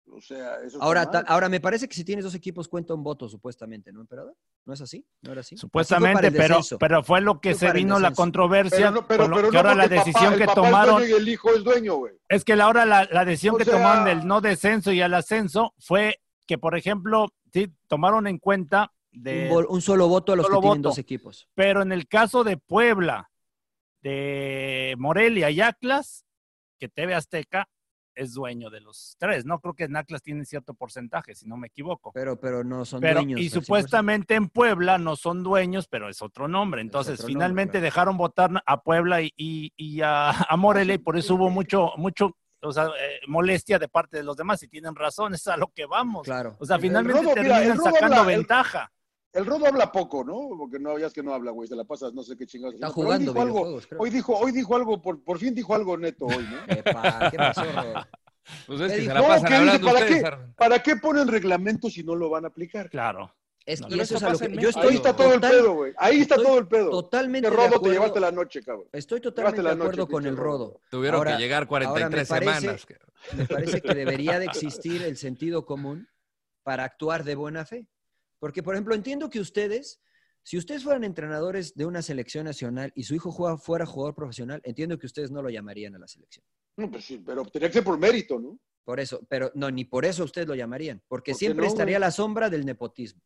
[0.10, 2.94] O sea, eso está Ahora, ta- ahora me parece que si tienes dos equipos cuenta
[2.94, 4.36] un voto, supuestamente, ¿no, emperador?
[4.66, 5.06] ¿No es así?
[5.22, 5.56] ¿No era así?
[5.56, 8.92] Así fue para Supuestamente, pero, pero fue lo que Fue se vino la controversia, Pero
[8.92, 10.96] no, pero, con lo pero que no ahora la papá- decisión el que es tomaron,
[11.00, 12.14] dueño y el hijo es dueño, güey.
[12.30, 15.02] es que la ahora la, la decisión O que sea- tomaron del no descenso y
[15.02, 20.36] al ascenso fue que, por ejemplo, sí, tomaron en cuenta de un, solo voto a
[20.36, 21.48] los que tienen dos equipos.
[21.56, 23.30] Pero en el caso de Puebla,
[24.02, 26.26] de Morelia y Atlas,
[26.80, 27.68] que TV Azteca
[28.18, 29.46] es dueño de los tres.
[29.46, 32.12] No creo que en Atlas tienen cierto porcentaje, si no me equivoco.
[32.14, 33.40] Pero, pero no son Pero, dueños.
[33.40, 33.54] y al 100%.
[33.62, 36.82] supuestamente en Puebla no son dueños, pero es otro nombre.
[36.82, 37.84] Entonces, otro nombre, finalmente claro.
[37.86, 41.92] dejaron votar a Puebla y, y- y a, a Morelia, y por eso hubo mucho,
[41.98, 44.62] mucho o sea, eh, molestia de parte de los demás.
[44.64, 46.24] Y tienen razón, es a lo que vamos.
[46.24, 46.58] Claro.
[46.60, 48.92] O sea, finalmente terminan sacando habla- ventaja.
[48.92, 48.97] El
[49.34, 50.50] Rodo habla poco, ¿no?
[50.58, 52.76] Porque no, ya es que no habla, güey, se la pasas, no sé qué chingados.
[52.76, 52.88] Está.
[52.88, 54.02] Pero hoy jugando dijo algo, creo.
[54.02, 56.58] hoy dijo, hoy dijo algo, por, por fin dijo algo neto hoy, ¿no?
[56.76, 57.94] Epa, ¿qué pasó, Rodo?
[58.66, 59.44] Pues es ¿Qué que se la pasan
[59.82, 60.22] ¿Para ustedes.
[60.22, 60.26] qué?
[60.26, 62.90] Ar- ¿Para qué ponen reglamentos si no lo van a aplicar?
[62.90, 63.34] Claro.
[63.66, 65.42] Es, No, y pero eso es a lo que yo estoy Ahí está todo el
[65.42, 65.94] pedo, güey.
[65.98, 66.90] Ahí está todo el pedo.
[66.90, 67.94] Totalmente Que de Rodo te acuerdo.
[67.94, 68.86] llevaste la noche, cabrón.
[68.94, 70.80] Estoy totalmente de noche, acuerdo con el Rodo.
[70.90, 72.86] Tuvieron Ahora- que llegar ahora 43 me parece- semanas.
[72.86, 72.98] que-
[73.36, 76.08] Me parece que debería de existir el sentido común
[76.64, 77.90] para actuar de buena fe.
[78.40, 80.02] Porque, por ejemplo, entiendo que ustedes,
[80.44, 84.62] si ustedes fueran entrenadores de una selección nacional y su hijo juega- fuera jugador profesional,
[84.64, 86.46] entiendo que ustedes no lo llamarían a la selección.
[86.78, 88.60] No, pues sí, pero tenía que ser por mérito, ¿no?
[88.84, 91.72] Por eso, pero no, ni por eso ustedes lo llamarían, porque ¿Por qué siempre no,
[91.72, 93.22] estaría la sombra del nepotismo.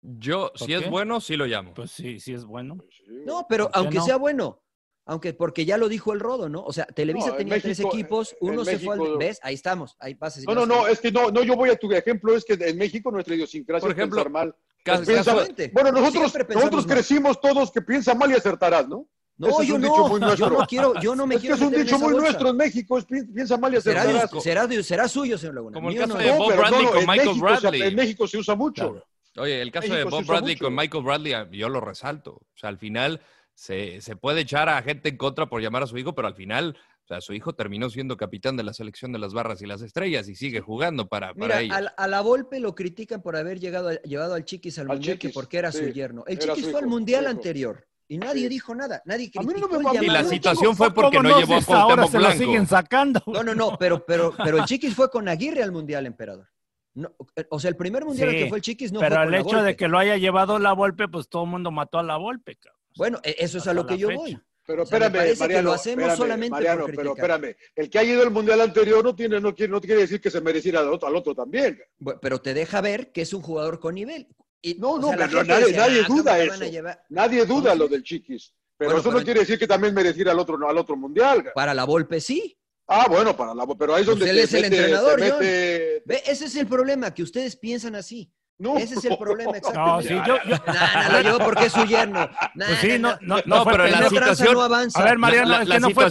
[0.00, 1.74] Yo, ¿Por si es bueno, sí lo llamo.
[1.74, 2.76] Pues sí, sí es bueno.
[2.76, 3.02] Pues.
[3.26, 4.04] No, pero ¿Por qué aunque no?
[4.04, 4.62] sea bueno,
[5.06, 6.62] aunque porque ya lo dijo el Rodo, ¿no?
[6.64, 9.00] O sea, Televisa No, en tenía tres México- equipos, uno se fue al...
[9.00, 9.40] México- ¿Ves?
[9.42, 10.40] Ahí estamos, ahí pasa.
[10.46, 12.78] No, no, no, es que no, no, yo voy a tu ejemplo, es que en
[12.78, 14.54] México nuestra idiosincrasia Por es ejemplo, pensar mal.
[14.82, 16.94] Caso- Es pensar- bueno, nosotros, nosotros mal.
[16.96, 19.08] crecimos todos que piensa mal y acertarás, ¿no?
[19.36, 20.50] No, Ese es yo un dicho muy no, yo nuestro.
[20.60, 22.22] no quiero, yo no me es que quiero es un dicho muy bolsa.
[22.28, 25.74] nuestro en México, es pi- piensa mal y Será, será, será suyo, señor Laguna.
[25.74, 26.38] Como el caso no de es.
[26.38, 27.82] Bob Bradley con Michael México se- Bradley.
[27.82, 28.92] en México se usa mucho.
[28.92, 29.06] Claro.
[29.38, 30.64] Oye, el caso de México Bob Bradley mucho.
[30.66, 32.32] con Michael Bradley, yo lo resalto.
[32.34, 33.20] O sea, al final
[33.54, 36.34] se, se puede echar a gente en contra por llamar a su hijo, pero al
[36.34, 39.66] final, o sea, su hijo terminó siendo capitán de la selección de las barras y
[39.66, 41.76] las estrellas y sigue jugando para, para Mira, ellos.
[41.76, 44.96] a, la- a la Volpe lo critican por haber llegado llevado al Chiquis al, Al
[44.96, 46.24] Mundial, que Chiquis, porque era su sí, yerno.
[46.26, 48.48] El Chiquis su fue al Mundial su anterior y nadie Sí.
[48.48, 49.00] dijo nada.
[49.06, 51.54] Nadie A mí no criticó me el Y la situación fue porque ¿Cómo no llevó
[51.56, 52.38] a Cuauhtémoc se lo Blanco.
[52.38, 53.22] siguen sacando?
[53.26, 56.48] No, no, no, pero, pero, pero el Chiquis fue con Aguirre al Mundial, emperador.
[56.96, 57.10] No,
[57.50, 59.28] o sea, el primer Mundial al Sí, que fue el Chiquis no pero fue el
[59.28, 59.76] con la hecho de Volpe.
[59.76, 62.56] que lo haya llevado la Volpe, pues todo el mundo mató a la Volpe.
[62.56, 62.80] cabrón.
[62.96, 64.20] Bueno, e- eso es a lo que yo fecha.
[64.20, 64.38] voy.
[64.66, 67.10] Pero O sea, me espérame, parece que Mariano, lo hacemos espérame, solamente por Mariano, pero
[67.14, 67.56] espérame.
[67.76, 70.30] El que ha ido al mundial anterior no tiene, no quiere, no quiere decir que
[70.30, 71.78] se mereciera al otro, al otro también.
[72.22, 74.26] Pero te deja ver que es un jugador con nivel.
[74.62, 76.50] Y, No, o no, sea, pero nadie- nadie "Ah, ¿cómo duda eso.
[76.52, 77.04] van a llevar?".
[77.10, 78.54] Nadie duda ¿Cómo lo del chiquis.
[78.78, 81.44] Pero Bueno, eso pero- no quiere decir que también mereciera al otro, al otro mundial.
[81.54, 82.58] Para la Volpe sí.
[82.86, 85.20] Ah, bueno, para la, pero ahí es Pues donde él te es el mete- entrenador,
[85.20, 85.38] John.
[85.40, 88.32] mete- Ve, ese es el problema, que ustedes piensan así.
[88.56, 90.08] No, Ese es el problema, No, exactamente.
[90.08, 92.20] sí, yo, yo- Nah, nah, lo llevo porque es su yerno.
[92.54, 95.00] Nah, pues sí, nah, no, no, no No, pero la situación- no avanza.
[95.00, 96.04] A ver, Mariano, La- la- es la que no fue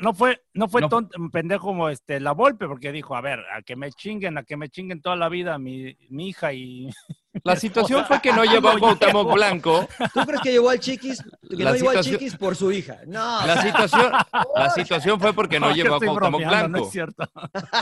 [0.00, 3.40] no fue, no fue no- tonto- pendejo como este, la Volpe, porque dijo, a ver,
[3.54, 6.88] a que me chinguen, a que me chinguen toda la vida mi, mi hija y...
[7.42, 9.34] La situación fue que no llevó a Cuauhtémoc.
[9.34, 9.86] Blanco.
[10.14, 11.22] ¿Tú crees que llevó al Chiquis?
[11.50, 12.98] Que La no llevó al Chiquis por su hija.
[13.06, 13.44] No.
[13.46, 14.12] La situación,
[14.56, 16.68] la situación fue porque no llevó a Cuauhtémoc Blanco.
[16.78, 17.30] No es cierto.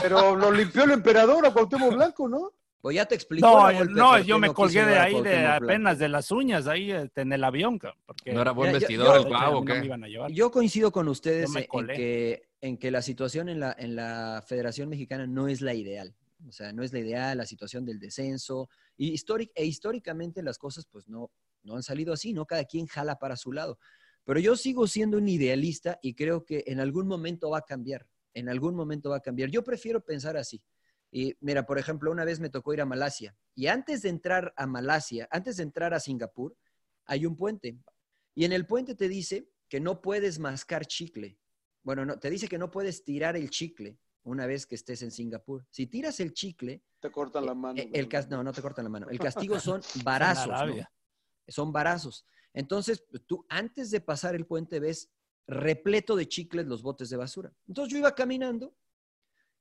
[0.01, 2.51] Pero lo limpió el emperador a Cuauhtémoc Blanco, ¿no?
[2.83, 3.47] Pues ya te explicó.
[3.47, 6.91] No, yo- no, yo me no colgué de ahí de apenas de las uñas, ahí
[6.91, 9.51] este, en el avión, porque No era buen vestidor yo- el de hecho, a Cuau,
[9.51, 9.85] mí no ¿o me qué?
[9.85, 10.31] iban a llevar.
[10.33, 14.89] Yo coincido con ustedes en que, en que la situación en la, en la Federación
[14.89, 16.13] Mexicana no es la ideal.
[16.45, 18.67] O sea, no es la ideal, la situación del descenso.
[18.97, 21.31] Y históric, e históricamente las cosas pues no,
[21.63, 22.45] no han salido así, ¿no?
[22.45, 23.79] Cada quien jala para su lado.
[24.25, 28.05] Pero yo sigo siendo un idealista y creo que en algún momento va a cambiar.
[28.33, 29.49] En algún momento va a cambiar.
[29.51, 30.61] Yo prefiero pensar así.
[31.15, 33.37] Y mira, por ejemplo, una vez me tocó ir a Malasia.
[33.53, 36.57] Y antes de entrar a Malasia, antes de entrar a Singapur,
[37.05, 37.77] hay un puente.
[38.33, 41.37] Y en el puente te dice que no puedes mascar chicle.
[41.83, 45.11] Bueno, no, te dice que no puedes tirar el chicle una vez que estés en
[45.11, 45.67] Singapur.
[45.69, 47.79] Si tiras el chicle, Te cortan la mano.
[47.79, 49.07] eh, el cas- no, no te cortan la mano.
[49.09, 50.47] El castigo son varazos.
[50.67, 50.83] ¿no?
[51.47, 52.25] Son varazos.
[52.55, 55.11] Entonces, tú antes de pasar el puente ves
[55.45, 57.53] repleto de chicles los botes de basura.
[57.67, 58.73] Entonces yo iba caminando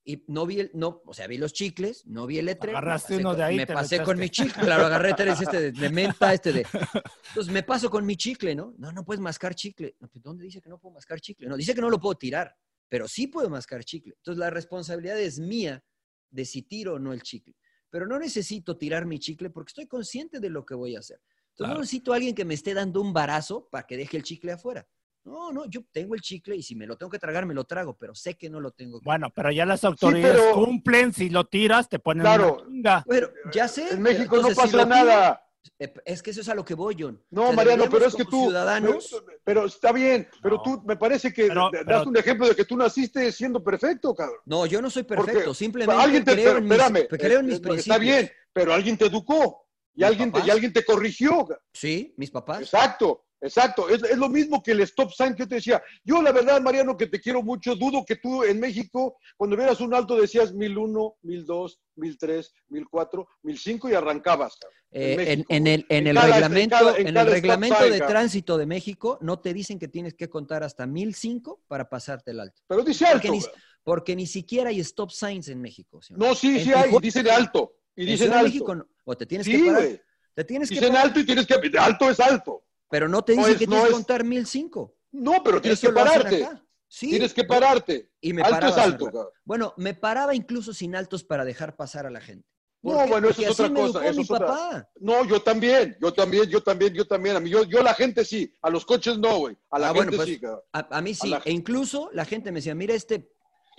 [0.05, 2.77] y no vi el, no, o sea, vi los chicles, no vi el letrero.
[2.79, 5.73] Agarraste uno con- de ahí, Me pasé con mi chicle, claro, agarré tres este de,
[5.73, 6.67] de menta, este de.
[7.29, 8.75] Entonces me paso con mi chicle, ¿no?
[8.79, 9.97] No, no puedes mascar chicle.
[10.01, 11.47] No, pues, ¿Dónde dice que no puedo mascar chicle?
[11.47, 12.57] No, dice que no lo puedo tirar,
[12.89, 14.15] pero sí puedo mascar chicle.
[14.17, 15.85] Entonces la responsabilidad es mía
[16.31, 17.55] de si tiro o no el chicle.
[17.89, 21.21] Pero no necesito tirar mi chicle porque estoy consciente de lo que voy a hacer.
[21.21, 21.75] Entonces Claro.
[21.75, 24.53] no necesito a alguien que me esté dando un barazo para que deje el chicle
[24.53, 24.87] afuera.
[25.25, 27.65] No, no, yo tengo el chicle y si me lo tengo que tragar, me lo
[27.65, 31.13] trago, pero sé que no lo tengo que Bueno, pero ya las autoridades pero- cumplen,
[31.13, 32.55] si lo tiras, te ponen Claro.
[32.57, 33.05] una chinga.
[33.09, 33.89] Pero ya sé.
[33.93, 35.47] En México no entonces, pasa nada.
[35.79, 37.23] eh, Es que eso es a lo que voy, John.
[37.31, 38.47] No, O sea, Mariano, pero es que tú.
[38.47, 39.09] Ciudadanos.
[39.13, 40.63] Pero, pero está bien, pero No.
[40.65, 44.13] tú me parece que Pero- das pero- un ejemplo de que tú naciste siendo perfecto,
[44.13, 44.39] cabrón.
[44.45, 45.55] No, yo no soy Porque perfecto.
[45.55, 47.87] Simplemente alguien te, creo, en mis, espérame, creo en mis eh, principios.
[47.87, 51.47] está bien, pero alguien te educó y ¿Mis alguien te, y alguien te corrigió.
[51.73, 52.63] Sí, mis papás.
[52.63, 53.89] Exacto, exacto.
[53.89, 55.83] Es, es lo mismo que el stop sign que yo te decía.
[56.05, 59.81] Yo, la verdad, Mariano, que te quiero mucho, dudo que tú en México, cuando vieras
[59.81, 64.59] un alto, decías 1001, 1002, 1003, 1004, 1005 y arrancabas.
[64.91, 65.47] Eh, en, México.
[65.49, 68.67] en el, en el cada- en reglamento, cada- en el reglamento sign, de tránsito de
[68.67, 72.63] México no te dicen que tienes que contar hasta 1005 para pasarte el alto.
[72.67, 73.39] Pero dice Porque alto.
[73.39, 76.01] ni, porque ni siquiera hay stop signs en México.
[76.03, 77.75] ¿sí o No, sí, sí hay, dicen alto.
[77.97, 78.45] Y en dicen alto.
[78.45, 78.87] México no.
[79.05, 79.89] o te tienes que parar.
[80.35, 81.55] Te tienes que Dicen parar, alto y tienes que.
[81.79, 82.63] Alto es alto.
[82.93, 84.95] Pero no te no es- que tienes que es- contar 1005.
[85.13, 86.49] No, pero tienes Eso que pararte.
[86.87, 87.09] Sí.
[87.09, 88.11] Tienes que pararte.
[88.21, 89.27] Y me alto paraba es alto, cabrón.
[89.47, 92.47] Bueno, me paraba incluso sin altos para dejar pasar a la gente.
[92.83, 94.91] No, bueno, eso Porque es otra cosa, eso es otra- papá.
[95.01, 97.37] No, yo también, yo también, yo también, yo también.
[97.37, 99.57] A mí, yo, yo la gente sí, a los coches no, güey.
[99.71, 100.61] A la Ah, gente bueno, pues, sí, cabrón.
[100.73, 101.33] A, a mí sí.
[101.47, 103.31] E incluso la gente me decía, mira este,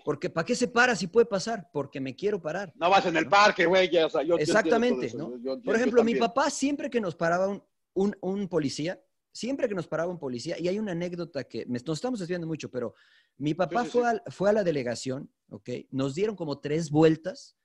[0.05, 1.70] porque ¿para qué se para si puede pasar?
[1.72, 2.74] Porque me quiero parar.
[2.78, 3.91] No vas en el parque, güey.
[3.91, 5.28] ya, o sea, yo- yo Exactamente, ¿no?
[5.28, 7.61] eso, yo- yo- Por ejemplo, mi papá siempre que nos paraba un,
[7.93, 11.79] un, un policía, siempre que nos paraba un policía, y hay una anécdota que me-
[11.85, 12.93] nos estamos desviando mucho, pero
[13.37, 14.07] mi papá Sí, sí, fue, sí.
[14.07, 15.69] al- fue a la delegación, ¿ok?
[15.91, 17.57] Nos dieron como tres vueltas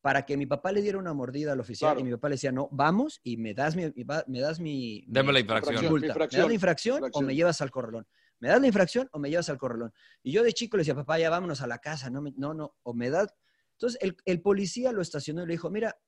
[0.00, 2.00] para que mi papá le diera una mordida al oficial Claro.
[2.00, 3.92] y mi papá le decía, no, vamos y me das mi,
[4.28, 5.82] me das mi, Deme mi- la infracción.
[5.82, 6.06] mi multa.
[6.06, 8.06] Infracción, ¿Me das la infracción o me llevas al corralón?
[8.38, 9.92] ¿Me das la infracción o me llevas al corralón?
[10.22, 12.54] Y yo de chico le decía, papá, ya vámonos a la casa, no, me- no,
[12.54, 13.34] no, o me das...
[13.72, 15.98] Entonces el, el policía lo estacionó y le dijo, mira,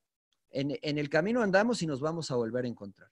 [0.50, 3.10] en, en el camino andamos y nos vamos a volver a encontrar.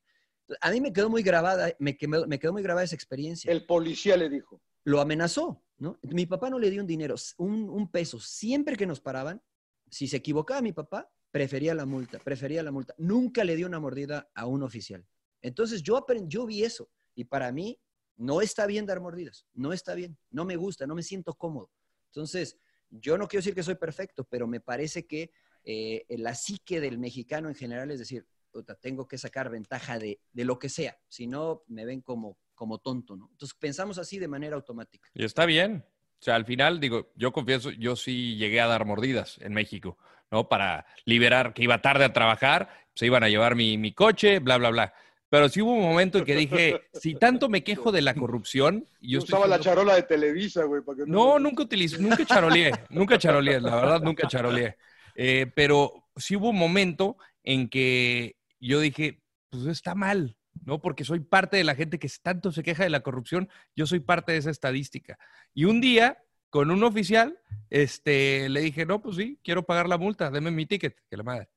[0.60, 3.50] A mí me quedó muy grabada, me quedó, me quedó muy grabada esa experiencia.
[3.50, 4.60] El policía le dijo.
[4.84, 5.98] Lo amenazó, ¿no?
[6.02, 8.20] Mi papá no le dio un dinero, un, un peso.
[8.20, 9.42] Siempre que nos paraban,
[9.90, 12.94] si se equivocaba mi papá, prefería la multa, prefería la multa.
[12.98, 15.04] Nunca le dio una mordida a un oficial.
[15.42, 17.80] Entonces yo, aprendí, yo vi eso y para mí
[18.16, 21.70] no está bien dar mordidas, no está bien, no me gusta, no me siento cómodo.
[22.06, 25.30] Entonces, yo no quiero decir que soy perfecto, pero me parece que
[25.64, 28.26] eh, la psique del mexicano en general es decir,
[28.64, 32.78] tengo que sacar ventaja de, de lo que sea, si no me ven como, como
[32.78, 33.28] tonto, ¿no?
[33.32, 35.08] Entonces pensamos así de manera automática.
[35.14, 35.84] Y está bien.
[36.18, 39.98] O sea, al final, digo, yo confieso, yo sí llegué a dar mordidas en México,
[40.30, 40.48] ¿no?
[40.48, 44.56] Para liberar, que iba tarde a trabajar, se iban a llevar mi, mi coche, bla,
[44.56, 44.94] bla, bla.
[45.28, 48.86] Pero sí hubo un momento en que dije, si tanto me quejo de la corrupción,
[49.00, 50.82] y yo estoy usaba la seguro- charola de Televisa, güey.
[50.82, 54.76] para que No, nunca utilicé, nunca charoleé, nunca charoleé, la verdad, nunca charoleé.
[55.14, 60.80] Eh, pero sí hubo un momento en que yo dije, pues está mal, ¿no?
[60.80, 64.00] Porque soy parte de la gente que tanto se queja de la corrupción, yo soy
[64.00, 65.18] parte de esa estadística.
[65.54, 67.38] Y un día, con un oficial,
[67.70, 71.22] este, le dije, no, pues sí, quiero pagar la multa, deme mi ticket, que la
[71.22, 71.48] madre.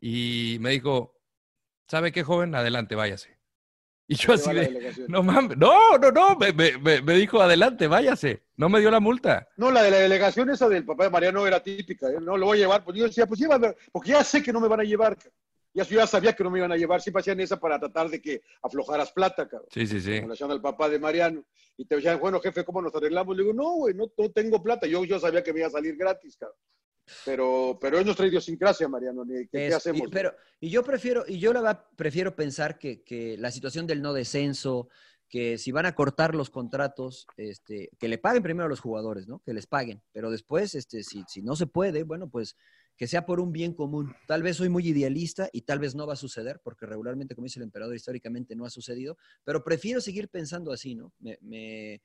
[0.00, 1.18] Y me dijo,
[1.88, 2.54] ¿sabe qué, joven?
[2.54, 3.38] Adelante, váyase.
[4.06, 7.86] Y yo así de, no mames, no, no, no, me, me- me- me dijo, adelante,
[7.86, 8.42] váyase.
[8.54, 9.48] No me dio la multa.
[9.56, 12.10] No, la de la delegación esa del papá de Mariano era típica.
[12.10, 12.18] ¿eh?
[12.20, 12.84] No, lo voy a llevar.
[12.84, 15.16] Pues yo decía, pues llévame, porque ya sé que no me van a llevar.
[15.74, 17.02] Ya, yo ya sabía que no me iban a llevar.
[17.02, 19.68] Siempre hacían esa para tratar de que aflojaras plata, cabrón.
[19.72, 20.12] Sí, sí, sí.
[20.20, 21.44] Con relación al papá de Mariano.
[21.76, 23.36] Y te decían, bueno, jefe, ¿cómo nos arreglamos?
[23.36, 24.86] Le digo, no, güey, no, no tengo plata.
[24.86, 26.56] Yo, yo sabía que me iba a salir gratis, cabrón.
[27.24, 29.24] Pero, pero es nuestra idiosincrasia, Mariano.
[29.24, 30.08] ni- ¿Qué, qué Es- hacemos?
[30.08, 33.86] y, pero, y yo prefiero, y yo la va- prefiero pensar que, que la situación
[33.86, 34.88] del no descenso,
[35.28, 39.26] que si van a cortar los contratos, este, que le paguen primero a los jugadores,
[39.26, 39.40] ¿no?
[39.44, 40.02] Que les paguen.
[40.12, 42.56] Pero después, este, si, si no se puede, bueno, pues
[42.96, 44.14] que sea por un bien común.
[44.26, 47.44] Tal vez soy muy idealista y tal vez no va a suceder, porque regularmente, como
[47.44, 51.12] dice el emperador, históricamente no ha sucedido, pero prefiero seguir pensando así, ¿no?
[51.18, 52.00] Me, me,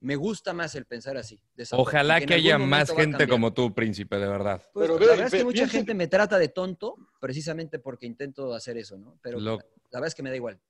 [0.00, 1.40] me gusta más el pensar así.
[1.54, 4.62] de esa forma, Ojalá que haya más gente como tú, príncipe, de verdad.
[4.72, 6.96] Pues, Pero la ve- verdad es que ve- mucha gente que- me trata de tonto
[7.20, 9.18] precisamente porque intento hacer eso, ¿no?
[9.22, 9.64] Pero Lo- la
[10.00, 10.60] verdad es que me da igual.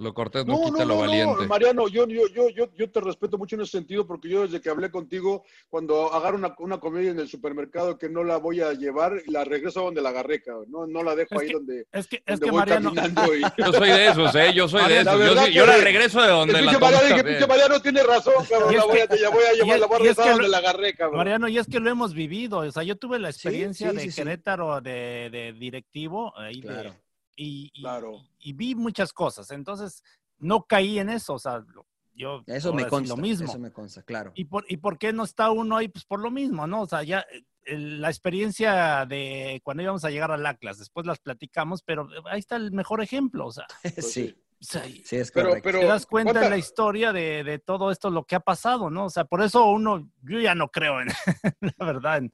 [0.00, 1.42] Lo cortés no, No, quita no, lo no, valiente.
[1.42, 4.42] no, Mariano, yo, yo, yo, yo, yo te respeto mucho en ese sentido porque yo
[4.42, 8.38] desde que hablé contigo, cuando agarro una, una comida en el supermercado que no la
[8.38, 10.66] voy a llevar, la regreso a donde la agarré, cabrón.
[10.70, 13.34] No, no la dejo Es ahí que- donde, Es que, es que voy Mariano, caminando.
[13.36, 13.40] Y...
[13.58, 14.52] Yo soy de esos, ¿eh?
[14.54, 15.50] Yo soy de esos.
[15.52, 17.48] Yo, la regreso de donde El la tomo Mariano, también.
[17.48, 18.72] Mariano tiene razón, cabrón.
[18.72, 19.98] Y es La voy a, que- la voy a y llevar, es- la voy a
[19.98, 21.18] regresar que donde lo- la agarré, cabrón.
[21.18, 22.58] Mariano, y es que lo hemos vivido.
[22.60, 24.16] O sea, yo tuve la experiencia sí, de sí, sí.
[24.22, 26.94] Querétaro de, de directivo ahí de- Claro.
[27.42, 28.22] Y, y- Claro.
[28.38, 29.50] y vi muchas cosas.
[29.50, 30.02] Entonces,
[30.38, 31.34] no caí en eso.
[31.34, 33.14] O sea, lo- yo Eso me consta.
[33.14, 33.46] lo mismo.
[33.48, 34.32] Eso me consta, claro.
[34.34, 35.88] ¿Y por, ¿Y por qué no está uno ahí?
[35.88, 36.82] Pues por lo mismo, ¿no?
[36.82, 41.06] O sea, ya eh, el- la experiencia de cuando íbamos a llegar al Atlas, después
[41.06, 44.34] las platicamos, pero ahí está el mejor ejemplo, o sea, sí.
[44.60, 47.90] o sea, Sí, es Pero- te das cuenta ¿cuánta- en la historia de, de todo
[47.90, 49.06] esto, lo que ha pasado, ¿no?
[49.06, 51.08] O sea, por eso uno, yo ya no creo en,
[51.78, 52.32] la verdad, en,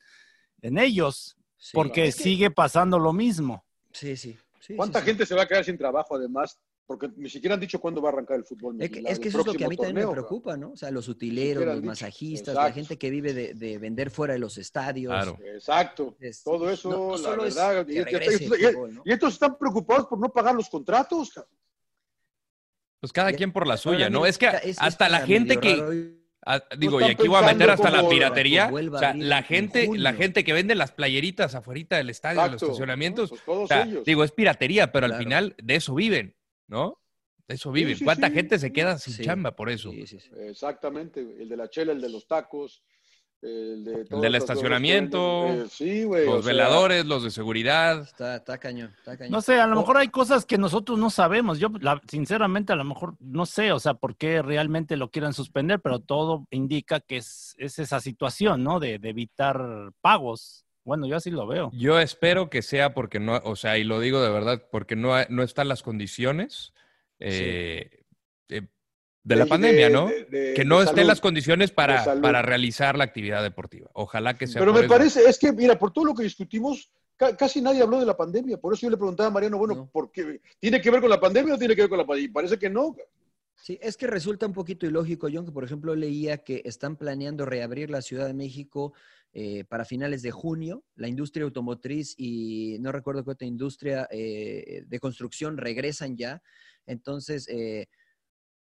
[0.62, 1.70] en ellos, Sí.
[1.74, 3.64] porque Es que- sigue pasando lo mismo.
[3.92, 4.36] Sí, sí.
[4.66, 5.10] Sí, ¿Cuánta sí, sí.
[5.10, 6.58] gente se va a quedar sin trabajo además?
[6.86, 8.76] Porque ni siquiera han dicho cuándo va a arrancar el fútbol.
[8.80, 10.70] Es que, es que eso es lo que a mí también me preocupa, ¿no?
[10.70, 11.86] O sea, los utileros, los dicho.
[11.86, 15.12] masajistas, la gente que vive de, de vender fuera de los estadios.
[15.12, 15.36] Claro.
[15.44, 16.16] Exacto.
[16.20, 17.86] Es- Todo eso, no- no la es verdad.
[17.86, 18.00] que y, y-
[18.64, 19.02] y- fútbol, ¿no?
[19.04, 21.32] y estos están preocupados por no pagar los contratos.
[23.00, 24.24] Pues cada quien por la suya, ¿no?
[24.26, 24.46] Es que
[24.78, 26.15] hasta la gente que,
[26.48, 28.70] Ah, digo, y aquí voy a meter hasta la piratería.
[28.72, 32.52] O sea, la en gente, la gente que vende las playeritas afuera del estadio, en
[32.52, 32.66] los Exacto.
[32.72, 33.30] estacionamientos.
[33.30, 36.36] Pues o sea, digo, es piratería, pero al final de eso viven,
[36.68, 37.02] ¿no?
[37.48, 37.96] De eso viven.
[37.96, 38.34] sí, ¿Cuánta sí.
[38.34, 39.24] gente se queda sin Sí.
[39.24, 39.90] chamba por eso?
[39.90, 40.30] Sí, sí, sí.
[40.48, 41.20] Exactamente.
[41.20, 42.82] El de la chela, el de los tacos.
[43.42, 45.46] El, de del que estacionamiento.
[45.48, 46.26] Eh, sí, güey.
[46.26, 48.00] o Los sea, veladores, los de seguridad.
[48.02, 49.32] Está, está cañón, está cañón.
[49.32, 51.58] No sé, a lo mejor hay cosas que nosotros no sabemos.
[51.58, 55.32] Yo, la- sinceramente, a lo mejor no sé, o sea, por qué realmente lo quieran
[55.32, 58.80] suspender, pero todo indica que es, es esa situación, ¿no?
[58.80, 59.60] De, de evitar
[60.00, 60.64] pagos.
[60.84, 61.70] Bueno, yo así lo veo.
[61.74, 65.12] Yo espero que sea porque no, o sea, y lo digo de verdad, porque no,
[65.28, 66.72] no están las condiciones
[67.18, 67.95] eh, eh,
[69.26, 70.06] de la de- pandemia, de- ¿no?
[70.06, 71.08] de- de- que no estén salud.
[71.08, 73.90] las condiciones para, para realizar la actividad deportiva.
[73.92, 74.88] Ojalá que sea Pero me eso.
[74.88, 78.16] parece, es que, mira, por todo lo que discutimos, ca- casi nadie habló de la
[78.16, 78.56] pandemia.
[78.58, 79.86] Por eso yo le preguntaba a Mariano, bueno, No.
[79.90, 80.40] ¿por qué?
[80.60, 82.28] ¿tiene que ver con la pandemia o tiene que ver con la pandemia?
[82.30, 82.94] Y parece que no.
[83.56, 87.46] Sí, es que resulta un poquito ilógico, John, que por ejemplo leía que están planeando
[87.46, 88.92] reabrir la Ciudad de México
[89.32, 90.84] eh, para finales de junio.
[90.94, 96.42] La industria automotriz y no recuerdo qué otra industria eh, de construcción regresan ya.
[96.86, 97.88] Entonces, eh,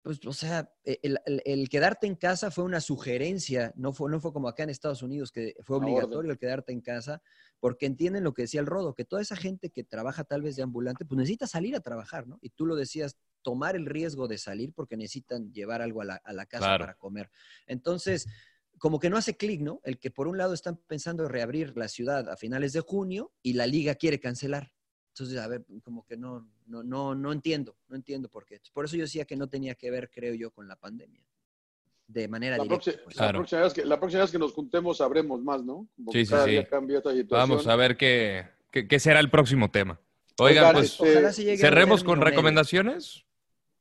[0.05, 4.11] pues, o sea, e, el, el- el quedarte en casa fue una sugerencia, no fue,
[4.11, 7.23] no fue como acá en Estados Unidos, que fue obligatorio el quedarte en casa,
[7.59, 10.55] porque entienden lo que decía el Rodo, que toda esa gente que trabaja tal vez
[10.57, 12.37] de ambulante, pues necesita salir a trabajar, ¿no?
[12.43, 16.15] Y tú lo decías, tomar el riesgo de salir porque necesitan llevar algo a la,
[16.23, 16.83] a la casa Claro.
[16.83, 17.31] para comer.
[17.65, 18.27] Entonces,
[18.77, 19.81] como que no hace clic, ¿no?
[19.85, 23.53] El que por un lado están pensando reabrir la ciudad a finales de junio y
[23.53, 24.71] la liga quiere cancelar.
[25.15, 28.59] Entonces, a ver, como que no, no, no, no entiendo, no entiendo por qué.
[28.73, 31.21] Por eso yo decía que no tenía que ver, creo yo, con la pandemia.
[32.05, 32.83] De manera La, directa.
[32.91, 33.15] próxima, pues.
[33.15, 35.87] la próxima vez que, la próxima vez que nos juntemos sabremos más, ¿no?
[35.95, 36.49] Como Sí, sí, sí.
[36.51, 37.49] día cambia esta situación.
[37.49, 40.01] Vamos a ver qué, qué, qué será el próximo tema.
[40.37, 43.25] Oigan, Oigan, pues este, cerremos con recomendaciones.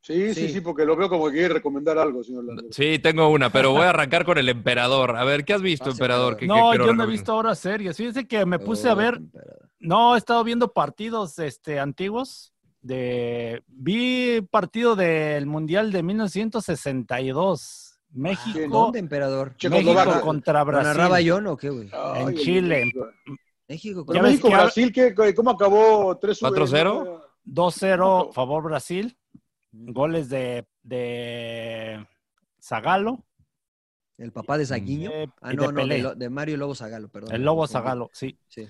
[0.06, 0.52] Sí, sí, Sí.
[0.55, 2.68] sí, porque lo veo como que quiere recomendar algo, señor Landero.
[2.72, 5.16] Sí, tengo una, pero voy a arrancar con el emperador.
[5.16, 6.35] A ver, ¿qué has visto, Pase, emperador?
[6.36, 7.97] ¿Qué- qué No, quiero yo no he visto ahora series.
[7.97, 9.70] Fíjense que me puse a Oh, ver, emperador.
[9.81, 12.51] no, he estado viendo partidos este, antiguos.
[12.82, 17.98] De, vi partido del Mundial de 1962.
[18.12, 19.55] México, ¿Dónde, emperador?
[19.70, 21.26] México contra ¿Lo narraba Brasil.
[21.26, 21.90] yo o qué, güey?
[22.16, 22.93] En Chile,
[23.66, 26.16] México ves México, Brasil, ¿qué, ¿cómo acabó?
[26.18, 27.22] 3 ¿4-0?
[27.44, 29.16] 2-0 favor Brasil.
[29.76, 32.06] Goles de, de
[32.62, 33.24] Zagalo,
[34.18, 35.10] El papá de Zaguiño.
[35.12, 37.34] eh, ah, no, de no, de, Mario Lobo Zagalo, perdón.
[37.34, 37.66] el Lobo.
[37.66, 38.38] Zagalo, sí.
[38.48, 38.66] Sí.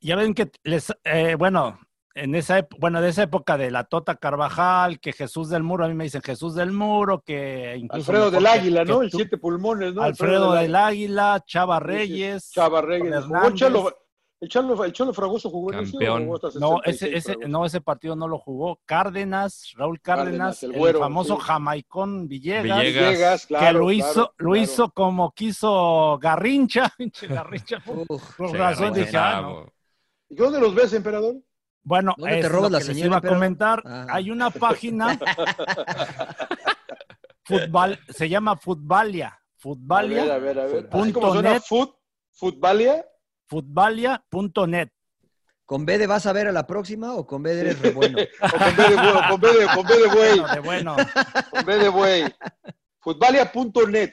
[0.00, 1.80] Ya ven que les, eh, bueno,
[2.14, 5.88] en esa, bueno, de esa época de la Tota Carvajal, que Jesús del Muro, a
[5.88, 9.02] mí me dicen Jesús del Muro, que incluso Alfredo del Águila, que ¿no?
[9.02, 10.02] El tú- siete pulmones, ¿no?
[10.02, 11.42] Alfredo del Águila.
[11.44, 11.86] Chava Sí, sí.
[11.88, 13.10] Reyes, Chava Reyes.
[13.10, 13.94] Con ¿Jugó el Hernández.
[14.38, 16.30] El Chalo, el Chalo Fragoso jugó en ese Campeón.
[16.34, 18.80] hasta No, 66 ese, ese, no, ese partido no lo jugó.
[18.84, 21.42] Cárdenas, Raúl Cárdenas, Cárdenas, el famoso sí.
[21.42, 23.10] Jamaicón Villegas, Villegas.
[23.12, 24.56] Villegas, claro, que lo hizo, claro, lo claro.
[24.56, 27.82] hizo como quiso Garrincha, pinche Garrincha.
[27.86, 29.72] Uf, Se razón ah, no.
[30.28, 31.36] ¿Y dónde los ves, emperador?
[31.82, 33.82] Bueno, ¿Dónde te robas lo la que les iba a comentar.
[33.86, 34.06] Ah.
[34.10, 35.18] Hay una página,
[37.44, 39.28] Futbal, se llama Futbalia.
[39.28, 40.24] A Futbalia.
[40.24, 40.76] ver, a ver, a ver.
[40.78, 41.62] Así Punto como suena net.
[41.62, 41.94] Foot,
[42.32, 43.06] Futbalia.
[43.46, 44.90] Futbalia.net.
[45.64, 47.90] ¿Con B de vas a ver a la próxima o con B de eres re
[47.90, 48.18] bueno?
[48.40, 50.38] O con B de buey, con B de, con B de buey.
[50.38, 50.96] Bueno, de bueno.
[51.50, 52.24] Con B de buey.
[53.00, 54.12] Futbalia.net.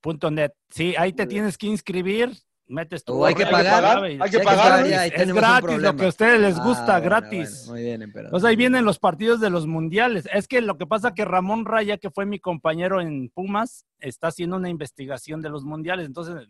[0.00, 0.52] Punto net.
[0.70, 2.32] Sí, ahí te tienes que inscribir.
[2.68, 7.00] Metes tu O hay que pagar, Es gratis, lo que a ustedes les gusta, Ah,
[7.00, 7.50] bueno, gratis.
[7.66, 8.28] bueno, muy bien, emperador.
[8.28, 10.28] Entonces ahí vienen los partidos de los mundiales.
[10.32, 14.28] Es que lo que pasa que Ramón Raya, que fue mi compañero en Pumas, está
[14.28, 16.06] haciendo una investigación de los mundiales.
[16.06, 16.46] Entonces,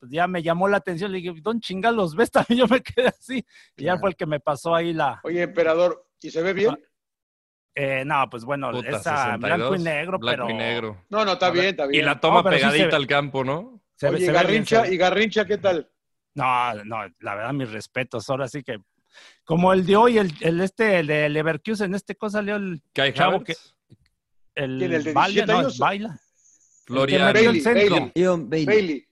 [0.00, 1.12] pues ya me llamó la atención.
[1.12, 2.30] Le dije, ¿dónde chingas los ves?
[2.32, 3.44] También yo me quedé así.
[3.76, 5.20] Y ya fue el que me pasó ahí la.
[5.22, 6.76] Oye, emperador, ¿y se ve bien?
[7.74, 10.50] eh, no, pues bueno, Puta, esa blanco y 62, negro, blanco pero.
[10.50, 11.04] y negro.
[11.08, 12.02] No, no, está bien, está bien.
[12.02, 13.80] Y la toma No, sí pegadita al campo, ¿no?
[13.94, 15.88] se ve- Oye, se ve bien, Garrincha, se ve- ¿y Garrincha qué tal?
[16.34, 18.28] No, no, la verdad, mis respetos.
[18.30, 18.78] Ahora sí que.
[19.44, 23.12] Como el de hoy, el, el este, el de Leverkusen, este cosa salió el Kai
[23.12, 23.74] Chavo Havertz.
[24.54, 25.84] el, ¿Quién, el de Baila, 17 no?
[25.84, 26.20] Baila.
[26.86, 28.12] Florian metió el Bailey, centro.
[28.48, 28.64] Bailey.
[28.66, 29.08] Bailey.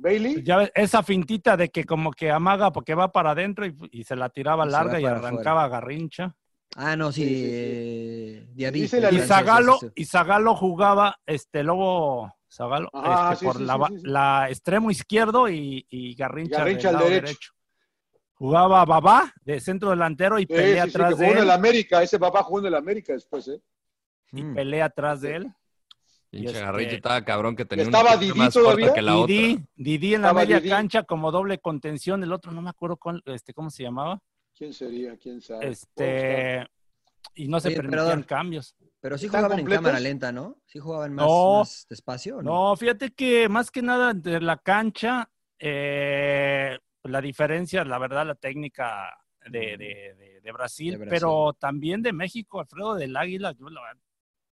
[0.00, 0.42] Bailey.
[0.42, 4.04] Ya ves, esa fintita de que como que amaga porque va para adentro y, y
[4.04, 6.34] se la tiraba se larga y arrancaba a Garrincha.
[6.76, 7.24] Ah, no, sí.
[7.24, 13.56] Sí, eh, Y Sí, Zagalo, y Zagalo jugaba, este, luego Zagalo, Ajá, este, sí, por
[13.56, 14.06] sí, la, sí, ba- sí, sí.
[14.06, 17.52] la extremo izquierdo y, y Garrincha, Garrincha del al lado derecho.
[18.34, 21.42] Jugaba Babá de centro delantero y Sí, pelea sí, sí, atrás que de jugó en
[21.42, 21.50] el él.
[21.50, 22.02] América.
[22.02, 23.60] Ese papá jugó en el América después, ¿eh?
[24.32, 24.54] Y Mm.
[24.54, 25.54] pelea atrás de él.
[26.30, 28.86] Pinche este- estaba cabrón que tenía ¿Estaba una Didi más todavía?
[28.88, 29.26] corta que la otra.
[29.34, 30.68] Didi, Didi en la media Didi.
[30.68, 34.20] cancha como doble contención, el otro no me acuerdo cuál, este, cómo se llamaba.
[34.56, 35.16] ¿Quién sería?
[35.16, 35.68] ¿Quién sabe?
[35.68, 36.66] Este,
[37.34, 38.76] y no se Oye, permitían cambios.
[39.00, 40.56] Pero sí ¿Están jugaban en cámara lenta, ¿no?
[40.66, 41.58] Sí jugaban más, No.
[41.60, 42.38] más despacio.
[42.38, 42.70] ¿o no?
[42.70, 45.30] No, fíjate que más que nada de la cancha,
[45.60, 49.16] eh, la diferencia, la verdad, la técnica
[49.48, 51.10] de, de- de- de Brasil, De Brasil.
[51.10, 54.02] pero también de México, Alfredo del Águila, yo la verdad,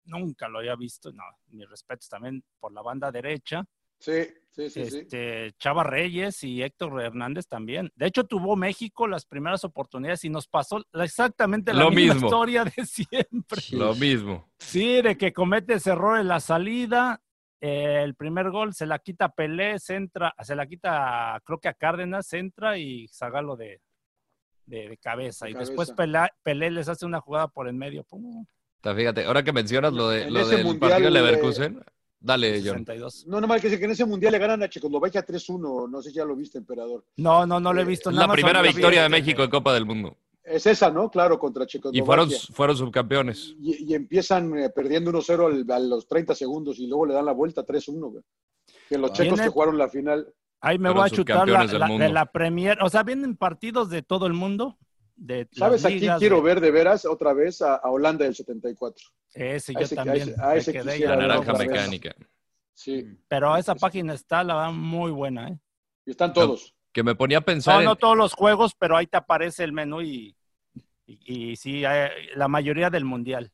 [0.05, 3.63] nunca lo había visto, no, mis respetos también por la banda derecha,
[3.99, 4.97] Sí, sí, sí, sí.
[4.97, 7.91] este, Chava Reyes y Héctor Hernández también.
[7.95, 12.27] De hecho, tuvo México las primeras oportunidades y nos pasó exactamente la Lo misma mismo.
[12.27, 13.61] historia de siempre.
[13.61, 13.75] Sí.
[13.75, 14.49] Lo mismo.
[14.57, 17.21] Sí, de que comete ese error en la salida.
[17.59, 21.75] eh, el primer gol se la quita Pelé, centra, se la quita, creo que a
[21.75, 23.81] Cárdenas, centra y Zagalo de,
[24.65, 25.45] de, de cabeza.
[25.45, 25.69] De y cabeza.
[25.73, 28.03] después Pelé, Pelé les hace una jugada por en medio.
[28.03, 28.47] pum,
[28.83, 31.83] Fíjate, ahora que mencionas lo, de, En lo ese del mundial, partido de eh, Leverkusen,
[32.19, 32.79] dale, John.
[32.85, 33.25] 62.
[33.27, 35.89] No, nomás que dice que en ese mundial le ganan a Checoslovaquia 3-1.
[35.89, 37.05] No sé si ya lo viste, emperador.
[37.17, 38.09] No, no, no lo he visto.
[38.09, 40.17] Es nada la más primera victoria de México en Copa del Mundo.
[40.43, 41.09] Es esa, ¿no?
[41.11, 42.01] Claro, contra Checoslovaquia.
[42.01, 43.55] Y fueron, fueron subcampeones.
[43.59, 47.25] Y, y empiezan eh, perdiendo 1-0 al- a los 30 segundos y luego le dan
[47.25, 47.99] la vuelta 3-1.
[48.11, 48.23] güey.
[48.89, 50.33] Que los checos Viene- que jugaron la final.
[50.59, 52.77] Ahí me voy a chutar la, la- de la Premier.
[52.81, 54.77] O sea, vienen partidos de todo el mundo.
[55.23, 55.85] De ¿Sabes?
[55.85, 59.05] Aquí quiero de- ver de veras otra vez a, a Holanda del 74.
[59.35, 60.29] Ese, a yo ese- a también.
[60.29, 61.67] ese- a me ese quedé La naranja otra vez.
[61.69, 62.15] mecánica.
[62.73, 63.05] Sí.
[63.27, 65.59] Pero esa página está, la verdad, muy buena, ¿eh?
[66.07, 66.73] Y están todos.
[66.91, 69.63] Que me ponía a pensar No, en- no todos los juegos, pero ahí te aparece
[69.63, 70.35] el menú y,
[71.05, 71.83] y, y sí,
[72.35, 73.51] la mayoría del mundial.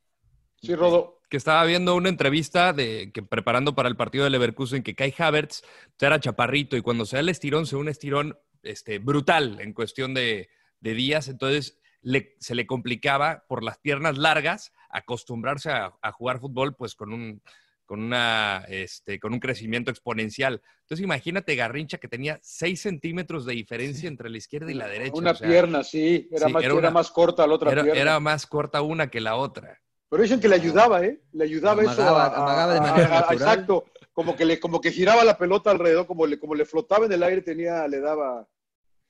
[0.62, 1.20] Sí, Rodo.
[1.30, 5.14] que estaba viendo una entrevista de que preparando para el partido de Leverkusen que Kai
[5.18, 5.62] Havertz
[6.00, 9.74] era chaparrito y cuando se da el estirón, se da un estirón este, brutal en
[9.74, 10.50] cuestión de,
[10.80, 16.40] de días, entonces le- se le complicaba por las piernas largas acostumbrarse a, a jugar
[16.40, 17.42] fútbol pues con un,
[17.86, 20.62] con, una, este, con un crecimiento exponencial.
[20.82, 25.14] Entonces imagínate Garrincha que tenía 6 centímetros de diferencia entre la izquierda y la derecha.
[25.18, 26.28] Una o sea, pierna, sí.
[26.32, 28.02] Era, sí, más, era más corta la otra era, pierna.
[28.02, 29.80] era más corta una que la otra.
[30.10, 31.20] Pero dicen que le ayudaba, ¿eh?
[31.34, 31.92] Le ayudaba eso.
[31.92, 33.34] Amagaba- a- a- amagaba de a- manera a- natural.
[33.38, 33.86] Exacto.
[34.14, 37.12] Como que, le, como que giraba la pelota alrededor, como le, como le flotaba en
[37.12, 38.48] el aire, tenía, le daba.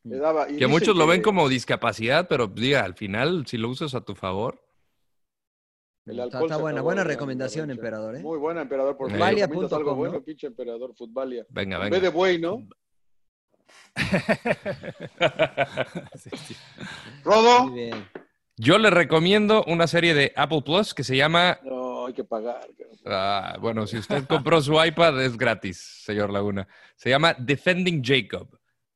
[0.03, 3.69] Le daba y Que muchos lo ven como discapacidad, pero diga, al final, si lo
[3.69, 4.63] usas a tu favor.
[6.05, 8.19] el Está, alcohol está se buena, buena recomendación, emperador, ¿eh?
[8.21, 8.95] Muy buena, emperador.
[8.95, 10.23] Por recomiendas punto algo bueno, ¿no?
[10.23, 11.45] pinche emperador, Futbalia.
[11.49, 11.93] Venga, En venga.
[11.95, 12.67] vez de buey, ¿no?
[16.15, 16.55] Sí, sí.
[17.23, 17.67] Rodo.
[17.67, 18.07] Muy bien.
[18.55, 21.59] Yo le recomiendo una serie de Apple Plus que se llama.
[21.63, 22.67] No, hay que pagar.
[23.05, 26.67] ah, bueno, si usted compró su iPad, es gratis, señor Laguna.
[26.95, 28.47] Se llama Defending Jacob.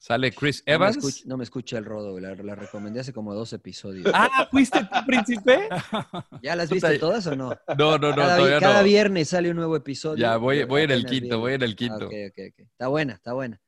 [0.04, 0.98] Sale Chris No me, Evans.
[0.98, 4.10] escucha, no me escucha el rodo, la, la recomendé hace como dos episodios.
[4.16, 5.70] Ah, ¿fuiste tu príncipe?
[6.42, 7.50] ¿Ya las viste todas o no?
[7.78, 8.84] No, no, no, cada, vi- todavía cada no.
[8.84, 10.18] viernes sale un nuevo episodio.
[10.18, 12.06] Ya, voy- voy en el quinto, voy en el Ah, quinto.
[12.08, 12.60] ok, ok, ok.
[12.62, 13.62] Está buena, está buena.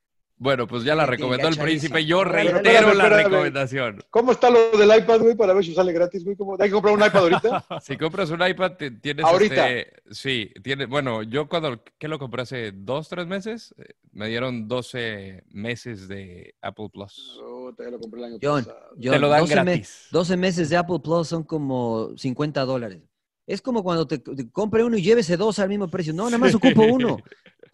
[0.44, 2.04] Bueno, pues ya la recomendó el príncipe.
[2.04, 4.04] Yo reitero la recomendación.
[4.10, 5.34] ¿Cómo está lo del iPad, güey?
[5.34, 6.36] Para ver si sale gratis, güey.
[6.36, 6.54] ¿Cómo?
[6.60, 7.64] ¿Hay que comprar un iPad ahorita?
[7.80, 9.70] Si compras un iPad, te- tienes Ahorita.
[9.70, 13.74] este- sí, tiene, bueno, yo cuando, ¿qué lo compré hace dos, tres meses?
[13.78, 17.40] Eh, Me dieron 12 meses de Apple Plus.
[17.42, 18.90] Puta, ya lo compré el año John, pasado.
[19.00, 20.06] Te lo dan 12, me- gratis.
[20.10, 23.00] 12 meses de Apple Plus son como 50 dólares.
[23.46, 26.12] Es como cuando te, te compre uno y llévese dos al mismo precio.
[26.12, 27.16] No, nada más ocupo uno.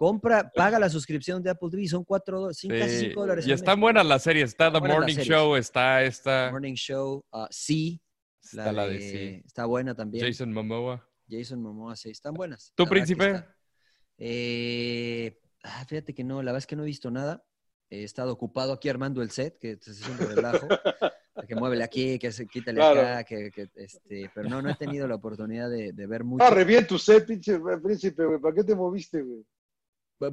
[0.01, 3.47] Compra, paga la suscripción de Apple TV, son 4 dólares, casi Sí, 5 dólares.
[3.47, 4.49] Y están buenas las series.
[4.49, 5.15] Está The Morning.
[5.17, 6.49] Show, está esta.
[6.51, 8.01] Morning Show, uh, Sí,
[8.43, 9.43] está la la de, de sí.
[9.45, 10.25] está buena también.
[10.25, 11.07] Jason Momoa.
[11.29, 12.73] Jason Momoa, sí, están buenas.
[12.75, 13.45] ¿Tu La verdad que príncipe?
[14.17, 17.45] Eh, ah, fíjate que no, la verdad es que no he visto nada.
[17.91, 20.67] He estado ocupado aquí armando el set, que se hace un relajo.
[21.47, 23.01] que muévele aquí, que se quítale Claro.
[23.03, 26.43] acá, que, que, este, pero no, no he tenido la oportunidad de, de ver mucho.
[26.43, 28.41] Ah, re bien tu set, pinche príncipe, güey.
[28.41, 29.45] ¿Para qué te moviste, güey?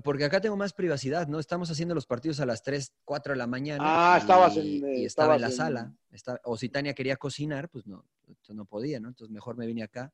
[0.04, 1.40] Porque acá tengo más privacidad, ¿no?
[1.40, 3.84] Estamos haciendo los partidos a las 3, 4 de la mañana.
[3.86, 5.94] Ah, y- estabas en, eh, Y estaba en la en- sala.
[6.44, 8.06] O si Tania quería cocinar, pues no,
[8.50, 9.08] no podía, ¿no?
[9.08, 10.12] Entonces mejor me vine acá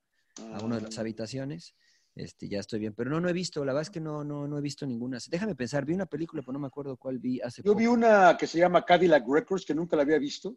[0.53, 1.01] a una de las Ah.
[1.01, 1.73] habitaciones.
[2.15, 2.93] Este, ya estoy bien.
[2.93, 5.17] Pero no, no he visto, la verdad es que no, no, no he visto ninguna.
[5.27, 7.79] Déjame pensar, vi una película, pero no me acuerdo cuál vi hace Yo poco.
[7.79, 10.55] vi una que se llama Cadillac Records, que nunca la había visto.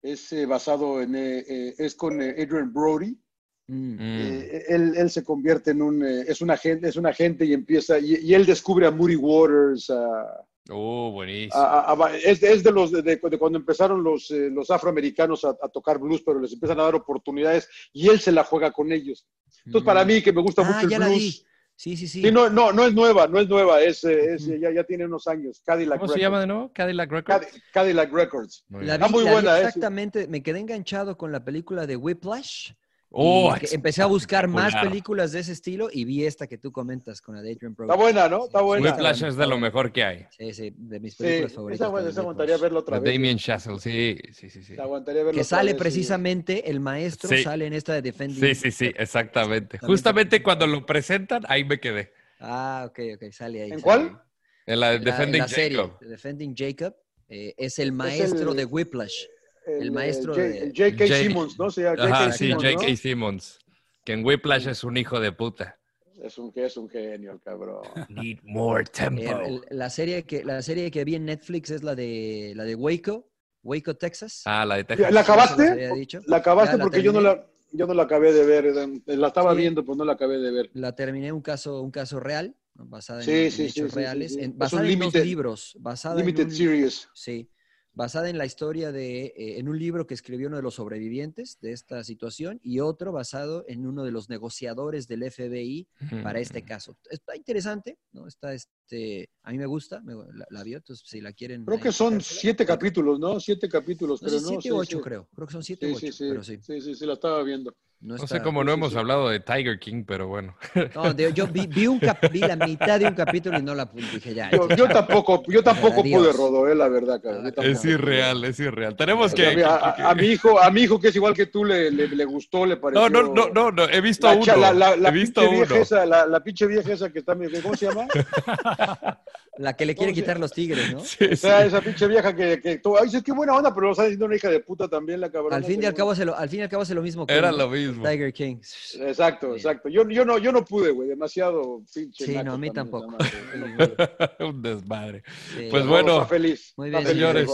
[0.00, 3.18] Es eh, basado en, eh, eh, es con eh, Adrian Brody.
[3.66, 3.96] Mm.
[3.98, 7.52] Eh, él, él se convierte en un, eh, es un agente, es un agente y
[7.54, 11.62] empieza, y, y él descubre a Moody Waters, a, Oh, buenísimo.
[11.62, 15.50] a- a- es, es de los de, de cuando empezaron los, eh, los afroamericanos a,
[15.60, 18.90] a tocar blues, pero les empiezan a dar oportunidades y él se la juega con
[18.90, 19.26] ellos.
[19.66, 21.18] Entonces, para mí, que me gusta Ah, mucho el blues.
[21.18, 21.44] vi.
[21.76, 22.22] Sí, sí, sí.
[22.22, 25.04] Sí, no, no, no es nueva, no es nueva, es, eh, es, ya, ya tiene
[25.04, 25.60] unos años.
[25.66, 26.22] Cadillac ¿Cómo se Records.
[26.22, 26.72] llama de nuevo?
[26.72, 27.46] Cadillac Records.
[27.46, 28.64] Cadi- Cadillac Records.
[28.68, 29.64] Muy La vi, muy la vi buena, ¿eh?
[29.64, 32.72] exactamente, me quedé enganchado con la película de Whiplash.
[33.16, 37.20] Oh, empecé a buscar más películas de ese estilo y vi esta que tú comentas
[37.20, 37.88] con Adrian Brody.
[37.92, 38.46] Está buena, ¿no?
[38.46, 38.90] Está buena.
[38.90, 40.26] Whiplash es de lo mejor que hay.
[40.36, 41.80] Sí, sí, de mis Sí, películas esa, favoritas.
[41.86, 42.18] esa Whiplash.
[42.18, 43.12] aguantaría verla otra vez.
[43.12, 44.76] Damien Chazelle, sí, sí, sí, sí.
[44.76, 45.78] Aguantaría verla Que otra sale vez, sí.
[45.84, 47.44] precisamente el maestro, Sí.
[47.44, 48.40] sale en esta de Defending.
[48.40, 49.78] Sí, sí, sí, exactamente.
[49.78, 52.12] Justamente cuando lo presentan, ahí me quedé.
[52.40, 53.70] Ah, ok, ok, sale ahí.
[53.70, 54.22] ¿En sale cuál?
[54.66, 55.98] En la de En la- en Defending la serie, Jacob.
[56.00, 56.96] de Defending Jacob,
[57.28, 59.24] eh, es el maestro el- de Whiplash.
[59.66, 61.06] El eh, maestro J- de- J.K.
[61.06, 61.70] Simmons, ¿no?
[61.70, 62.14] Se llama J.K.
[62.16, 62.88] Ajá, sí, Simmons, J.K.
[62.90, 62.96] ¿no?
[62.96, 63.58] Simmons.
[64.04, 65.78] Que en Whiplash es un hijo de puta.
[66.22, 67.82] Es un, es un genio, el cabrón.
[68.08, 69.22] Need more tempo.
[69.70, 73.28] la, serie que, la serie que vi en Netflix es la de, la de Waco,
[73.62, 74.42] Waco, Texas.
[74.44, 75.12] Ah, la de ¿La Texas.
[75.12, 76.22] Los acabaste?
[76.26, 78.72] La acabaste Ya la porque yo no la, yo no la acabé de ver.
[79.06, 79.58] La estaba Sí.
[79.58, 80.70] viendo, pues no la acabé de ver.
[80.74, 83.90] La terminé un caso, un caso real, basada en, Sí, en sí, sí, hechos sí,
[83.90, 84.40] sí, reales, sí.
[84.42, 87.08] en- basada en dos libros, basada Limited en un, Series.
[87.14, 87.48] sí,
[87.94, 91.58] basada en la historia de, eh, en un libro que escribió uno de los sobrevivientes
[91.60, 95.88] de esta situación y otro basado en uno de los negociadores del FBI
[96.22, 96.96] para este caso.
[97.08, 98.26] Está interesante, ¿no?
[98.26, 98.52] Está
[98.86, 101.64] este, a mí me gusta, me- la, la vio, entonces si la quieren.
[101.64, 103.40] Creo que son siete capítulos, ¿no?
[103.40, 104.48] Siete capítulos, No sé, creo, ¿no?
[104.60, 105.02] siete ocho sí.
[105.02, 106.24] creo, creo que son siete Sí, o ocho, sí, sí.
[106.28, 106.58] pero sí.
[106.60, 107.74] Sí, sí, sí, la estaba viendo.
[108.00, 108.98] No, No está- sé cómo no sí, hemos sí.
[108.98, 110.54] hablado de Tiger King, pero bueno.
[110.94, 113.74] No, de- yo vi, vi un cap- vi la mitad de un capítulo y no
[113.74, 114.50] la pude, dije ya.
[114.50, 114.92] Yo, ya, yo ya.
[114.92, 116.20] tampoco, yo tampoco Adiós.
[116.20, 117.44] pude rodo, eh, la verdad, cabrón.
[117.44, 117.66] Tampoco.
[117.66, 118.94] Es irreal, es irreal.
[118.94, 119.64] Tenemos que...
[119.64, 122.08] a, a- a mi hijo, a mi hijo que es igual que tú le, le,
[122.08, 123.08] le gustó, le pareció.
[123.08, 124.56] No, no, no, no, no, he visto La, uno.
[124.56, 125.66] la, la, la he visto pinche uno.
[125.66, 128.06] vieja esa, la, la pinche vieja esa que está, ¿cómo se llama?
[129.56, 130.98] La que le quiere ¿Cómo se- quitar los tigres, ¿no?
[130.98, 131.36] Sí, O sí.
[131.36, 134.02] sea, esa pinche vieja que, que tú, ay, dices, qué buena onda, pero lo está
[134.02, 135.54] diciendo una hija de puta también, la cabrona.
[135.54, 137.24] Al fin y al cabo hace lo, al fin y al cabo hace lo mismo
[137.24, 137.58] que Era ¿no?
[137.58, 138.02] lo mismo.
[138.02, 138.56] Tiger King.
[138.98, 139.88] Exacto, exacto.
[139.88, 142.26] Yo, yo, no, yo no pude, güey, demasiado pinche.
[142.26, 143.16] Sí, no, a mí también, tampoco.
[144.40, 145.22] Un desmadre.
[145.56, 145.68] Sí.
[145.70, 146.74] Pues bueno, está feliz.
[146.76, 147.50] Muy está bien, feliz, señores.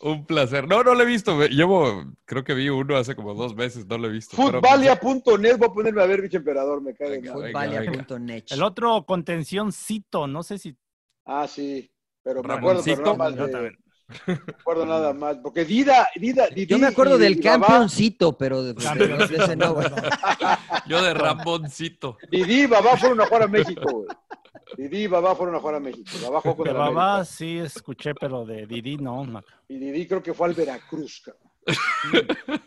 [0.00, 0.68] Un placer.
[0.68, 1.46] No, no lo he visto.
[1.46, 4.36] Llevo, creo que vi uno hace como dos meses, no lo he visto.
[4.36, 7.20] Futbalia.net, voy a ponerme a ver, bicho emperador, me de madre.
[7.20, 7.32] venga.
[7.32, 8.44] Futbalia.net.
[8.50, 10.76] El otro contencióncito, no sé si.
[11.24, 11.90] Ah, sí,
[12.22, 13.78] pero me acuerdo, pero nada más de- también.
[14.26, 17.66] me acuerdo nada más, porque Dida, Dida, Didi Yo me acuerdo y- del y Babá-
[17.66, 19.88] campeoncito, pero de, Campeoncito, de ese no, güey.
[20.86, 22.16] Yo de Ramoncito.
[22.30, 24.06] Didi y Babá fueron a jugar a México, güey.
[24.76, 26.10] Didi y Babá fueron a jugar a México.
[26.22, 27.24] Babá jugó con De el Babá América.
[27.32, 29.24] sí escuché, pero de Didi no.
[29.68, 31.52] Y Didi creo que fue al Veracruz, cabrón.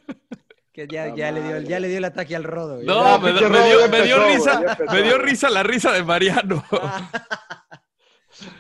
[0.72, 2.80] Que ya, ya, le dio, ya le dio el ataque al rodo.
[2.84, 5.50] No, Ya, me, pinche me Rodo, dio, me dio empezó, risa, empezó, me dio risa
[5.50, 6.64] la risa de Mariano.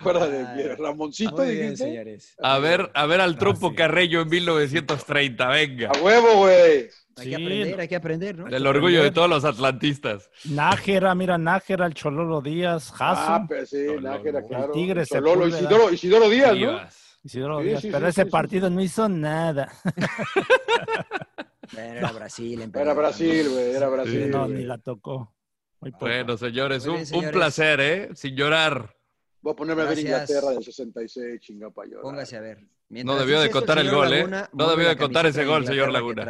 [0.03, 2.35] De Ramoncito, Muy bien, señores.
[2.41, 3.75] A ver, a ver al trompo Ah, sí.
[3.77, 5.91] Carreño en 1930, venga.
[5.91, 6.89] A huevo, güey.
[7.19, 8.47] Hay Sí, que aprender, hay que aprender, ¿no?
[8.47, 10.29] El orgullo de todos los atlantistas.
[10.45, 14.71] Nájera, mira, Nájera, el Chololo Díaz, Ah, Jaso, pero sí, Cholo, Nájera, claro.
[14.71, 15.47] Tigre Chololo.
[15.47, 16.79] Isidoro, Isidoro Díaz, ¿no?
[17.23, 18.31] Isidoro Sí, Díaz, sí, pero sí, ese sí, sí.
[18.31, 19.71] partido no hizo nada.
[21.77, 22.97] Era Brasil, Era emperador.
[22.97, 24.29] Brasil, güey, era Brasil.
[24.31, 24.57] no, güey.
[24.57, 25.33] ni la tocó.
[25.81, 25.91] Muy.
[25.99, 27.31] Bueno, señores, un, bien, un señores.
[27.31, 28.09] placer, ¿eh?
[28.15, 28.95] Sin llorar.
[29.41, 29.99] Voy a ponerme a ver.
[29.99, 32.01] Inglaterra del 66, chinga pa' llorar.
[32.01, 32.57] Póngase a ver.
[32.89, 34.27] No debió de contar el gol, ¿eh?
[34.53, 36.25] No debió de contar ese gol, señor Laguna.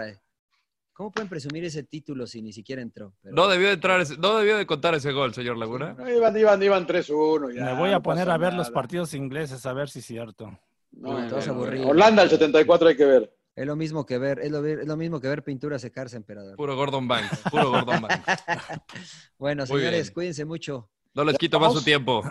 [0.99, 3.13] ¿Cómo pueden presumir ese título si ni siquiera entró?
[3.23, 5.93] Pero- No debió de entrar, ese- no debió de contar ese gol, señor Laguna.
[5.97, 7.51] No, iban, iban, iban 3-1.
[7.55, 10.05] ya, Me voy a no poner a ver los partidos ingleses a ver si es
[10.05, 10.59] cierto.
[10.91, 11.85] No, Uy, te vas a no, aburrir.
[11.85, 13.33] Holanda el 74 hay que ver.
[13.55, 16.57] Es lo mismo que ver, es lo, es lo mismo que ver pintura secarse, emperador.
[16.57, 18.19] Puro Gordon Banks, puro Gordon Banks.
[19.37, 20.13] Bueno, Muy señores, bien.
[20.13, 20.89] cuídense mucho.
[21.13, 22.23] No les quito más su tiempo.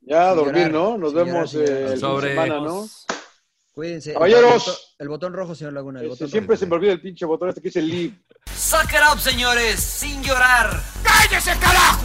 [0.00, 0.96] Ya a dormir, ¿no?
[0.96, 2.86] Nos vemos eh, Sobre- semana, ¿no?
[3.72, 4.12] Cuídense.
[4.12, 4.42] Caballeros.
[4.42, 6.00] El botón, el botón rojo, señor Laguna.
[6.00, 6.60] El Este, botón siempre rojo.
[6.60, 8.14] se me olvida el pinche botón este que dice leave.
[8.54, 10.80] Suck it up, señores, sin llorar.
[11.02, 12.02] ¡Cállese, carajo!